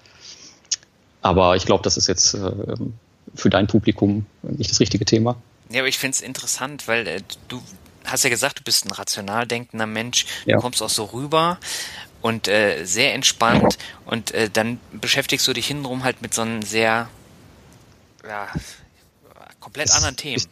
[1.22, 2.50] Aber ich glaube, das ist jetzt äh,
[3.34, 5.36] für dein Publikum nicht das richtige Thema.
[5.70, 7.62] Ja, aber ich finde es interessant, weil äh, du
[8.04, 10.56] hast ja gesagt, du bist ein rational denkender Mensch, Ja.
[10.56, 11.59] du kommst auch so rüber
[12.20, 16.60] und äh, sehr entspannt und äh, dann beschäftigst du dich hintenrum halt mit so einem
[16.60, 17.09] sehr
[18.28, 18.48] ja,
[19.60, 20.42] komplett Das anderen Themen.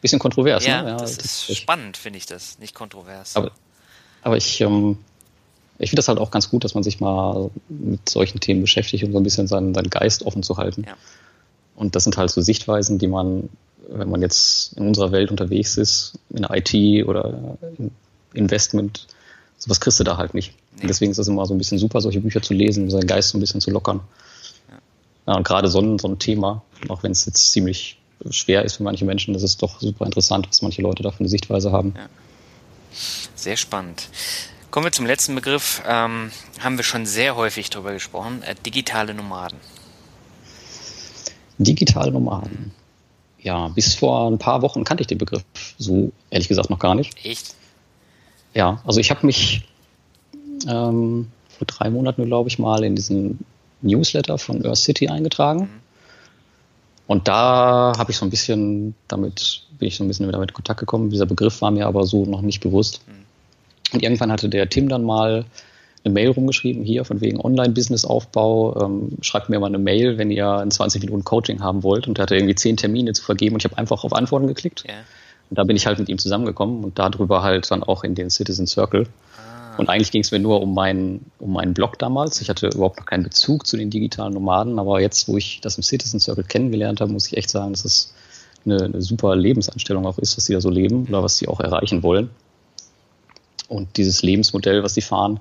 [0.00, 0.96] Bisschen kontrovers, Ja, ne?
[0.98, 3.36] das ist spannend, finde ich das, nicht kontrovers.
[3.36, 3.50] Aber,
[4.22, 4.98] aber ich, ähm,
[5.78, 9.04] ich finde das halt auch ganz gut, dass man sich mal mit solchen Themen beschäftigt,
[9.04, 10.84] um so ein bisschen seinen, seinen Geist offen zu halten.
[10.86, 10.94] Ja.
[11.74, 13.48] Und das sind halt so Sichtweisen, die man,
[13.88, 17.90] wenn man jetzt in unserer Welt unterwegs ist, in der IT oder im
[18.34, 19.06] Investment,
[19.58, 20.54] sowas kriegst du da halt nicht.
[20.78, 20.86] Nee.
[20.86, 23.30] Deswegen ist es immer so ein bisschen super, solche Bücher zu lesen, um seinen Geist
[23.30, 24.00] so ein bisschen zu lockern.
[25.26, 27.98] Ja, und gerade so ein, so ein Thema, auch wenn es jetzt ziemlich
[28.30, 31.20] schwer ist für manche Menschen, das ist doch super interessant, was manche Leute da für
[31.20, 31.94] eine Sichtweise haben.
[33.42, 34.08] Sehr spannend.
[34.70, 35.82] Kommen wir zum letzten Begriff.
[35.84, 38.40] Ähm, haben wir schon sehr häufig drüber gesprochen.
[38.44, 39.58] Äh, digitale Nomaden.
[41.58, 42.70] Digitale Nomaden.
[43.40, 45.42] Ja, bis vor ein paar Wochen kannte ich den Begriff
[45.76, 47.16] so ehrlich gesagt noch gar nicht.
[47.24, 47.56] Echt?
[48.54, 49.66] Ja, also ich habe mich
[50.68, 53.40] ähm, vor drei Monaten, glaube ich, mal in diesen
[53.80, 55.68] Newsletter von Earth City eingetragen.
[57.08, 60.54] Und da habe ich so ein bisschen damit, bin ich so ein bisschen damit in
[60.54, 61.10] Kontakt gekommen.
[61.10, 63.00] Dieser Begriff war mir aber so noch nicht bewusst.
[63.92, 65.44] Und irgendwann hatte der Tim dann mal
[66.04, 70.48] eine Mail rumgeschrieben, hier von wegen Online-Business-Aufbau, ähm, schreibt mir mal eine Mail, wenn ihr
[70.48, 72.08] ein 20 Minuten Coaching haben wollt.
[72.08, 74.84] Und er hatte irgendwie zehn Termine zu vergeben und ich habe einfach auf Antworten geklickt.
[74.86, 74.94] Ja.
[75.50, 78.30] Und da bin ich halt mit ihm zusammengekommen und darüber halt dann auch in den
[78.30, 79.06] Citizen Circle.
[79.78, 82.40] Und eigentlich ging es mir nur um meinen, um meinen Blog damals.
[82.40, 85.76] Ich hatte überhaupt noch keinen Bezug zu den digitalen Nomaden, aber jetzt, wo ich das
[85.76, 88.12] im Citizen Circle kennengelernt habe, muss ich echt sagen, dass es
[88.66, 91.60] eine, eine super Lebensanstellung auch ist, was die da so leben oder was sie auch
[91.60, 92.30] erreichen wollen.
[93.72, 95.40] Und dieses Lebensmodell, was sie fahren,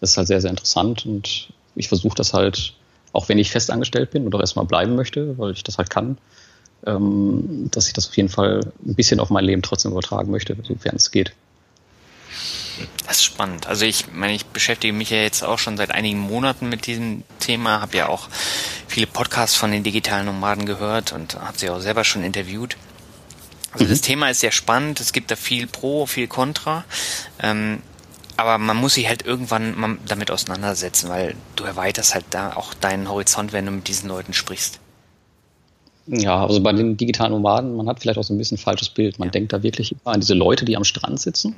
[0.00, 1.04] ist halt sehr, sehr interessant.
[1.04, 2.74] Und ich versuche das halt,
[3.12, 6.16] auch wenn ich fest angestellt bin oder erstmal bleiben möchte, weil ich das halt kann,
[6.86, 10.56] ähm, dass ich das auf jeden Fall ein bisschen auf mein Leben trotzdem übertragen möchte,
[10.62, 11.32] sofern es geht.
[13.06, 13.66] Das ist spannend.
[13.66, 17.24] Also ich meine, ich beschäftige mich ja jetzt auch schon seit einigen Monaten mit diesem
[17.40, 18.28] Thema, habe ja auch
[18.86, 22.76] viele Podcasts von den digitalen Nomaden gehört und habe sie auch selber schon interviewt.
[23.72, 26.84] Also das Thema ist sehr spannend, es gibt da viel Pro, viel Contra,
[27.40, 27.78] ähm,
[28.36, 33.08] aber man muss sich halt irgendwann damit auseinandersetzen, weil du erweiterst halt da auch deinen
[33.08, 34.80] Horizont, wenn du mit diesen Leuten sprichst.
[36.06, 38.88] Ja, also bei den digitalen Nomaden, man hat vielleicht auch so ein bisschen ein falsches
[38.88, 39.18] Bild.
[39.18, 41.54] Man denkt da wirklich immer an diese Leute, die am Strand sitzen.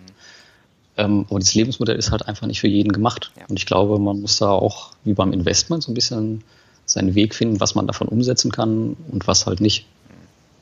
[0.96, 3.32] Ähm, aber dieses Lebensmodell ist halt einfach nicht für jeden gemacht.
[3.36, 3.46] Ja.
[3.48, 6.44] Und ich glaube, man muss da auch, wie beim Investment, so ein bisschen
[6.86, 9.86] seinen Weg finden, was man davon umsetzen kann und was halt nicht.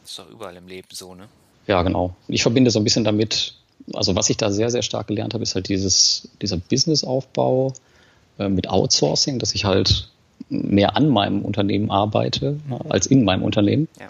[0.05, 1.27] ist doch überall im Leben so, ne?
[1.67, 2.15] Ja, genau.
[2.29, 3.55] Ich verbinde so ein bisschen damit,
[3.95, 7.73] also was ich da sehr, sehr stark gelernt habe, ist halt dieses, dieser Businessaufbau
[8.39, 10.09] äh, mit Outsourcing, dass ich halt
[10.49, 13.89] mehr an meinem Unternehmen arbeite äh, als in meinem Unternehmen.
[13.99, 14.09] Ja.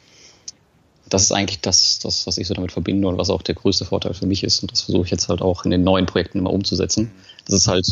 [1.08, 3.84] Das ist eigentlich das, das, was ich so damit verbinde und was auch der größte
[3.84, 4.62] Vorteil für mich ist.
[4.62, 7.12] Und das versuche ich jetzt halt auch in den neuen Projekten immer umzusetzen.
[7.44, 7.86] Dass es halt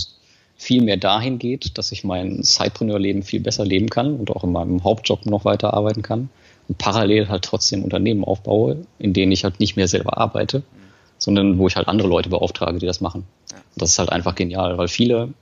[0.56, 4.52] viel mehr dahin geht, dass ich mein Sidepreneur-Leben viel besser leben kann und auch in
[4.52, 6.30] meinem Hauptjob noch weiter arbeiten kann.
[6.68, 10.62] Und parallel halt trotzdem Unternehmen aufbaue, in denen ich halt nicht mehr selber arbeite,
[11.18, 13.24] sondern wo ich halt andere Leute beauftrage, die das machen.
[13.52, 15.32] Und das ist halt einfach genial, weil viele,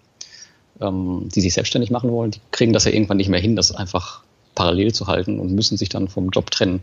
[0.81, 3.73] ähm, die sich selbstständig machen wollen, die kriegen das ja irgendwann nicht mehr hin, das
[3.73, 4.23] einfach
[4.55, 6.81] parallel zu halten und müssen sich dann vom Job trennen.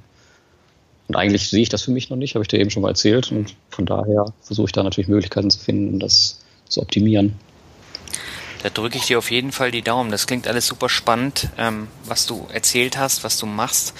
[1.07, 2.89] Und eigentlich sehe ich das für mich noch nicht, habe ich dir eben schon mal
[2.89, 3.31] erzählt.
[3.31, 7.35] Und von daher versuche ich da natürlich Möglichkeiten zu finden, um das zu optimieren.
[8.65, 10.09] Da drücke ich dir auf jeden Fall die Daumen.
[10.09, 13.93] Das klingt alles super spannend, ähm, was du erzählt hast, was du machst.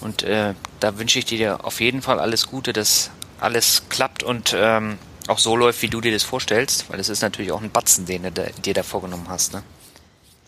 [0.00, 4.54] Und äh, da wünsche ich dir auf jeden Fall alles Gute, dass alles klappt und
[4.56, 7.72] ähm, auch so läuft, wie du dir das vorstellst, weil es ist natürlich auch ein
[7.72, 9.54] Batzen, den du dir da vorgenommen hast.
[9.54, 9.64] Ne?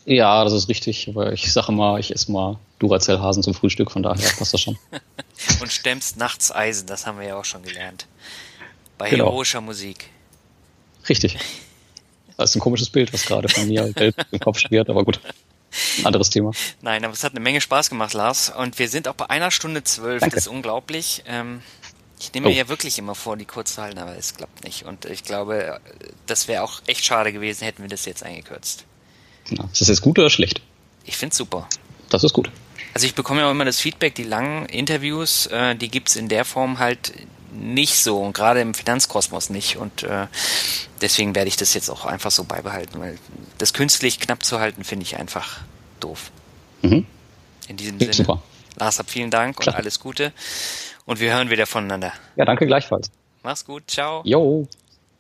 [0.05, 1.09] Ja, das ist richtig.
[1.09, 4.79] Aber ich sage mal, ich esse mal Duracell-Hasen zum Frühstück, von daher passt das schon.
[5.61, 8.07] und stemmst nachts Eisen, das haben wir ja auch schon gelernt.
[8.99, 9.25] Bei genau.
[9.25, 10.11] heroischer Musik.
[11.09, 11.39] Richtig.
[12.37, 13.93] Das ist ein komisches Bild, was gerade von mir
[14.31, 15.21] im Kopf schwirrt, aber gut.
[16.05, 16.53] Anderes Thema.
[16.83, 18.51] Nein, aber es hat eine Menge Spaß gemacht, Lars.
[18.51, 20.21] Und wir sind auch bei einer Stunde zwölf.
[20.21, 20.37] Danke.
[20.37, 21.25] Das ist unglaublich.
[21.27, 21.63] Ähm,
[22.19, 22.51] ich nehme oh.
[22.51, 24.85] mir ja wirklich immer vor, die kurz zu halten, aber es klappt nicht.
[24.85, 25.81] Und ich glaube,
[26.27, 28.85] das wäre auch echt schade gewesen, hätten wir das jetzt eingekürzt.
[29.51, 29.65] Ja.
[29.73, 30.63] Ist das jetzt gut oder schlecht?
[31.05, 31.69] Ich finde es super.
[32.09, 32.51] Das ist gut.
[32.95, 36.29] Also ich bekomme ja auch immer das Feedback, die langen Interviews, äh, die gibt's in
[36.29, 37.13] der Form halt
[37.55, 40.27] nicht so und gerade im Finanzkosmos nicht und äh,
[41.01, 43.19] deswegen werde ich das jetzt auch einfach so beibehalten, weil
[43.59, 45.61] das künstlich knapp zu halten finde ich einfach
[46.01, 46.31] doof.
[46.83, 47.07] Mhm.
[47.69, 48.13] In diesem Sinne.
[48.13, 48.43] Super.
[48.77, 49.75] Lars, hab vielen Dank Klar.
[49.75, 50.33] und alles Gute
[51.07, 52.13] und wir hören wieder voneinander.
[52.37, 53.11] Ja, danke gleichfalls.
[53.43, 54.23] Mach's gut, ciao.
[54.25, 54.67] Jo,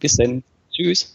[0.00, 0.42] bis denn.
[0.72, 1.14] Tschüss.